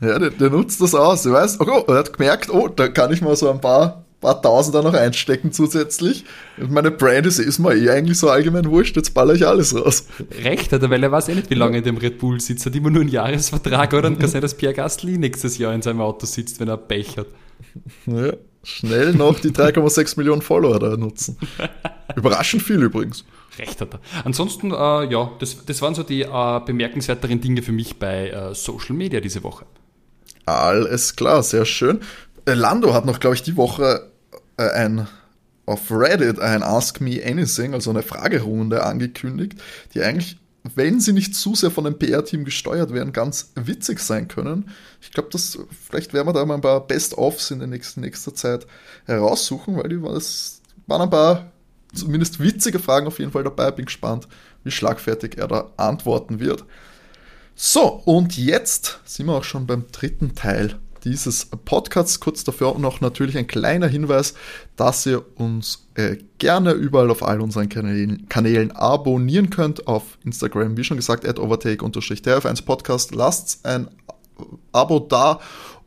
Ja, 0.00 0.18
der, 0.18 0.30
der, 0.30 0.48
nutzt 0.48 0.80
das 0.80 0.94
aus. 0.94 1.24
Du 1.24 1.32
weißt, 1.32 1.60
oh, 1.60 1.84
er 1.86 1.98
hat 1.98 2.16
gemerkt, 2.16 2.48
oh, 2.48 2.68
da 2.68 2.88
kann 2.88 3.12
ich 3.12 3.20
mal 3.20 3.36
so 3.36 3.50
ein 3.50 3.60
paar 3.60 4.06
paar 4.20 4.40
Tausender 4.42 4.82
noch 4.82 4.94
einstecken 4.94 5.52
zusätzlich. 5.52 6.24
Und 6.58 6.70
meine 6.70 6.90
Brand 6.90 7.26
ist, 7.26 7.38
ist 7.38 7.58
mir 7.58 7.74
eh 7.74 7.90
eigentlich 7.90 8.18
so 8.18 8.28
allgemein 8.28 8.66
wurscht, 8.66 8.96
jetzt 8.96 9.14
baller 9.14 9.34
ich 9.34 9.46
alles 9.46 9.74
raus. 9.74 10.06
Recht 10.42 10.72
hat 10.72 10.82
er, 10.82 10.90
weil 10.90 11.02
er 11.02 11.10
weiß 11.10 11.28
eh 11.28 11.34
nicht, 11.34 11.50
wie 11.50 11.54
lange 11.54 11.78
in 11.78 11.84
dem 11.84 11.96
Red 11.96 12.18
Bull 12.18 12.40
sitzt. 12.40 12.66
Er 12.66 12.70
hat 12.70 12.76
immer 12.76 12.90
nur 12.90 13.02
einen 13.02 13.10
Jahresvertrag, 13.10 13.92
oder? 13.94 14.08
Und 14.08 14.20
kann 14.20 14.28
sein, 14.28 14.42
dass 14.42 14.54
Pierre 14.54 14.74
Gasly 14.74 15.18
nächstes 15.18 15.58
Jahr 15.58 15.74
in 15.74 15.82
seinem 15.82 16.00
Auto 16.00 16.26
sitzt, 16.26 16.60
wenn 16.60 16.68
er 16.68 16.76
Pech 16.76 17.16
hat. 17.16 17.26
Ja, 18.06 18.32
schnell 18.62 19.14
noch 19.14 19.38
die 19.40 19.50
3,6 19.50 20.18
Millionen 20.18 20.42
Follower 20.42 20.78
da 20.78 20.96
nutzen. 20.96 21.38
Überraschend 22.16 22.62
viel 22.62 22.82
übrigens. 22.82 23.24
Recht 23.58 23.80
hat 23.80 23.94
er. 23.94 24.00
Ansonsten, 24.24 24.70
äh, 24.70 25.10
ja, 25.10 25.32
das, 25.38 25.64
das 25.64 25.82
waren 25.82 25.94
so 25.94 26.02
die 26.02 26.22
äh, 26.22 26.60
bemerkenswerteren 26.64 27.40
Dinge 27.40 27.62
für 27.62 27.72
mich 27.72 27.98
bei 27.98 28.30
äh, 28.30 28.54
Social 28.54 28.94
Media 28.94 29.20
diese 29.20 29.42
Woche. 29.42 29.66
Alles 30.46 31.14
klar, 31.14 31.42
sehr 31.42 31.64
schön. 31.64 32.00
Äh, 32.44 32.54
Lando 32.54 32.94
hat 32.94 33.04
noch, 33.04 33.20
glaube 33.20 33.36
ich, 33.36 33.42
die 33.42 33.56
Woche 33.56 34.10
äh, 34.56 34.68
ein 34.70 35.08
auf 35.66 35.90
Reddit 35.90 36.40
ein 36.40 36.64
Ask 36.64 37.00
Me 37.00 37.22
Anything, 37.24 37.74
also 37.74 37.90
eine 37.90 38.02
Fragerunde 38.02 38.82
angekündigt, 38.82 39.60
die 39.94 40.02
eigentlich, 40.02 40.36
wenn 40.74 40.98
sie 40.98 41.12
nicht 41.12 41.36
zu 41.36 41.54
sehr 41.54 41.70
von 41.70 41.84
dem 41.84 41.96
PR-Team 41.96 42.44
gesteuert 42.44 42.92
werden, 42.92 43.12
ganz 43.12 43.52
witzig 43.54 44.00
sein 44.00 44.26
können. 44.26 44.70
Ich 45.00 45.12
glaube, 45.12 45.28
das 45.30 45.58
vielleicht 45.86 46.12
werden 46.12 46.26
wir 46.26 46.32
da 46.32 46.44
mal 46.44 46.56
ein 46.56 46.60
paar 46.60 46.86
Best-ofs 46.86 47.52
in 47.52 47.60
der 47.60 47.68
nächsten 47.68 48.00
nächster 48.00 48.34
Zeit 48.34 48.66
heraussuchen, 49.06 49.76
weil 49.76 49.88
die 49.88 50.00
das 50.02 50.60
waren 50.88 51.02
ein 51.02 51.10
paar 51.10 51.52
zumindest 51.94 52.40
witzige 52.40 52.80
Fragen 52.80 53.06
auf 53.06 53.20
jeden 53.20 53.30
Fall 53.32 53.44
dabei. 53.44 53.70
Bin 53.70 53.86
gespannt, 53.86 54.26
wie 54.64 54.72
schlagfertig 54.72 55.38
er 55.38 55.46
da 55.46 55.70
antworten 55.76 56.40
wird. 56.40 56.64
So, 57.54 57.86
und 57.86 58.36
jetzt 58.36 58.98
sind 59.04 59.26
wir 59.26 59.34
auch 59.34 59.44
schon 59.44 59.66
beim 59.66 59.86
dritten 59.92 60.34
Teil 60.34 60.78
dieses 61.04 61.46
Podcasts. 61.46 62.20
Kurz 62.20 62.44
dafür 62.44 62.78
noch 62.78 63.00
natürlich 63.00 63.36
ein 63.36 63.46
kleiner 63.46 63.88
Hinweis, 63.88 64.34
dass 64.76 65.06
ihr 65.06 65.24
uns 65.36 65.88
äh, 65.94 66.16
gerne 66.38 66.72
überall 66.72 67.10
auf 67.10 67.22
all 67.22 67.40
unseren 67.40 67.68
Kanälen, 67.68 68.28
Kanälen, 68.28 68.72
abonnieren 68.72 69.50
könnt. 69.50 69.86
Auf 69.86 70.18
Instagram, 70.24 70.76
wie 70.76 70.84
schon 70.84 70.96
gesagt, 70.96 71.26
at 71.26 71.38
overtake-tf1 71.38 72.64
Podcast. 72.64 73.14
Lasst 73.14 73.64
ein 73.66 73.88
Abo 74.72 75.00
da 75.00 75.40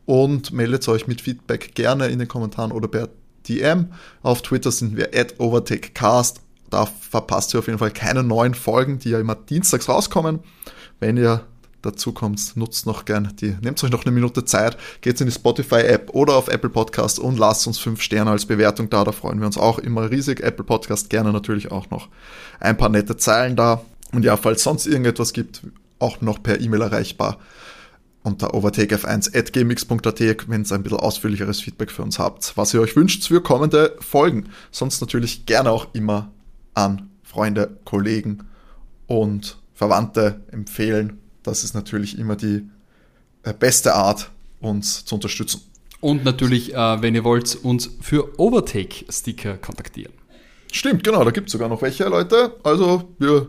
und 0.05 0.51
meldet 0.51 0.87
euch 0.87 1.07
mit 1.07 1.21
Feedback 1.21 1.75
gerne 1.75 2.07
in 2.07 2.19
den 2.19 2.27
Kommentaren 2.27 2.71
oder 2.71 2.87
per 2.87 3.09
DM. 3.47 3.93
Auf 4.21 4.41
Twitter 4.41 4.71
sind 4.71 4.97
wir 4.97 5.11
at 5.13 5.39
overtakecast. 5.39 6.41
Da 6.69 6.85
verpasst 6.85 7.53
ihr 7.53 7.59
auf 7.59 7.67
jeden 7.67 7.79
Fall 7.79 7.91
keine 7.91 8.23
neuen 8.23 8.55
Folgen, 8.55 8.99
die 8.99 9.11
ja 9.11 9.19
immer 9.19 9.35
dienstags 9.35 9.87
rauskommen. 9.87 10.39
Wenn 10.99 11.17
ihr 11.17 11.45
dazu 11.83 12.11
kommt, 12.11 12.57
nutzt 12.57 12.85
noch 12.85 13.05
gern 13.05 13.33
die, 13.39 13.55
nehmt 13.61 13.83
euch 13.83 13.91
noch 13.91 14.05
eine 14.05 14.11
Minute 14.11 14.45
Zeit, 14.45 14.77
geht 15.01 15.19
in 15.21 15.27
die 15.27 15.33
Spotify-App 15.33 16.09
oder 16.13 16.35
auf 16.35 16.47
Apple 16.47 16.69
Podcast 16.69 17.19
und 17.19 17.37
lasst 17.37 17.67
uns 17.67 17.77
fünf 17.77 18.01
Sterne 18.01 18.31
als 18.31 18.45
Bewertung 18.45 18.89
da, 18.89 19.03
da 19.03 19.11
freuen 19.11 19.39
wir 19.39 19.45
uns 19.45 19.57
auch 19.57 19.79
immer 19.79 20.09
riesig. 20.09 20.41
Apple 20.41 20.65
Podcast 20.65 21.09
gerne 21.09 21.31
natürlich 21.31 21.71
auch 21.71 21.89
noch 21.89 22.09
ein 22.59 22.77
paar 22.77 22.89
nette 22.89 23.17
Zeilen 23.17 23.55
da. 23.55 23.83
Und 24.11 24.25
ja, 24.25 24.37
falls 24.37 24.63
sonst 24.63 24.85
irgendetwas 24.85 25.33
gibt, 25.33 25.61
auch 25.99 26.21
noch 26.21 26.41
per 26.41 26.59
E-Mail 26.59 26.81
erreichbar 26.81 27.37
unter 28.23 28.53
overtakef1.gmx.at, 28.53 30.49
wenn 30.49 30.63
ihr 30.63 30.71
ein 30.71 30.83
bisschen 30.83 30.99
ausführlicheres 30.99 31.59
Feedback 31.59 31.91
für 31.91 32.03
uns 32.03 32.19
habt, 32.19 32.55
was 32.55 32.73
ihr 32.73 32.81
euch 32.81 32.95
wünscht 32.95 33.27
für 33.27 33.41
kommende 33.41 33.95
Folgen. 33.99 34.49
Sonst 34.71 35.01
natürlich 35.01 35.45
gerne 35.45 35.71
auch 35.71 35.87
immer 35.93 36.31
an 36.73 37.09
Freunde, 37.23 37.77
Kollegen 37.83 38.45
und 39.07 39.57
Verwandte 39.73 40.41
empfehlen 40.51 41.19
das 41.43 41.63
ist 41.63 41.73
natürlich 41.73 42.17
immer 42.17 42.35
die 42.35 42.63
äh, 43.43 43.53
beste 43.53 43.93
Art, 43.93 44.29
uns 44.61 45.05
zu 45.05 45.15
unterstützen. 45.15 45.61
Und 46.01 46.25
natürlich, 46.25 46.73
äh, 46.73 47.01
wenn 47.01 47.15
ihr 47.15 47.23
wollt, 47.23 47.55
uns 47.63 47.89
für 48.01 48.37
Overtake-Sticker 48.39 49.57
kontaktieren. 49.57 50.13
Stimmt, 50.71 51.03
genau, 51.03 51.23
da 51.23 51.31
gibt 51.31 51.47
es 51.47 51.53
sogar 51.53 51.69
noch 51.69 51.81
welche 51.81 52.05
Leute. 52.05 52.55
Also 52.63 53.09
wir 53.19 53.47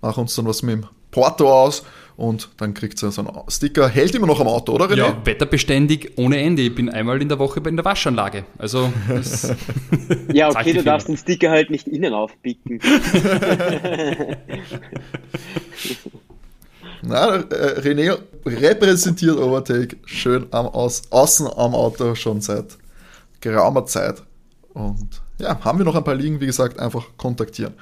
machen 0.00 0.20
uns 0.20 0.34
dann 0.36 0.46
was 0.46 0.62
mit 0.62 0.74
dem 0.74 0.86
Porto 1.10 1.50
aus 1.50 1.84
und 2.16 2.48
dann 2.58 2.74
kriegt 2.74 3.02
ihr 3.02 3.10
so 3.10 3.22
einen 3.22 3.32
Sticker. 3.48 3.88
Hält 3.88 4.14
immer 4.14 4.26
noch 4.26 4.40
am 4.40 4.48
Auto, 4.48 4.72
oder 4.72 4.86
René? 4.86 4.96
Ja, 4.96 5.16
wetterbeständig 5.24 6.12
ohne 6.16 6.40
Ende. 6.40 6.62
Ich 6.62 6.74
bin 6.74 6.90
einmal 6.90 7.22
in 7.22 7.28
der 7.28 7.38
Woche 7.38 7.60
bei 7.60 7.70
der 7.70 7.84
Waschanlage. 7.84 8.44
Also 8.58 8.92
Ja, 10.32 10.50
okay, 10.50 10.72
du 10.72 10.82
darfst 10.82 11.08
den 11.08 11.16
Sticker 11.16 11.50
halt 11.50 11.70
nicht 11.70 11.88
innen 11.88 12.12
aufpicken. 12.12 12.80
Na, 17.08 17.36
äh, 17.36 17.80
René 17.80 18.18
repräsentiert 18.44 19.38
Overtake 19.38 19.96
schön 20.04 20.46
am 20.50 20.66
Aus, 20.66 21.04
außen 21.08 21.46
am 21.46 21.74
Auto 21.74 22.14
schon 22.14 22.42
seit 22.42 22.76
geraumer 23.40 23.86
Zeit. 23.86 24.22
Und 24.74 25.22
ja, 25.38 25.58
haben 25.64 25.78
wir 25.78 25.86
noch 25.86 25.94
ein 25.94 26.04
paar 26.04 26.14
liegen, 26.14 26.38
wie 26.40 26.46
gesagt, 26.46 26.78
einfach 26.78 27.06
kontaktieren. 27.16 27.72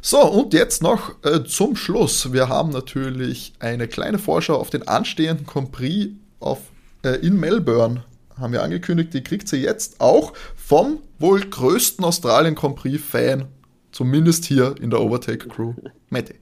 So, 0.00 0.20
und 0.20 0.52
jetzt 0.52 0.82
noch 0.82 1.14
äh, 1.24 1.44
zum 1.44 1.76
Schluss. 1.76 2.32
Wir 2.32 2.48
haben 2.48 2.70
natürlich 2.70 3.52
eine 3.60 3.86
kleine 3.86 4.18
Vorschau 4.18 4.56
auf 4.56 4.70
den 4.70 4.88
anstehenden 4.88 5.46
Prix 5.70 6.10
auf, 6.40 6.58
äh, 7.04 7.24
in 7.24 7.38
Melbourne. 7.38 8.02
Haben 8.36 8.52
wir 8.52 8.64
angekündigt, 8.64 9.14
die 9.14 9.22
kriegt 9.22 9.46
sie 9.46 9.58
jetzt 9.58 10.00
auch 10.00 10.32
vom 10.56 10.98
wohl 11.20 11.40
größten 11.40 12.04
Australien 12.04 12.56
Grand 12.56 12.74
Prix-Fan, 12.74 13.46
zumindest 13.92 14.44
hier 14.44 14.74
in 14.80 14.90
der 14.90 15.00
Overtake 15.00 15.48
Crew, 15.48 15.74
Mette. 16.10 16.34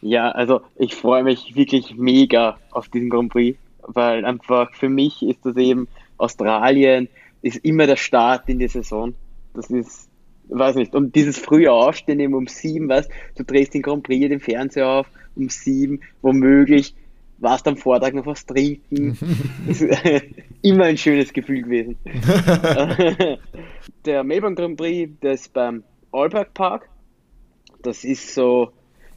Ja, 0.00 0.30
also 0.30 0.60
ich 0.76 0.94
freue 0.94 1.24
mich 1.24 1.56
wirklich 1.56 1.96
mega 1.96 2.58
auf 2.70 2.88
diesen 2.88 3.10
Grand 3.10 3.32
Prix, 3.32 3.58
weil 3.82 4.24
einfach 4.24 4.72
für 4.74 4.88
mich 4.88 5.22
ist 5.22 5.44
das 5.44 5.56
eben 5.56 5.88
Australien, 6.16 7.08
ist 7.42 7.64
immer 7.64 7.86
der 7.86 7.96
Start 7.96 8.48
in 8.48 8.58
die 8.58 8.68
Saison. 8.68 9.14
Das 9.54 9.70
ist, 9.70 10.08
weiß 10.48 10.76
nicht, 10.76 10.94
und 10.94 11.14
dieses 11.14 11.38
frühe 11.38 11.72
Aufstehen 11.72 12.20
eben 12.20 12.34
um 12.34 12.46
sieben, 12.46 12.88
weißt 12.88 13.10
du, 13.36 13.44
drehst 13.44 13.74
den 13.74 13.82
Grand 13.82 14.04
Prix, 14.04 14.28
den 14.28 14.40
Fernseher 14.40 14.88
auf, 14.88 15.10
um 15.34 15.48
sieben, 15.48 16.00
womöglich 16.22 16.94
warst 17.38 17.68
am 17.68 17.76
Vortag 17.76 18.12
noch 18.14 18.26
was 18.26 18.46
trinken. 18.46 19.16
ist 19.68 19.82
immer 20.62 20.84
ein 20.84 20.96
schönes 20.96 21.32
Gefühl 21.32 21.62
gewesen. 21.62 21.96
der 24.04 24.24
Melbourne 24.24 24.56
Grand 24.56 24.76
Prix, 24.76 25.10
der 25.22 25.32
ist 25.32 25.52
beim 25.52 25.82
Albert 26.12 26.54
Park. 26.54 26.88
Das 27.82 28.04
ist 28.04 28.34
so 28.34 28.72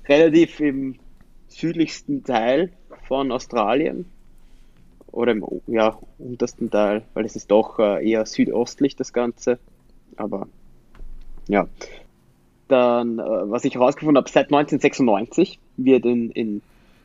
relativ 0.08 0.60
im 0.60 0.96
südlichsten 1.48 2.24
Teil 2.24 2.72
von 3.08 3.32
Australien 3.32 4.06
oder 5.12 5.34
im 5.34 5.46
ja, 5.68 5.98
untersten 6.18 6.70
Teil, 6.70 7.04
weil 7.14 7.26
es 7.26 7.36
ist 7.36 7.52
doch 7.52 7.80
äh, 7.80 8.08
eher 8.10 8.26
südostlich 8.26 8.96
das 8.96 9.14
Ganze. 9.14 9.60
Aber 10.16 10.48
ja. 11.48 11.68
Dann, 12.68 13.20
äh, 13.20 13.24
was 13.24 13.66
ich 13.66 13.76
herausgefunden 13.76 14.18
habe, 14.18 14.30
seit 14.30 14.46
1996 14.46 15.60
wird 15.78 16.06
in, 16.06 16.32
in 16.32 16.62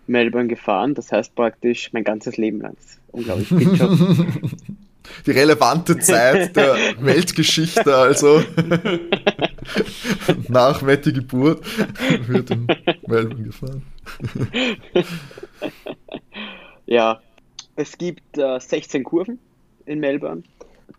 Melbourne 0.07 0.49
gefahren. 0.49 0.95
Das 0.95 1.11
heißt 1.11 1.35
praktisch 1.35 1.93
mein 1.93 2.05
ganzes 2.05 2.37
Leben 2.37 2.61
lang. 2.61 2.77
unglaublich. 3.11 3.51
Die 5.27 5.31
relevante 5.31 5.99
Zeit 5.99 6.57
der 6.57 6.77
Weltgeschichte, 6.99 7.95
also 7.95 8.43
nach 10.49 10.83
Mette 10.83 11.13
Geburt, 11.13 11.65
wird 12.27 12.51
in 12.51 12.67
Melbourne 13.07 13.45
gefahren. 13.45 13.83
ja, 16.87 17.21
es 17.77 17.99
gibt 17.99 18.39
äh, 18.39 18.59
16 18.59 19.05
Kurven 19.05 19.39
in 19.85 20.01
Melbourne. 20.01 20.43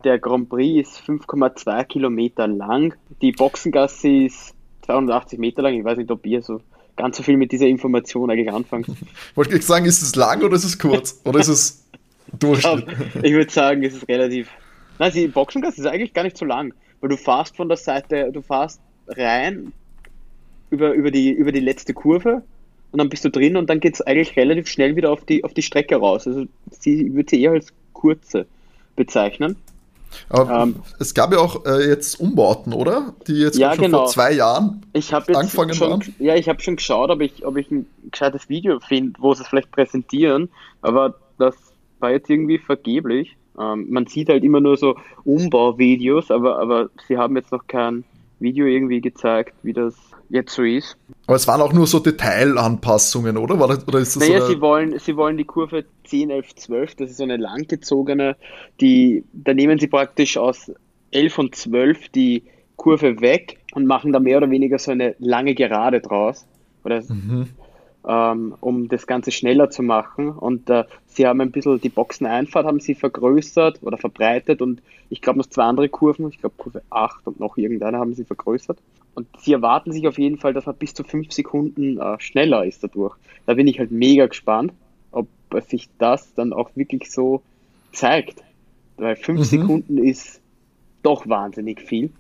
Der 0.04 0.20
Grand 0.20 0.50
Prix 0.50 0.88
ist 0.88 1.02
5,2 1.10 1.84
Kilometer 1.86 2.48
lang. 2.48 2.96
Die 3.22 3.32
Boxengasse 3.32 4.26
ist 4.26 4.54
280 4.86 5.40
Meter 5.40 5.64
lang. 5.64 5.74
Ich 5.74 5.84
weiß 5.84 5.98
nicht, 5.98 6.12
ob 6.12 6.26
ihr 6.26 6.42
so 6.42 6.62
ganz 6.96 7.18
so 7.18 7.24
viel 7.24 7.38
mit 7.38 7.52
dieser 7.52 7.68
Information 7.68 8.30
eigentlich 8.30 8.52
anfangt. 8.52 8.88
Wollte 9.36 9.56
ich 9.58 9.66
sagen, 9.66 9.86
ist 9.86 10.02
es 10.02 10.16
lang 10.16 10.44
oder 10.44 10.56
ist 10.56 10.66
es 10.66 10.78
kurz? 10.78 11.22
Oder 11.24 11.40
ist 11.40 11.48
es 11.48 11.86
Durchschnitt? 12.40 12.86
Ich, 13.24 13.34
würde 13.34 13.52
sagen, 13.52 13.84
es 13.84 13.94
ist 13.94 14.08
relativ. 14.08 14.50
Nein, 15.00 15.12
die 15.14 15.28
Boxengasse 15.28 15.82
ist 15.82 15.88
eigentlich 15.88 16.14
gar 16.14 16.24
nicht 16.24 16.38
so 16.38 16.46
lang, 16.46 16.74
weil 17.02 17.10
du 17.10 17.18
fährst 17.18 17.56
von 17.56 17.68
der 17.68 17.78
Seite, 17.78 18.32
du 18.32 18.42
fährst 18.42 18.82
rein 19.08 19.72
über, 20.70 20.92
über, 20.94 21.12
die, 21.12 21.32
über 21.32 21.52
die 21.52 21.60
letzte 21.60 21.94
Kurve 21.94 22.44
und 22.92 23.00
dann 23.00 23.10
bist 23.10 23.24
du 23.26 23.30
drin 23.30 23.58
und 23.58 23.70
dann 23.70 23.80
geht 23.80 23.96
es 23.96 24.02
eigentlich 24.02 24.36
relativ 24.36 24.68
schnell 24.68 24.96
wieder 24.96 25.12
auf 25.12 25.24
die, 25.26 25.44
auf 25.44 25.54
die 25.54 25.62
Strecke 25.62 25.96
raus. 25.98 26.28
Also 26.28 26.46
sie 26.72 27.14
würde 27.14 27.30
sie 27.30 27.42
eher 27.42 27.52
als 27.52 27.74
kurze 27.94 28.46
bezeichnen. 28.96 29.56
Aber 30.30 30.64
ähm, 30.64 30.76
es 31.00 31.14
gab 31.14 31.32
ja 31.32 31.40
auch 31.40 31.66
äh, 31.66 31.88
jetzt 31.88 32.20
Umbauten, 32.20 32.74
oder? 32.74 33.14
Die 33.28 33.34
jetzt 33.34 33.58
ja, 33.58 33.76
schon 33.76 33.86
genau. 33.86 34.00
vor 34.00 34.08
zwei 34.08 34.32
Jahren 34.32 34.86
ich 34.94 35.14
angefangen 35.14 35.74
schon, 35.74 35.90
waren. 35.90 36.16
Ja, 36.20 36.36
ich 36.36 36.48
habe 36.50 36.62
schon 36.62 36.78
geschaut, 36.78 37.10
ob 37.10 37.22
ich, 37.22 37.46
ob 37.46 37.58
ich 37.58 37.70
ein 37.72 37.86
gescheites 38.10 38.48
Video 38.50 38.80
finde, 38.80 39.20
wo 39.20 39.34
sie 39.34 39.44
es 39.44 39.48
vielleicht 39.50 39.72
präsentieren, 39.72 40.50
aber 40.82 41.16
das 41.38 41.56
war 42.00 42.12
jetzt 42.12 42.30
irgendwie 42.30 42.58
vergeblich. 42.58 43.36
Ähm, 43.60 43.88
man 43.90 44.06
sieht 44.06 44.30
halt 44.30 44.44
immer 44.44 44.60
nur 44.60 44.78
so 44.78 44.96
Umbauvideos, 45.24 46.32
aber, 46.32 46.60
aber 46.60 46.90
sie 47.08 47.18
haben 47.18 47.36
jetzt 47.36 47.52
noch 47.52 47.66
kein 47.68 48.04
Video 48.40 48.66
irgendwie 48.68 49.02
gezeigt, 49.02 49.56
wie 49.64 49.74
das 49.74 49.96
jetzt 50.30 50.54
so 50.54 50.64
ist. 50.64 50.98
Aber 51.26 51.36
es 51.36 51.48
waren 51.48 51.62
auch 51.62 51.74
nur 51.74 51.88
so 51.88 52.00
Detailanpassungen, 52.00 53.38
oder? 53.38 53.56
Das, 53.68 53.88
oder 53.88 54.00
ist 54.00 54.16
das 54.16 54.28
naja, 54.28 54.42
so 54.42 54.48
sie, 54.48 54.62
wollen, 54.62 55.00
sie 55.00 55.16
wollen 55.16 55.38
die 55.38 55.46
Kurve 55.46 55.86
10, 56.06 56.30
11, 56.30 56.56
12, 56.56 56.96
das 56.96 57.12
ist 57.12 57.18
so 57.18 57.24
eine 57.24 57.38
langgezogene, 57.38 58.36
die, 58.80 59.24
da 59.34 59.54
nehmen 59.54 59.80
sie 59.80 59.88
praktisch 59.88 60.38
aus 60.38 60.72
11 61.12 61.38
und 61.40 61.56
12 61.56 62.10
die 62.10 62.44
Kurve 62.76 63.22
weg 63.22 63.58
und 63.74 63.88
machen 63.88 64.14
da 64.14 64.20
mehr 64.20 64.38
oder 64.38 64.50
weniger 64.52 64.78
so 64.78 64.92
eine 64.92 65.16
lange 65.18 65.56
Gerade 65.56 66.00
draus. 66.02 66.46
Oder 66.84 67.02
mhm 67.08 67.48
ähm, 68.08 68.56
um 68.62 68.88
das 68.88 69.06
Ganze 69.06 69.32
schneller 69.32 69.70
zu 69.70 69.84
machen. 69.84 70.30
Und 70.30 70.70
äh, 70.70 70.86
sie 71.18 71.26
haben 71.26 71.42
ein 71.42 71.52
bisschen 71.52 71.82
die 71.82 71.90
Boxeneinfahrt 71.90 72.66
haben 72.66 72.80
sie 72.80 72.96
vergrößert 72.96 73.80
oder 73.82 73.98
verbreitet 73.98 74.62
und 74.62 74.82
ich 75.10 75.22
glaube 75.22 75.40
noch 75.40 75.48
zwei 75.48 75.64
andere 75.64 75.90
Kurven, 75.90 76.30
ich 76.30 76.38
glaube 76.38 76.56
Kurve 76.58 76.84
8 76.92 77.28
und 77.28 77.40
noch 77.40 77.58
irgendeine 77.58 77.98
haben 77.98 78.14
sie 78.14 78.24
vergrößert. 78.24 78.78
Und 79.16 79.28
sie 79.40 79.54
erwarten 79.54 79.92
sich 79.92 80.08
auf 80.08 80.20
jeden 80.20 80.38
Fall, 80.38 80.54
dass 80.54 80.68
man 80.68 80.76
bis 80.76 80.94
zu 80.94 81.04
fünf 81.04 81.32
Sekunden 81.32 81.98
äh, 82.00 82.20
schneller 82.20 82.66
ist 82.66 82.84
dadurch. 82.84 83.16
Da 83.48 83.56
bin 83.56 83.68
ich 83.68 83.80
halt 83.80 83.92
mega 83.92 84.28
gespannt, 84.28 84.74
ob 85.12 85.28
sich 85.68 85.90
das 85.98 86.36
dann 86.36 86.54
auch 86.54 86.70
wirklich 86.76 87.12
so 87.12 87.42
zeigt. 87.94 88.44
Weil 88.98 89.16
fünf 89.16 89.40
mhm. 89.40 89.44
Sekunden 89.44 89.98
ist 89.98 90.40
doch 91.02 91.28
wahnsinnig 91.28 91.82
viel. 91.82 92.12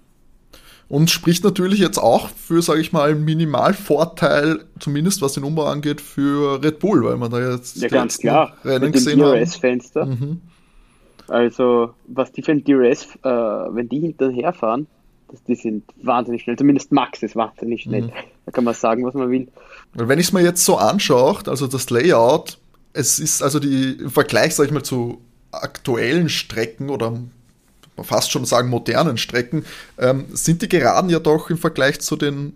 Und 0.89 1.09
spricht 1.09 1.43
natürlich 1.43 1.79
jetzt 1.79 1.97
auch 1.97 2.29
für, 2.29 2.61
sage 2.61 2.79
ich 2.79 2.93
mal, 2.93 3.13
Minimalvorteil, 3.13 4.63
zumindest 4.79 5.21
was 5.21 5.33
den 5.33 5.43
Umbau 5.43 5.65
angeht, 5.65 5.99
für 5.99 6.63
Red 6.63 6.79
Bull, 6.79 7.03
weil 7.03 7.17
man 7.17 7.29
da 7.29 7.51
jetzt 7.51 7.77
ja, 7.77 7.89
ganz 7.89 8.17
klar. 8.17 8.55
Rennen 8.63 8.85
mit 8.85 8.93
gesehen 8.93 9.19
dem 9.19 9.27
DRS-Fenster. 9.27 10.05
Mhm. 10.05 10.41
Also, 11.27 11.93
was 12.07 12.31
die 12.31 12.41
für 12.41 12.53
ein 12.53 12.63
DRS, 12.63 13.15
äh, 13.21 13.29
wenn 13.29 13.89
die 13.89 13.99
hinterherfahren, 13.99 14.87
das, 15.29 15.43
die 15.43 15.55
sind 15.55 15.83
wahnsinnig 16.01 16.43
schnell. 16.43 16.55
Zumindest 16.55 16.93
Max 16.93 17.21
ist 17.21 17.35
wahnsinnig 17.35 17.83
schnell. 17.83 18.03
Mhm. 18.03 18.11
Da 18.45 18.51
kann 18.53 18.63
man 18.63 18.73
sagen, 18.73 19.05
was 19.05 19.13
man 19.13 19.29
will. 19.29 19.47
Wenn 19.93 20.19
ich 20.19 20.27
es 20.27 20.33
mir 20.33 20.41
jetzt 20.41 20.63
so 20.63 20.77
anschaue, 20.77 21.39
also 21.47 21.67
das 21.67 21.89
Layout, 21.89 22.59
es 22.93 23.19
ist 23.19 23.41
also 23.43 23.59
die, 23.59 23.97
im 23.99 24.09
Vergleich, 24.09 24.55
sag 24.55 24.67
ich 24.67 24.71
mal, 24.71 24.83
zu 24.83 25.19
aktuellen 25.51 26.29
Strecken 26.29 26.89
oder 26.89 27.19
fast 28.03 28.31
schon 28.31 28.45
sagen 28.45 28.69
modernen 28.69 29.17
Strecken, 29.17 29.65
ähm, 29.97 30.25
sind 30.31 30.61
die 30.61 30.69
Geraden 30.69 31.09
ja 31.09 31.19
doch 31.19 31.49
im 31.49 31.57
Vergleich 31.57 31.99
zu 31.99 32.15
den 32.15 32.53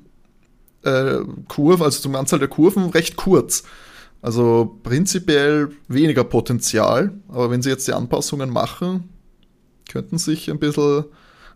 äh, 0.83 1.19
Kurven, 1.47 1.83
also 1.83 2.01
zum 2.01 2.15
Anzahl 2.15 2.39
der 2.39 2.47
Kurven, 2.47 2.89
recht 2.89 3.15
kurz. 3.15 3.63
Also 4.21 4.79
prinzipiell 4.83 5.69
weniger 5.87 6.23
Potenzial, 6.23 7.11
aber 7.27 7.49
wenn 7.49 7.61
sie 7.61 7.69
jetzt 7.69 7.87
die 7.87 7.93
Anpassungen 7.93 8.51
machen, 8.51 9.09
könnten 9.91 10.19
sich 10.19 10.49
ein 10.49 10.59
bisschen 10.59 11.05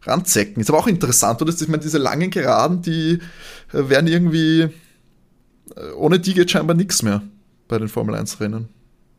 ranzecken. 0.02 0.62
Ist 0.62 0.70
aber 0.70 0.80
auch 0.80 0.88
interessant, 0.88 1.42
oder? 1.42 1.54
Ich 1.54 1.68
meine, 1.68 1.84
diese 1.84 1.98
langen 2.00 2.32
Geraden, 2.32 2.82
die 2.82 3.20
äh, 3.72 3.90
werden 3.90 4.08
irgendwie, 4.08 4.62
äh, 5.76 5.92
ohne 5.96 6.20
die 6.20 6.34
geht 6.34 6.52
scheinbar 6.52 6.76
nichts 6.76 7.04
mehr 7.04 7.22
bei 7.68 7.78
den 7.78 7.88
Formel 7.88 8.16
1 8.16 8.40
Rennen. 8.40 8.70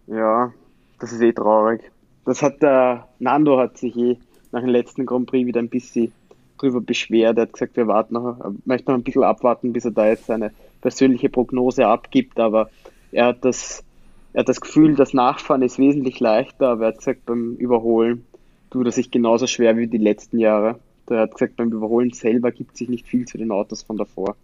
Ja, 0.07 0.53
das 1.01 1.12
ist 1.12 1.21
eh 1.21 1.33
traurig. 1.33 1.81
Das 2.25 2.43
hat 2.43 2.62
der 2.62 3.09
Nando 3.19 3.59
hat 3.59 3.79
sich 3.79 3.97
eh 3.97 4.19
nach 4.57 4.63
dem 4.63 4.71
letzten 4.71 5.05
Grand 5.05 5.27
Prix 5.27 5.47
wieder 5.47 5.61
ein 5.61 5.69
bisschen 5.69 6.13
drüber 6.57 6.81
beschwert. 6.81 7.37
Er 7.37 7.43
hat 7.43 7.53
gesagt, 7.53 7.77
wir 7.77 7.87
warten 7.87 8.15
noch, 8.15 8.39
möchten 8.65 8.91
noch 8.91 8.99
ein 8.99 9.05
bisschen 9.05 9.23
abwarten, 9.23 9.75
bis 9.75 9.85
er 9.85 9.91
da 9.91 10.07
jetzt 10.07 10.27
seine 10.27 10.51
persönliche 10.81 11.29
Prognose 11.29 11.87
abgibt, 11.87 12.41
aber 12.41 12.71
er 13.13 13.27
hat 13.27 13.45
das, 13.45 13.85
er 14.33 14.41
hat 14.41 14.49
das 14.49 14.63
Gefühl, 14.63 14.97
das 14.97 15.13
Nachfahren 15.13 15.61
ist 15.61 15.79
wesentlich 15.79 16.21
leichter, 16.21 16.71
aber 16.71 16.85
er 16.85 16.89
hat 16.89 16.99
gesagt, 16.99 17.27
beim 17.27 17.57
Überholen 17.57 18.25
tut 18.71 18.87
er 18.87 18.93
sich 18.93 19.11
genauso 19.11 19.47
schwer 19.47 19.77
wie 19.77 19.89
die 19.89 19.99
letzten 19.99 20.39
Jahre. 20.39 20.79
Er 21.09 21.21
hat 21.21 21.33
gesagt, 21.33 21.57
beim 21.57 21.71
Überholen 21.71 22.13
selber 22.13 22.51
gibt 22.51 22.79
sich 22.79 22.89
nicht 22.89 23.07
viel 23.07 23.27
zu 23.27 23.37
den 23.37 23.53
Autos 23.53 23.83
von 23.83 23.99
davor. 23.99 24.37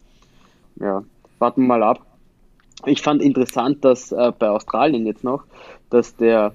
Ja, 0.77 1.05
warten 1.39 1.63
wir 1.63 1.69
mal 1.69 1.83
ab. 1.83 2.05
Ich 2.85 3.01
fand 3.01 3.23
interessant, 3.23 3.83
dass 3.83 4.13
äh, 4.13 4.33
bei 4.39 4.51
Australien 4.51 5.07
jetzt 5.07 5.25
noch, 5.25 5.45
dass 5.89 6.17
der 6.17 6.53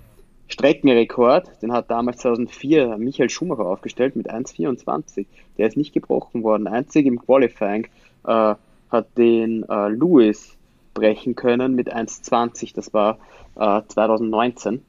Streckenrekord, 0.47 1.61
den 1.61 1.73
hat 1.73 1.91
damals 1.91 2.19
2004 2.19 2.97
Michael 2.97 3.29
Schumacher 3.29 3.65
aufgestellt 3.65 4.15
mit 4.15 4.31
1,24. 4.31 5.25
Der 5.57 5.67
ist 5.67 5.77
nicht 5.77 5.93
gebrochen 5.93 6.43
worden. 6.43 6.67
Einzig 6.67 7.05
im 7.05 7.19
Qualifying 7.19 7.87
äh, 8.25 8.55
hat 8.89 9.17
den 9.17 9.63
äh, 9.63 9.89
Lewis 9.89 10.55
brechen 10.93 11.35
können 11.35 11.75
mit 11.75 11.93
1,20. 11.93 12.73
Das 12.73 12.93
war 12.93 13.17
äh, 13.55 13.81
2019. 13.87 14.81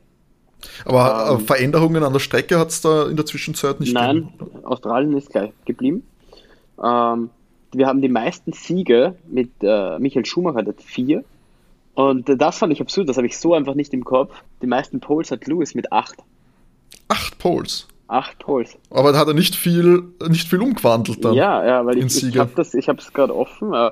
Aber 0.84 1.28
äh, 1.28 1.34
ähm, 1.34 1.40
Veränderungen 1.40 2.02
an 2.02 2.12
der 2.12 2.20
Strecke 2.20 2.58
hat 2.58 2.68
es 2.68 2.80
da 2.80 3.08
in 3.08 3.16
der 3.16 3.26
Zwischenzeit 3.26 3.80
nicht 3.80 3.92
Nein, 3.92 4.32
gegeben? 4.38 4.64
Australien 4.64 5.16
ist 5.16 5.30
gleich 5.30 5.52
geblieben. 5.64 6.06
Ähm, 6.82 7.30
wir 7.72 7.86
haben 7.86 8.00
die 8.00 8.08
meisten 8.08 8.52
Siege 8.52 9.16
mit 9.28 9.50
äh, 9.62 9.98
Michael 9.98 10.24
Schumacher, 10.24 10.62
der 10.62 10.74
hat 10.74 10.82
vier. 10.82 11.24
Und 11.98 12.28
das 12.40 12.58
fand 12.58 12.72
ich 12.72 12.80
absurd, 12.80 13.08
das 13.08 13.16
habe 13.16 13.26
ich 13.26 13.36
so 13.36 13.54
einfach 13.54 13.74
nicht 13.74 13.92
im 13.92 14.04
Kopf. 14.04 14.32
Die 14.62 14.68
meisten 14.68 15.00
Poles 15.00 15.32
hat 15.32 15.48
Lewis 15.48 15.74
mit 15.74 15.90
acht. 15.90 16.14
Acht 17.08 17.36
Poles? 17.40 17.88
Acht 18.06 18.38
Poles. 18.38 18.78
Aber 18.90 19.10
da 19.10 19.18
hat 19.18 19.26
er 19.26 19.34
nicht 19.34 19.56
viel, 19.56 20.04
nicht 20.28 20.48
viel 20.48 20.62
umgewandelt 20.62 21.24
dann. 21.24 21.34
Ja, 21.34 21.66
ja, 21.66 21.84
weil 21.84 21.98
ich, 21.98 22.22
ich 22.22 22.38
habe 22.38 22.52
das, 22.54 22.74
ich 22.74 22.88
habe 22.88 23.00
es 23.00 23.12
gerade 23.12 23.34
offen. 23.34 23.74
Uh, 23.74 23.90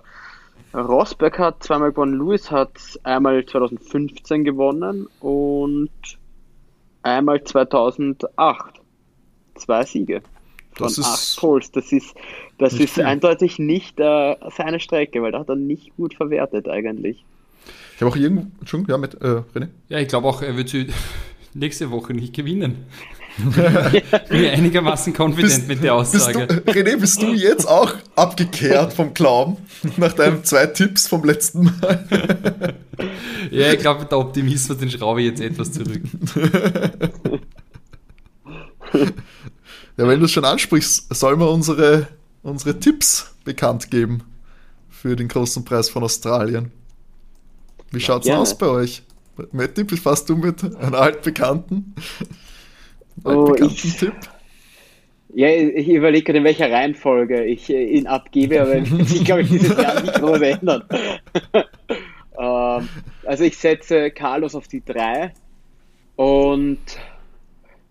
Rosberg 0.73 1.37
hat 1.41 1.65
zweimal 1.65 1.91
gewonnen, 1.91 2.17
Lewis 2.17 2.49
hat 2.49 2.79
einmal 3.03 3.45
2015 3.45 4.45
gewonnen 4.45 5.09
und 5.19 5.91
einmal 7.03 7.43
2008. 7.43 8.29
Zwei 9.57 9.85
Siege 9.85 10.23
von 10.75 10.87
das 10.87 11.01
acht 11.01 11.41
Poles. 11.41 11.73
Das 11.73 11.91
ist, 11.91 12.15
das 12.59 12.75
ist 12.75 13.01
eindeutig 13.01 13.59
nicht 13.59 13.99
uh, 13.99 14.37
seine 14.57 14.79
Strecke, 14.79 15.23
weil 15.23 15.33
da 15.33 15.41
hat 15.41 15.49
er 15.49 15.57
nicht 15.57 15.97
gut 15.97 16.15
verwertet 16.15 16.69
eigentlich. 16.69 17.25
Ich 17.97 18.03
habe 18.03 18.11
auch 18.11 18.17
irgendwo, 18.17 18.47
Entschuldigung, 18.61 18.91
ja, 18.91 18.99
mit 18.99 19.15
äh, 19.15 19.43
René? 19.55 19.69
Ja, 19.89 19.99
ich 19.99 20.09
glaube 20.09 20.29
auch, 20.29 20.43
er 20.43 20.55
wird 20.55 20.69
sie 20.69 20.89
nächste 21.55 21.91
Woche 21.91 22.13
nicht 22.13 22.35
gewinnen. 22.35 22.85
bin 23.39 24.45
ich 24.45 24.51
einigermaßen 24.51 25.15
confident 25.15 25.55
bist, 25.55 25.69
mit 25.69 25.83
der 25.83 25.95
Aussage. 25.95 26.47
Bist 26.47 26.69
du, 26.69 26.73
René, 26.73 26.99
bist 26.99 27.23
du 27.23 27.33
jetzt 27.33 27.67
auch 27.67 27.95
abgekehrt 28.15 28.93
vom 28.93 29.15
Glauben 29.15 29.57
nach 29.97 30.13
deinen 30.13 30.45
zwei 30.45 30.67
Tipps 30.67 31.09
vom 31.09 31.25
letzten 31.25 31.65
Mal? 31.65 32.75
ja, 33.51 33.73
ich 33.73 33.79
glaube, 33.79 34.05
der 34.05 34.19
Optimismus, 34.19 34.77
den 34.77 34.91
schraube 34.91 35.23
ich 35.23 35.29
jetzt 35.29 35.41
etwas 35.41 35.73
zurück. 35.73 36.03
ja, 38.93 39.09
wenn 39.97 40.19
du 40.19 40.27
es 40.27 40.33
schon 40.33 40.45
ansprichst, 40.45 41.15
sollen 41.15 41.41
wir 41.41 41.51
unsere, 41.51 42.09
unsere 42.43 42.79
Tipps 42.79 43.35
bekannt 43.45 43.91
geben 43.91 44.23
für 44.91 45.17
den 45.17 45.29
großen 45.29 45.65
Preis 45.65 45.89
von 45.89 46.03
Australien. 46.03 46.73
Wie 47.91 48.01
schaut 48.01 48.25
es 48.25 48.31
aus 48.31 48.57
bei 48.57 48.67
euch? 48.67 49.03
Matti, 49.53 49.85
befasst 49.85 50.29
du 50.29 50.37
mit 50.37 50.65
einem 50.65 50.95
altbekannten, 50.95 51.95
oh, 53.25 53.55
ich, 53.55 53.97
Tipp? 53.97 54.15
Ja, 55.35 55.49
ich 55.49 55.89
überlege 55.89 56.25
gerade, 56.25 56.39
in 56.39 56.45
welcher 56.45 56.71
Reihenfolge 56.71 57.45
ich 57.45 57.69
äh, 57.69 57.85
ihn 57.85 58.07
abgebe, 58.07 58.63
aber 58.63 58.77
ich 59.01 59.25
glaube, 59.25 59.43
ich 59.43 59.51
dieses 59.51 59.77
Jahr 59.77 60.01
nicht 60.01 60.15
groß 60.15 60.41
ändern. 60.41 60.85
ähm, 62.39 62.89
also 63.27 63.45
ich 63.45 63.59
setze 63.59 64.11
Carlos 64.11 64.55
auf 64.55 64.69
die 64.69 64.83
3 64.83 65.35
und 66.17 66.79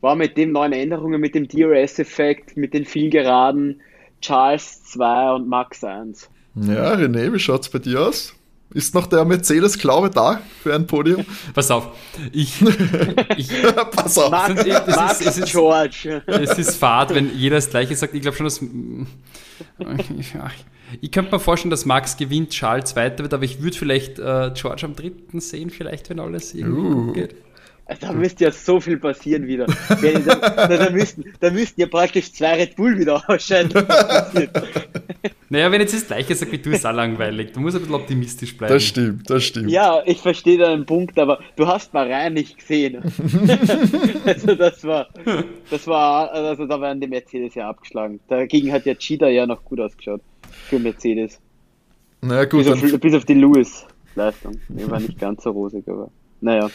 war 0.02 0.16
mit 0.16 0.38
den 0.38 0.52
neuen 0.52 0.74
Änderungen, 0.74 1.22
mit 1.22 1.36
dem 1.36 1.48
DRS-Effekt, 1.48 2.58
mit 2.58 2.74
den 2.74 2.86
vielen 2.86 3.12
Geraden, 3.12 3.82
Charles 4.22 4.84
2 4.86 5.34
und 5.34 5.48
Max 5.48 5.84
1. 5.84 6.30
Ja, 6.56 6.94
René, 6.94 7.32
wie 7.32 7.40
schaut 7.40 7.62
es 7.62 7.70
bei 7.70 7.80
dir 7.80 8.08
aus? 8.08 8.34
Ist 8.74 8.94
noch 8.94 9.08
der 9.08 9.24
Mercedes-Glaube 9.24 10.10
da 10.10 10.42
für 10.62 10.74
ein 10.74 10.86
Podium? 10.88 11.26
Pass 11.54 11.72
auf. 11.72 11.96
Ich. 12.32 12.62
ich 13.38 13.50
Pass 13.92 14.18
auf. 14.18 14.32
Mark, 14.32 14.58
es, 14.58 14.96
Mark 14.96 15.12
ist, 15.12 15.28
es, 15.28 15.38
ist, 15.38 15.52
George. 15.52 16.22
es 16.26 16.58
ist 16.58 16.76
Fahrt, 16.76 17.14
wenn 17.14 17.38
jeder 17.38 17.58
das 17.58 17.70
Gleiche 17.70 17.96
sagt. 17.96 18.14
Ich 18.14 18.22
glaube 18.22 18.36
schon, 18.36 18.46
dass. 18.46 18.62
Ich 21.02 21.12
könnte 21.12 21.32
mir 21.32 21.40
vorstellen, 21.40 21.70
dass 21.70 21.86
Max 21.86 22.18
gewinnt, 22.18 22.50
Charles 22.52 22.90
Zweiter 22.92 23.24
wird, 23.24 23.34
aber 23.34 23.44
ich 23.44 23.62
würde 23.62 23.78
vielleicht 23.78 24.20
äh, 24.20 24.52
George 24.54 24.86
am 24.86 24.96
dritten 24.96 25.40
sehen, 25.40 25.70
vielleicht, 25.70 26.10
wenn 26.10 26.20
alles 26.20 26.54
irgendwie 26.54 26.82
uh. 26.82 27.14
geht. 27.14 27.36
Da 28.00 28.14
müsste 28.14 28.46
ja 28.46 28.52
so 28.52 28.80
viel 28.80 28.98
passieren 28.98 29.46
wieder. 29.46 29.68
da, 29.68 30.68
da, 30.68 30.90
müssten, 30.90 31.24
da 31.40 31.52
müssten 31.52 31.82
ja 31.82 31.88
praktisch 31.88 32.34
zwei 32.34 32.56
Red 32.56 32.76
Bull 32.76 32.98
wieder 32.98 33.24
ausscheiden. 33.30 33.72
naja, 35.50 35.72
wenn 35.72 35.82
jetzt 35.82 35.94
das 35.94 36.08
gleiche 36.08 36.34
sagt 36.34 36.52
wie 36.52 36.58
du, 36.58 36.72
ist 36.72 36.84
auch 36.84 36.94
langweilig. 36.94 37.52
Du 37.54 37.60
musst 37.60 37.76
ein 37.76 37.82
bisschen 37.82 37.96
optimistisch 37.96 38.58
bleiben. 38.58 38.74
Das 38.74 38.84
stimmt, 38.84 39.30
das 39.30 39.44
stimmt. 39.44 39.70
Ja, 39.70 40.02
ich 40.04 40.20
verstehe 40.20 40.58
deinen 40.58 40.88
Punkt, 40.88 41.20
aber 41.20 41.40
du 41.58 41.68
hast 41.68 41.94
mal 41.94 42.12
rein 42.12 42.34
nicht 42.34 42.58
gesehen. 42.58 43.04
also 44.26 44.56
das 44.56 44.84
war, 44.84 45.08
das 45.70 45.86
war, 45.86 46.32
also 46.32 46.66
da 46.66 46.82
werden 46.82 47.00
die 47.00 47.08
Mercedes 47.08 47.54
ja 47.54 47.70
abgeschlagen. 47.70 48.20
Dagegen 48.28 48.72
hat 48.72 48.88
ja 48.88 48.96
Cheetah 48.96 49.30
ja 49.30 49.46
noch 49.46 49.64
gut 49.64 49.80
ausgeschaut 49.80 50.22
für 50.70 50.80
Mercedes. 50.80 51.40
Naja, 52.22 52.46
gut. 52.46 52.64
Bis 52.64 52.72
auf, 52.72 53.00
bis 53.00 53.14
auf 53.14 53.26
die 53.26 53.36
Lewis-Leistung. 53.36 54.60
Die 54.70 54.90
war 54.90 55.00
nicht 55.00 55.20
ganz 55.20 55.44
so 55.44 55.52
rosig, 55.52 55.88
aber 55.88 56.10
naja. 56.42 56.72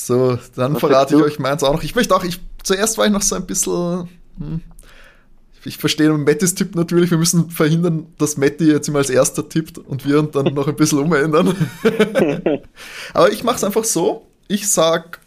So, 0.00 0.38
dann 0.54 0.74
Was 0.74 0.80
verrate 0.80 1.16
ich 1.16 1.22
euch 1.22 1.38
meins 1.40 1.64
auch 1.64 1.72
noch. 1.72 1.82
Ich 1.82 1.96
möchte 1.96 2.14
auch, 2.14 2.22
ich, 2.22 2.40
zuerst 2.62 2.98
war 2.98 3.06
ich 3.06 3.12
noch 3.12 3.22
so 3.22 3.34
ein 3.34 3.46
bisschen. 3.46 4.08
Hm, 4.38 4.60
ich 5.64 5.76
verstehe 5.76 6.12
Mattis 6.12 6.54
Tipp 6.54 6.76
natürlich. 6.76 7.10
Wir 7.10 7.18
müssen 7.18 7.50
verhindern, 7.50 8.06
dass 8.16 8.36
Matti 8.36 8.70
jetzt 8.70 8.88
immer 8.88 8.98
als 8.98 9.10
erster 9.10 9.48
tippt 9.48 9.76
und 9.76 10.06
wir 10.06 10.22
dann 10.22 10.46
noch 10.54 10.68
ein 10.68 10.76
bisschen 10.76 11.00
umändern. 11.00 11.54
Aber 13.12 13.32
ich 13.32 13.42
mache 13.42 13.56
es 13.56 13.64
einfach 13.64 13.82
so. 13.82 14.26
Ich 14.46 14.70
sag, 14.70 15.18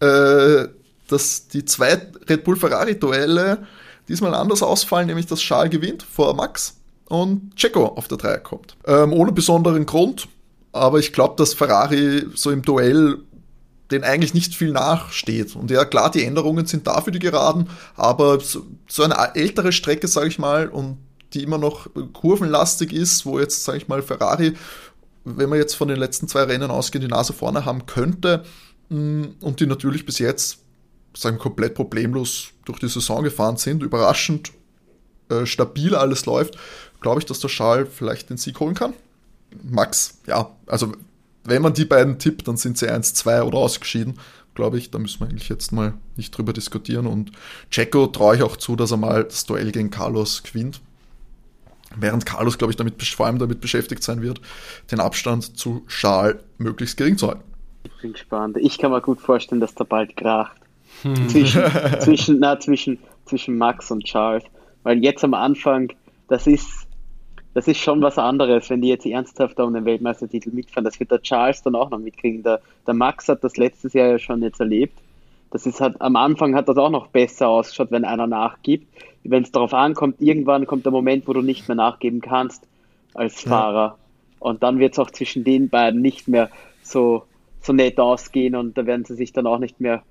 äh, 0.00 0.66
dass 1.06 1.46
die 1.46 1.64
zwei 1.64 2.00
Red 2.28 2.42
Bull 2.42 2.56
Ferrari 2.56 2.98
Duelle 2.98 3.66
diesmal 4.08 4.34
anders 4.34 4.64
ausfallen, 4.64 5.06
nämlich 5.06 5.26
dass 5.26 5.38
Charles 5.38 5.70
gewinnt 5.70 6.02
vor 6.02 6.34
Max 6.34 6.76
und 7.06 7.54
Checo 7.54 7.86
auf 7.86 8.08
der 8.08 8.18
3 8.18 8.38
kommt. 8.38 8.76
Ähm, 8.84 9.12
ohne 9.12 9.30
besonderen 9.30 9.86
Grund. 9.86 10.26
Aber 10.72 10.98
ich 10.98 11.12
glaube, 11.12 11.36
dass 11.36 11.54
Ferrari 11.54 12.26
so 12.34 12.50
im 12.50 12.62
Duell 12.62 13.20
den 13.90 14.04
eigentlich 14.04 14.34
nicht 14.34 14.54
viel 14.54 14.72
nachsteht. 14.72 15.54
Und 15.54 15.70
ja, 15.70 15.84
klar, 15.84 16.10
die 16.10 16.24
Änderungen 16.24 16.66
sind 16.66 16.86
da 16.86 17.00
für 17.00 17.10
die 17.10 17.18
Geraden, 17.18 17.68
aber 17.94 18.38
so, 18.40 19.02
eine 19.02 19.34
ältere 19.34 19.72
Strecke, 19.72 20.08
sage 20.08 20.28
ich 20.28 20.38
mal, 20.38 20.68
und 20.68 20.98
die 21.34 21.42
immer 21.42 21.58
noch 21.58 21.88
kurvenlastig 22.12 22.92
ist, 22.92 23.26
wo 23.26 23.38
jetzt, 23.38 23.64
sage 23.64 23.78
ich 23.78 23.88
mal, 23.88 24.02
Ferrari, 24.02 24.54
wenn 25.24 25.48
man 25.48 25.58
jetzt 25.58 25.74
von 25.74 25.88
den 25.88 25.98
letzten 25.98 26.28
zwei 26.28 26.44
Rennen 26.44 26.70
ausgeht, 26.70 27.02
die 27.02 27.08
Nase 27.08 27.32
vorne 27.32 27.64
haben 27.64 27.86
könnte 27.86 28.44
mm, 28.88 29.24
und 29.40 29.60
die 29.60 29.66
natürlich 29.66 30.04
bis 30.04 30.18
jetzt, 30.18 30.58
sagen 31.14 31.38
komplett 31.38 31.74
problemlos 31.74 32.48
durch 32.64 32.78
die 32.78 32.88
Saison 32.88 33.22
gefahren 33.22 33.56
sind, 33.56 33.82
überraschend 33.82 34.52
äh, 35.28 35.46
stabil 35.46 35.94
alles 35.94 36.26
läuft, 36.26 36.56
glaube 37.00 37.20
ich, 37.20 37.26
dass 37.26 37.40
der 37.40 37.48
Schal 37.48 37.86
vielleicht 37.86 38.30
den 38.30 38.36
Sieg 38.36 38.58
holen 38.60 38.74
kann. 38.74 38.94
Max, 39.62 40.18
ja, 40.26 40.50
also 40.66 40.92
wenn 41.44 41.62
man 41.62 41.74
die 41.74 41.84
beiden 41.84 42.18
tippt, 42.18 42.46
dann 42.48 42.56
sind 42.56 42.78
sie 42.78 42.90
1-2 42.90 43.42
oder 43.42 43.58
ausgeschieden, 43.58 44.14
glaube 44.54 44.78
ich. 44.78 44.90
Da 44.90 44.98
müssen 44.98 45.20
wir 45.20 45.28
eigentlich 45.28 45.48
jetzt 45.48 45.72
mal 45.72 45.94
nicht 46.16 46.36
drüber 46.36 46.52
diskutieren. 46.52 47.06
Und 47.06 47.32
Checo 47.70 48.06
traue 48.06 48.36
ich 48.36 48.42
auch 48.42 48.56
zu, 48.56 48.76
dass 48.76 48.90
er 48.90 48.96
mal 48.96 49.24
das 49.24 49.44
Duell 49.46 49.72
gegen 49.72 49.90
Carlos 49.90 50.42
gewinnt. 50.42 50.80
Während 51.96 52.24
Carlos, 52.24 52.56
glaube 52.56 52.72
ich, 52.72 52.76
damit, 52.76 53.02
vor 53.02 53.26
allem 53.26 53.38
damit 53.38 53.60
beschäftigt 53.60 54.02
sein 54.02 54.22
wird, 54.22 54.40
den 54.90 55.00
Abstand 55.00 55.58
zu 55.58 55.84
Charles 55.88 56.36
möglichst 56.58 56.96
gering 56.96 57.18
zu 57.18 57.28
halten. 57.28 57.42
Ich 57.84 57.92
bin 58.00 58.12
gespannt. 58.12 58.56
Ich 58.58 58.78
kann 58.78 58.92
mir 58.92 59.00
gut 59.00 59.20
vorstellen, 59.20 59.60
dass 59.60 59.74
da 59.74 59.84
bald 59.84 60.16
kracht. 60.16 60.56
Hm. 61.02 61.28
Zwischen, 61.28 61.62
zwischen, 62.00 62.38
na, 62.38 62.58
zwischen, 62.58 62.98
zwischen 63.26 63.58
Max 63.58 63.90
und 63.90 64.04
Charles. 64.04 64.44
Weil 64.84 65.02
jetzt 65.02 65.22
am 65.22 65.34
Anfang, 65.34 65.92
das 66.28 66.46
ist 66.46 66.86
das 67.54 67.68
ist 67.68 67.78
schon 67.78 68.00
was 68.00 68.18
anderes, 68.18 68.70
wenn 68.70 68.80
die 68.80 68.88
jetzt 68.88 69.06
ernsthaft 69.06 69.60
um 69.60 69.74
den 69.74 69.84
Weltmeistertitel 69.84 70.50
mitfahren. 70.50 70.84
Das 70.84 70.98
wird 70.98 71.10
der 71.10 71.20
Charles 71.20 71.62
dann 71.62 71.74
auch 71.74 71.90
noch 71.90 71.98
mitkriegen. 71.98 72.42
Der, 72.42 72.60
der 72.86 72.94
Max 72.94 73.28
hat 73.28 73.44
das 73.44 73.56
letztes 73.56 73.92
Jahr 73.92 74.08
ja 74.08 74.18
schon 74.18 74.42
jetzt 74.42 74.60
erlebt. 74.60 74.98
Das 75.50 75.66
ist 75.66 75.80
halt, 75.80 76.00
am 76.00 76.16
Anfang 76.16 76.54
hat 76.54 76.68
das 76.68 76.78
auch 76.78 76.88
noch 76.88 77.08
besser 77.08 77.48
ausgeschaut, 77.48 77.90
wenn 77.90 78.06
einer 78.06 78.26
nachgibt. 78.26 78.86
Wenn 79.22 79.42
es 79.42 79.52
darauf 79.52 79.74
ankommt, 79.74 80.16
irgendwann 80.20 80.66
kommt 80.66 80.86
der 80.86 80.92
Moment, 80.92 81.28
wo 81.28 81.34
du 81.34 81.42
nicht 81.42 81.68
mehr 81.68 81.74
nachgeben 81.74 82.22
kannst 82.22 82.66
als 83.12 83.42
Fahrer. 83.42 83.98
Und 84.38 84.62
dann 84.62 84.78
wird 84.78 84.94
es 84.94 84.98
auch 84.98 85.10
zwischen 85.10 85.44
den 85.44 85.68
beiden 85.68 86.00
nicht 86.00 86.26
mehr 86.26 86.50
so, 86.82 87.24
so 87.60 87.72
nett 87.72 88.00
ausgehen 88.00 88.56
und 88.56 88.76
da 88.76 88.86
werden 88.86 89.04
sie 89.04 89.14
sich 89.14 89.32
dann 89.32 89.46
auch 89.46 89.58
nicht 89.58 89.78
mehr 89.78 90.02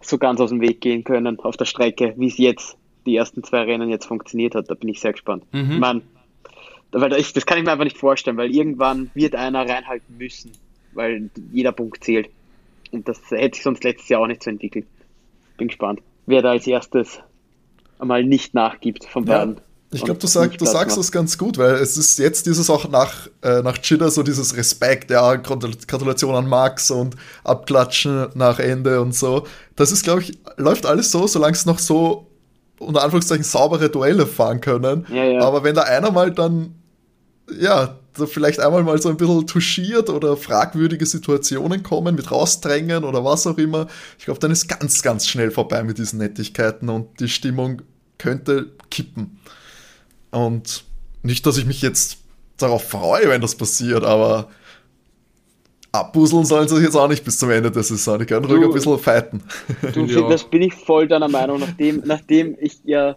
so 0.00 0.18
ganz 0.18 0.40
aus 0.40 0.50
dem 0.50 0.60
Weg 0.60 0.80
gehen 0.80 1.04
können 1.04 1.38
auf 1.40 1.56
der 1.56 1.66
Strecke, 1.66 2.14
wie 2.16 2.26
es 2.26 2.38
jetzt 2.38 2.76
die 3.06 3.16
ersten 3.16 3.44
zwei 3.44 3.62
Rennen 3.62 3.90
jetzt 3.90 4.06
funktioniert 4.06 4.54
hat. 4.54 4.70
Da 4.70 4.74
bin 4.74 4.88
ich 4.88 5.00
sehr 5.00 5.12
gespannt. 5.12 5.44
Mhm. 5.52 5.78
Man, 5.78 6.02
weil 6.92 7.12
ich, 7.14 7.32
das 7.32 7.46
kann 7.46 7.58
ich 7.58 7.64
mir 7.64 7.72
einfach 7.72 7.84
nicht 7.84 7.98
vorstellen, 7.98 8.36
weil 8.36 8.54
irgendwann 8.54 9.10
wird 9.14 9.34
einer 9.34 9.68
reinhalten 9.68 10.16
müssen, 10.18 10.52
weil 10.92 11.30
jeder 11.52 11.72
Punkt 11.72 12.02
zählt. 12.04 12.28
Und 12.90 13.08
das 13.08 13.18
hätte 13.30 13.56
sich 13.56 13.62
sonst 13.62 13.84
letztes 13.84 14.08
Jahr 14.08 14.22
auch 14.22 14.26
nicht 14.26 14.42
so 14.42 14.50
entwickelt. 14.50 14.86
Bin 15.56 15.68
gespannt, 15.68 16.00
wer 16.26 16.42
da 16.42 16.50
als 16.50 16.66
erstes 16.66 17.20
einmal 17.98 18.24
nicht 18.24 18.54
nachgibt 18.54 19.04
von 19.04 19.24
beiden. 19.24 19.60
Ich 19.92 20.04
glaube, 20.04 20.20
du, 20.20 20.28
sag, 20.28 20.56
du 20.56 20.64
sagst 20.64 20.96
das 20.96 21.10
ganz 21.10 21.36
gut, 21.36 21.58
weil 21.58 21.74
es 21.74 21.96
ist 21.96 22.16
jetzt 22.20 22.46
dieses 22.46 22.70
auch 22.70 22.88
nach, 22.88 23.26
äh, 23.42 23.60
nach 23.62 23.76
Chida 23.78 24.08
so 24.08 24.22
dieses 24.22 24.56
Respekt, 24.56 25.10
ja, 25.10 25.34
Gratulation 25.34 26.36
an 26.36 26.46
Max 26.46 26.92
und 26.92 27.16
Abklatschen 27.42 28.28
nach 28.34 28.60
Ende 28.60 29.00
und 29.00 29.16
so. 29.16 29.46
Das 29.74 29.90
ist, 29.90 30.04
glaube 30.04 30.22
ich, 30.22 30.38
läuft 30.56 30.86
alles 30.86 31.10
so, 31.10 31.26
solange 31.26 31.54
es 31.54 31.66
noch 31.66 31.80
so 31.80 32.28
unter 32.78 33.02
Anführungszeichen 33.02 33.42
saubere 33.42 33.90
Duelle 33.90 34.26
fahren 34.26 34.60
können. 34.60 35.06
Ja, 35.12 35.24
ja. 35.24 35.40
Aber 35.40 35.64
wenn 35.64 35.74
da 35.74 35.82
einer 35.82 36.12
mal 36.12 36.30
dann, 36.30 36.76
ja, 37.58 37.98
so 38.16 38.26
vielleicht 38.26 38.60
einmal 38.60 38.82
mal 38.82 39.00
so 39.00 39.08
ein 39.08 39.16
bisschen 39.16 39.46
touchiert 39.46 40.10
oder 40.10 40.36
fragwürdige 40.36 41.06
Situationen 41.06 41.82
kommen 41.82 42.14
mit 42.14 42.30
rausdrängen 42.30 43.04
oder 43.04 43.24
was 43.24 43.46
auch 43.46 43.58
immer, 43.58 43.86
ich 44.18 44.24
glaube, 44.24 44.40
dann 44.40 44.50
ist 44.50 44.68
ganz, 44.68 45.02
ganz 45.02 45.28
schnell 45.28 45.50
vorbei 45.50 45.82
mit 45.82 45.98
diesen 45.98 46.18
Nettigkeiten 46.18 46.88
und 46.88 47.20
die 47.20 47.28
Stimmung 47.28 47.82
könnte 48.18 48.72
kippen. 48.90 49.38
Und 50.30 50.84
nicht, 51.22 51.46
dass 51.46 51.56
ich 51.56 51.66
mich 51.66 51.82
jetzt 51.82 52.18
darauf 52.56 52.88
freue, 52.88 53.28
wenn 53.28 53.40
das 53.40 53.54
passiert, 53.54 54.04
aber 54.04 54.48
abbusseln 55.92 56.44
sollen 56.44 56.68
sie 56.68 56.76
sich 56.76 56.84
jetzt 56.84 56.96
auch 56.96 57.08
nicht 57.08 57.24
bis 57.24 57.38
zum 57.38 57.50
Ende 57.50 57.70
der 57.70 57.82
Saison. 57.82 58.18
Die 58.18 58.26
können 58.26 58.44
ruhig 58.44 58.62
ein 58.62 58.72
bisschen 58.72 58.98
fighten. 58.98 59.42
Du, 59.92 60.04
ja. 60.06 60.28
Das 60.28 60.44
bin 60.44 60.62
ich 60.62 60.74
voll 60.74 61.08
deiner 61.08 61.28
Meinung, 61.28 61.60
nachdem, 61.60 62.02
nachdem 62.04 62.56
ich 62.60 62.78
ja 62.84 63.16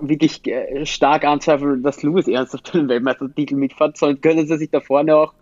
wirklich 0.00 0.42
stark 0.84 1.24
anzweifle, 1.24 1.78
dass 1.78 2.02
Lewis 2.02 2.28
ernsthaft 2.28 2.72
den 2.74 2.88
Weltmeistertitel 2.88 3.56
mitfährt, 3.56 3.96
sondern 3.96 4.20
können 4.20 4.46
sie 4.46 4.56
sich 4.56 4.70
da 4.70 4.80
vorne 4.80 5.16
auch 5.16 5.34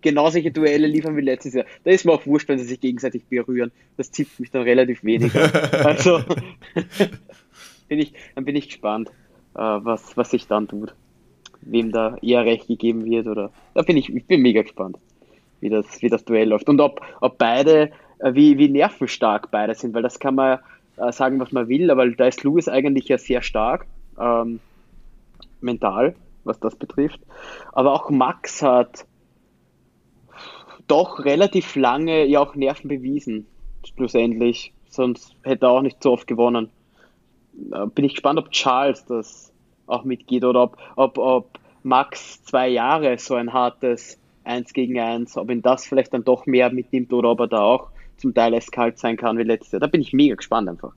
genau 0.00 0.30
solche 0.30 0.50
Duelle 0.50 0.86
liefern 0.86 1.16
wie 1.16 1.22
letztes 1.22 1.54
Jahr. 1.54 1.66
Da 1.84 1.90
ist 1.90 2.04
mir 2.04 2.12
auch 2.12 2.26
wurscht, 2.26 2.48
wenn 2.48 2.58
sie 2.58 2.64
sich 2.64 2.80
gegenseitig 2.80 3.24
berühren. 3.26 3.72
Das 3.96 4.10
zieht 4.10 4.38
mich 4.40 4.50
dann 4.50 4.62
relativ 4.62 5.04
weniger. 5.04 5.50
also 5.84 6.20
bin 7.88 7.98
ich, 7.98 8.12
dann 8.34 8.44
bin 8.44 8.56
ich 8.56 8.68
gespannt 8.68 9.10
äh, 9.54 9.60
was, 9.60 10.16
was 10.16 10.30
sich 10.30 10.46
dann 10.46 10.68
tut. 10.68 10.94
Wem 11.60 11.92
da 11.92 12.16
eher 12.20 12.44
recht 12.44 12.68
gegeben 12.68 13.04
wird 13.04 13.26
oder. 13.26 13.50
Da 13.74 13.82
bin 13.82 13.96
ich, 13.96 14.14
ich 14.14 14.26
bin 14.26 14.42
mega 14.42 14.62
gespannt, 14.62 14.98
wie 15.60 15.70
das, 15.70 16.02
wie 16.02 16.10
das 16.10 16.24
Duell 16.24 16.48
läuft. 16.48 16.68
Und 16.68 16.80
ob, 16.80 17.00
ob 17.20 17.38
beide, 17.38 17.90
äh, 18.18 18.34
wie, 18.34 18.58
wie 18.58 18.68
nervenstark 18.68 19.50
beide 19.50 19.74
sind, 19.74 19.94
weil 19.94 20.02
das 20.02 20.18
kann 20.18 20.34
man 20.34 20.58
äh, 20.96 21.12
sagen, 21.12 21.40
was 21.40 21.52
man 21.52 21.68
will, 21.68 21.90
aber 21.90 22.08
da 22.10 22.26
ist 22.26 22.44
Lewis 22.44 22.68
eigentlich 22.68 23.08
ja 23.08 23.18
sehr 23.18 23.42
stark, 23.42 23.86
ähm, 24.18 24.60
mental, 25.60 26.14
was 26.44 26.60
das 26.60 26.76
betrifft. 26.76 27.20
Aber 27.72 27.92
auch 27.92 28.10
Max 28.10 28.62
hat 28.62 29.06
doch 30.86 31.24
relativ 31.24 31.76
lange 31.76 32.26
ja 32.26 32.40
auch 32.40 32.54
Nerven 32.54 32.88
bewiesen, 32.88 33.46
schlussendlich. 33.84 34.72
Sonst 34.88 35.34
hätte 35.42 35.66
er 35.66 35.70
auch 35.70 35.82
nicht 35.82 36.02
so 36.02 36.12
oft 36.12 36.26
gewonnen. 36.26 36.70
Äh, 37.72 37.86
bin 37.86 38.04
ich 38.04 38.14
gespannt, 38.14 38.38
ob 38.38 38.50
Charles 38.50 39.04
das 39.06 39.52
auch 39.86 40.04
mitgeht 40.04 40.44
oder 40.44 40.62
ob, 40.62 40.78
ob, 40.96 41.18
ob 41.18 41.58
Max 41.82 42.42
zwei 42.44 42.68
Jahre 42.68 43.18
so 43.18 43.34
ein 43.34 43.52
hartes 43.52 44.18
Eins 44.44 44.72
gegen 44.72 44.98
Eins, 44.98 45.36
ob 45.36 45.50
ihn 45.50 45.62
das 45.62 45.86
vielleicht 45.86 46.12
dann 46.12 46.24
doch 46.24 46.46
mehr 46.46 46.70
mitnimmt 46.70 47.12
oder 47.12 47.30
ob 47.30 47.40
er 47.40 47.48
da 47.48 47.60
auch 47.60 47.90
zum 48.16 48.34
Teil 48.34 48.54
eskalt 48.54 48.98
sein 48.98 49.16
kann 49.16 49.38
wie 49.38 49.42
letztes 49.42 49.72
Jahr. 49.72 49.80
Da 49.80 49.86
bin 49.86 50.00
ich 50.00 50.12
mega 50.12 50.34
gespannt 50.34 50.68
einfach. 50.68 50.92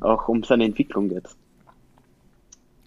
Auch 0.00 0.28
um 0.28 0.42
seine 0.42 0.64
Entwicklung 0.64 1.10
jetzt. 1.10 1.36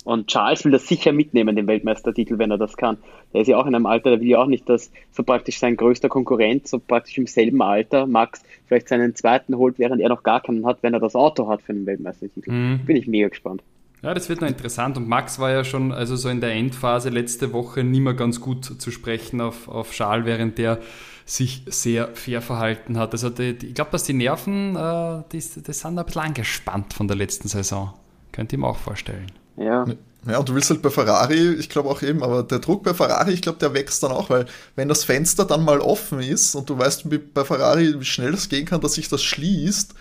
Und 0.07 0.27
Charles 0.27 0.63
will 0.63 0.71
das 0.71 0.87
sicher 0.87 1.11
mitnehmen, 1.11 1.57
den 1.57 1.67
Weltmeistertitel, 1.67 2.37
wenn 2.37 2.49
er 2.49 2.57
das 2.57 2.77
kann. 2.77 2.97
Der 3.33 3.41
ist 3.41 3.47
ja 3.47 3.57
auch 3.57 3.65
in 3.65 3.75
einem 3.75 3.85
Alter, 3.85 4.11
der 4.11 4.21
will 4.21 4.29
ja 4.29 4.41
auch 4.41 4.47
nicht, 4.47 4.69
dass 4.69 4.89
so 5.11 5.21
praktisch 5.21 5.59
sein 5.59 5.75
größter 5.75 6.07
Konkurrent, 6.07 6.65
so 6.65 6.79
praktisch 6.79 7.17
im 7.17 7.27
selben 7.27 7.61
Alter, 7.61 8.07
Max, 8.07 8.41
vielleicht 8.67 8.87
seinen 8.87 9.15
zweiten 9.15 9.57
holt, 9.57 9.79
während 9.79 9.99
er 9.99 10.07
noch 10.07 10.23
gar 10.23 10.41
keinen 10.41 10.65
hat, 10.65 10.77
wenn 10.81 10.93
er 10.93 11.01
das 11.01 11.13
Auto 11.13 11.49
hat 11.49 11.61
für 11.61 11.73
den 11.73 11.85
Weltmeistertitel. 11.85 12.49
Mhm. 12.49 12.85
Bin 12.85 12.95
ich 12.95 13.05
mega 13.07 13.27
gespannt. 13.27 13.63
Ja, 14.01 14.13
das 14.13 14.29
wird 14.29 14.39
noch 14.39 14.47
interessant. 14.47 14.95
Und 14.95 15.09
Max 15.09 15.39
war 15.39 15.51
ja 15.51 15.65
schon, 15.65 15.91
also 15.91 16.15
so 16.15 16.29
in 16.29 16.39
der 16.39 16.53
Endphase 16.53 17.09
letzte 17.09 17.51
Woche 17.51 17.83
nicht 17.83 17.99
mehr 17.99 18.13
ganz 18.13 18.39
gut 18.39 18.63
zu 18.63 18.91
sprechen 18.91 19.41
auf, 19.41 19.67
auf 19.67 19.93
Schal, 19.93 20.25
während 20.25 20.57
der 20.57 20.79
sich 21.27 21.63
sehr 21.67 22.15
fair 22.15 22.41
verhalten 22.41 22.97
hat. 22.97 23.11
Also 23.11 23.29
die, 23.29 23.57
die, 23.57 23.67
ich 23.67 23.73
glaube, 23.75 23.91
dass 23.91 24.03
die 24.03 24.13
Nerven, 24.13 24.75
äh, 24.75 25.23
die, 25.31 25.39
die 25.39 25.73
sind 25.73 25.99
ein 25.99 26.05
bisschen 26.05 26.21
angespannt 26.21 26.93
von 26.93 27.07
der 27.07 27.17
letzten 27.17 27.49
Saison. 27.49 27.93
Könnt 28.31 28.53
ihr 28.53 28.59
mir 28.59 28.67
auch 28.67 28.77
vorstellen. 28.77 29.31
Ja. 29.57 29.85
Ja, 30.25 30.39
und 30.39 30.49
du 30.49 30.55
willst 30.55 30.69
halt 30.69 30.81
bei 30.81 30.89
Ferrari, 30.89 31.53
ich 31.53 31.69
glaube 31.69 31.89
auch 31.89 32.01
eben, 32.01 32.21
aber 32.23 32.43
der 32.43 32.59
Druck 32.59 32.83
bei 32.83 32.93
Ferrari, 32.93 33.31
ich 33.31 33.41
glaube, 33.41 33.59
der 33.59 33.73
wächst 33.73 34.03
dann 34.03 34.11
auch, 34.11 34.29
weil 34.29 34.45
wenn 34.75 34.89
das 34.89 35.05
Fenster 35.05 35.45
dann 35.45 35.63
mal 35.63 35.79
offen 35.79 36.19
ist 36.19 36.55
und 36.55 36.69
du 36.69 36.77
weißt 36.77 37.09
wie 37.11 37.17
bei 37.17 37.45
Ferrari, 37.45 37.97
wie 37.97 38.05
schnell 38.05 38.33
es 38.33 38.49
gehen 38.49 38.65
kann, 38.65 38.81
dass 38.81 38.95
sich 38.95 39.07
das 39.07 39.23
schließt, 39.23 39.93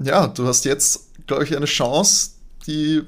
ja, 0.00 0.26
du 0.26 0.46
hast 0.46 0.64
jetzt, 0.64 1.26
glaube 1.26 1.44
ich, 1.44 1.56
eine 1.56 1.66
Chance, 1.66 2.32
die 2.66 3.02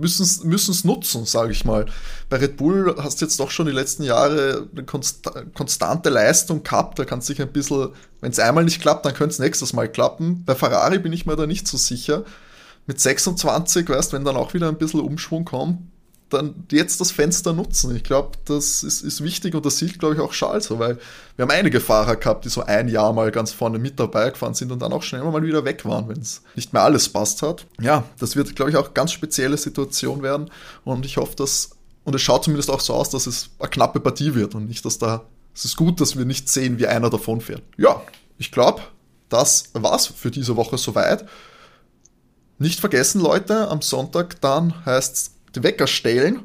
müssen 0.00 0.22
es 0.70 0.84
nutzen, 0.84 1.24
sage 1.24 1.52
ich 1.52 1.64
mal. 1.64 1.86
Bei 2.28 2.36
Red 2.36 2.56
Bull 2.56 2.94
hast 2.98 3.20
du 3.20 3.24
jetzt 3.24 3.38
doch 3.40 3.50
schon 3.50 3.66
die 3.66 3.72
letzten 3.72 4.02
Jahre 4.02 4.68
eine 4.72 4.84
konst 4.84 5.30
konstante 5.54 6.10
Leistung 6.10 6.62
gehabt. 6.62 6.98
Da 6.98 7.04
kann 7.04 7.20
es 7.20 7.26
sich 7.26 7.40
ein 7.40 7.52
bisschen, 7.52 7.90
wenn 8.20 8.30
es 8.30 8.38
einmal 8.38 8.64
nicht 8.64 8.80
klappt, 8.80 9.06
dann 9.06 9.14
könnte 9.14 9.32
es 9.32 9.38
nächstes 9.38 9.72
Mal 9.72 9.88
klappen. 9.88 10.44
Bei 10.44 10.54
Ferrari 10.54 10.98
bin 10.98 11.12
ich 11.12 11.26
mir 11.26 11.36
da 11.36 11.46
nicht 11.46 11.68
so 11.68 11.76
sicher 11.76 12.24
mit 12.86 13.00
26, 13.00 13.88
weißt, 13.88 14.12
wenn 14.12 14.24
dann 14.24 14.36
auch 14.36 14.54
wieder 14.54 14.68
ein 14.68 14.78
bisschen 14.78 15.00
Umschwung 15.00 15.44
kommt, 15.44 15.78
dann 16.30 16.66
jetzt 16.70 17.00
das 17.00 17.10
Fenster 17.10 17.52
nutzen. 17.52 17.94
Ich 17.94 18.02
glaube, 18.02 18.38
das 18.44 18.82
ist, 18.82 19.02
ist 19.02 19.22
wichtig 19.22 19.54
und 19.54 19.64
das 19.64 19.78
sieht, 19.78 19.98
glaube 19.98 20.14
ich, 20.14 20.20
auch 20.20 20.32
Charles 20.32 20.64
so, 20.64 20.78
weil 20.78 20.98
wir 21.36 21.42
haben 21.42 21.50
einige 21.50 21.80
Fahrer 21.80 22.16
gehabt, 22.16 22.44
die 22.44 22.48
so 22.48 22.62
ein 22.62 22.88
Jahr 22.88 23.12
mal 23.12 23.30
ganz 23.30 23.52
vorne 23.52 23.78
mit 23.78 24.00
dabei 24.00 24.30
gefahren 24.30 24.54
sind 24.54 24.72
und 24.72 24.80
dann 24.80 24.92
auch 24.92 25.02
schnell 25.02 25.22
mal 25.22 25.42
wieder 25.42 25.64
weg 25.64 25.84
waren, 25.84 26.08
wenn 26.08 26.20
es 26.20 26.42
nicht 26.56 26.72
mehr 26.72 26.82
alles 26.82 27.08
passt 27.08 27.42
hat. 27.42 27.66
Ja, 27.80 28.04
das 28.18 28.36
wird, 28.36 28.56
glaube 28.56 28.70
ich, 28.70 28.76
auch 28.76 28.94
ganz 28.94 29.12
spezielle 29.12 29.56
Situation 29.56 30.22
werden 30.22 30.50
und 30.84 31.06
ich 31.06 31.16
hoffe, 31.16 31.36
dass, 31.36 31.70
und 32.04 32.14
es 32.14 32.22
schaut 32.22 32.44
zumindest 32.44 32.70
auch 32.70 32.80
so 32.80 32.94
aus, 32.94 33.10
dass 33.10 33.26
es 33.26 33.50
eine 33.58 33.68
knappe 33.68 34.00
Partie 34.00 34.34
wird 34.34 34.54
und 34.54 34.66
nicht, 34.66 34.84
dass 34.84 34.98
da, 34.98 35.24
es 35.54 35.64
ist 35.64 35.76
gut, 35.76 36.00
dass 36.00 36.16
wir 36.16 36.24
nicht 36.24 36.48
sehen, 36.48 36.78
wie 36.78 36.86
einer 36.86 37.10
davon 37.10 37.40
fährt. 37.40 37.62
Ja, 37.76 38.02
ich 38.38 38.50
glaube, 38.50 38.82
das 39.28 39.70
war's 39.72 40.06
für 40.06 40.30
diese 40.30 40.56
Woche 40.56 40.78
soweit. 40.78 41.26
Nicht 42.58 42.80
vergessen, 42.80 43.20
Leute, 43.20 43.68
am 43.68 43.82
Sonntag 43.82 44.40
dann 44.40 44.84
heißt 44.86 45.33
die 45.54 45.62
Wecker 45.62 45.86
stellen. 45.86 46.42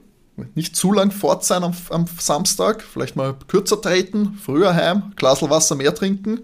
Nicht 0.56 0.76
zu 0.76 0.94
lang 0.94 1.12
fort 1.12 1.44
sein 1.44 1.64
am, 1.64 1.74
am, 1.90 2.06
Samstag, 2.18 2.82
vielleicht 2.82 3.18
mal 3.18 3.36
kürzer 3.48 3.82
treten, 3.82 4.36
früher 4.42 4.74
heim, 4.74 5.12
Glasl 5.18 5.50
Wasser 5.50 5.76
mehr 5.76 5.94
trinken 5.94 6.42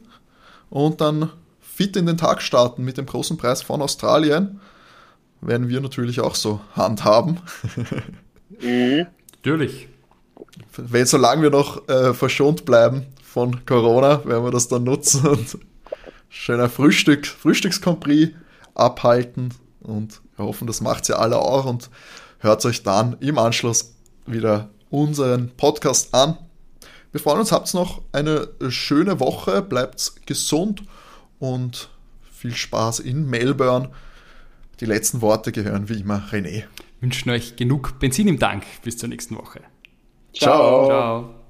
und 0.69 0.99
dann 0.99 1.29
fit 1.61 1.95
in 1.95 2.05
den 2.05 2.17
Tag 2.17 2.41
starten 2.41 2.83
mit 2.83 2.97
dem 2.97 3.05
großen 3.05 3.37
Preis 3.37 3.61
von 3.61 3.81
Australien. 3.81 4.59
Werden 5.39 5.69
wir 5.69 5.79
natürlich 5.79 6.19
auch 6.19 6.35
so 6.35 6.59
handhaben. 6.75 7.39
Mhm. 8.61 9.07
Natürlich. 9.37 9.87
Wenn 10.77 11.05
solange 11.05 11.41
wir 11.43 11.49
noch 11.49 11.87
äh, 11.89 12.13
verschont 12.13 12.63
bleiben 12.65 13.05
von 13.23 13.65
Corona, 13.65 14.23
werden 14.25 14.43
wir 14.43 14.51
das 14.51 14.67
dann 14.67 14.83
nutzen 14.83 15.27
und 15.27 15.57
schöner 16.29 16.69
Frühstück, 16.69 17.25
Frühstückskompris 17.25 18.29
abhalten 18.73 19.53
und 19.81 20.21
hoffen, 20.37 20.67
das 20.67 20.81
macht 20.81 21.09
ihr 21.09 21.19
alle 21.19 21.39
auch 21.39 21.65
und 21.65 21.89
hört 22.45 22.65
euch 22.65 22.83
dann 22.83 23.17
im 23.19 23.37
Anschluss 23.37 23.95
wieder 24.25 24.69
unseren 24.89 25.49
Podcast 25.57 26.13
an. 26.13 26.37
Wir 27.11 27.19
freuen 27.19 27.39
uns, 27.39 27.51
habt 27.51 27.73
noch 27.73 28.01
eine 28.11 28.49
schöne 28.69 29.19
Woche, 29.19 29.61
bleibt 29.61 30.13
gesund 30.25 30.83
und 31.39 31.89
viel 32.31 32.55
Spaß 32.55 32.99
in 32.99 33.29
Melbourne. 33.29 33.89
Die 34.79 34.85
letzten 34.85 35.21
Worte 35.21 35.51
gehören 35.51 35.89
wie 35.89 35.99
immer 35.99 36.23
René. 36.31 36.65
Wünschen 37.01 37.29
euch 37.31 37.55
genug 37.55 37.99
Benzin 37.99 38.27
im 38.27 38.39
Tank. 38.39 38.63
Bis 38.83 38.97
zur 38.97 39.09
nächsten 39.09 39.35
Woche. 39.37 39.61
Ciao. 40.33 40.85
Ciao. 40.85 41.35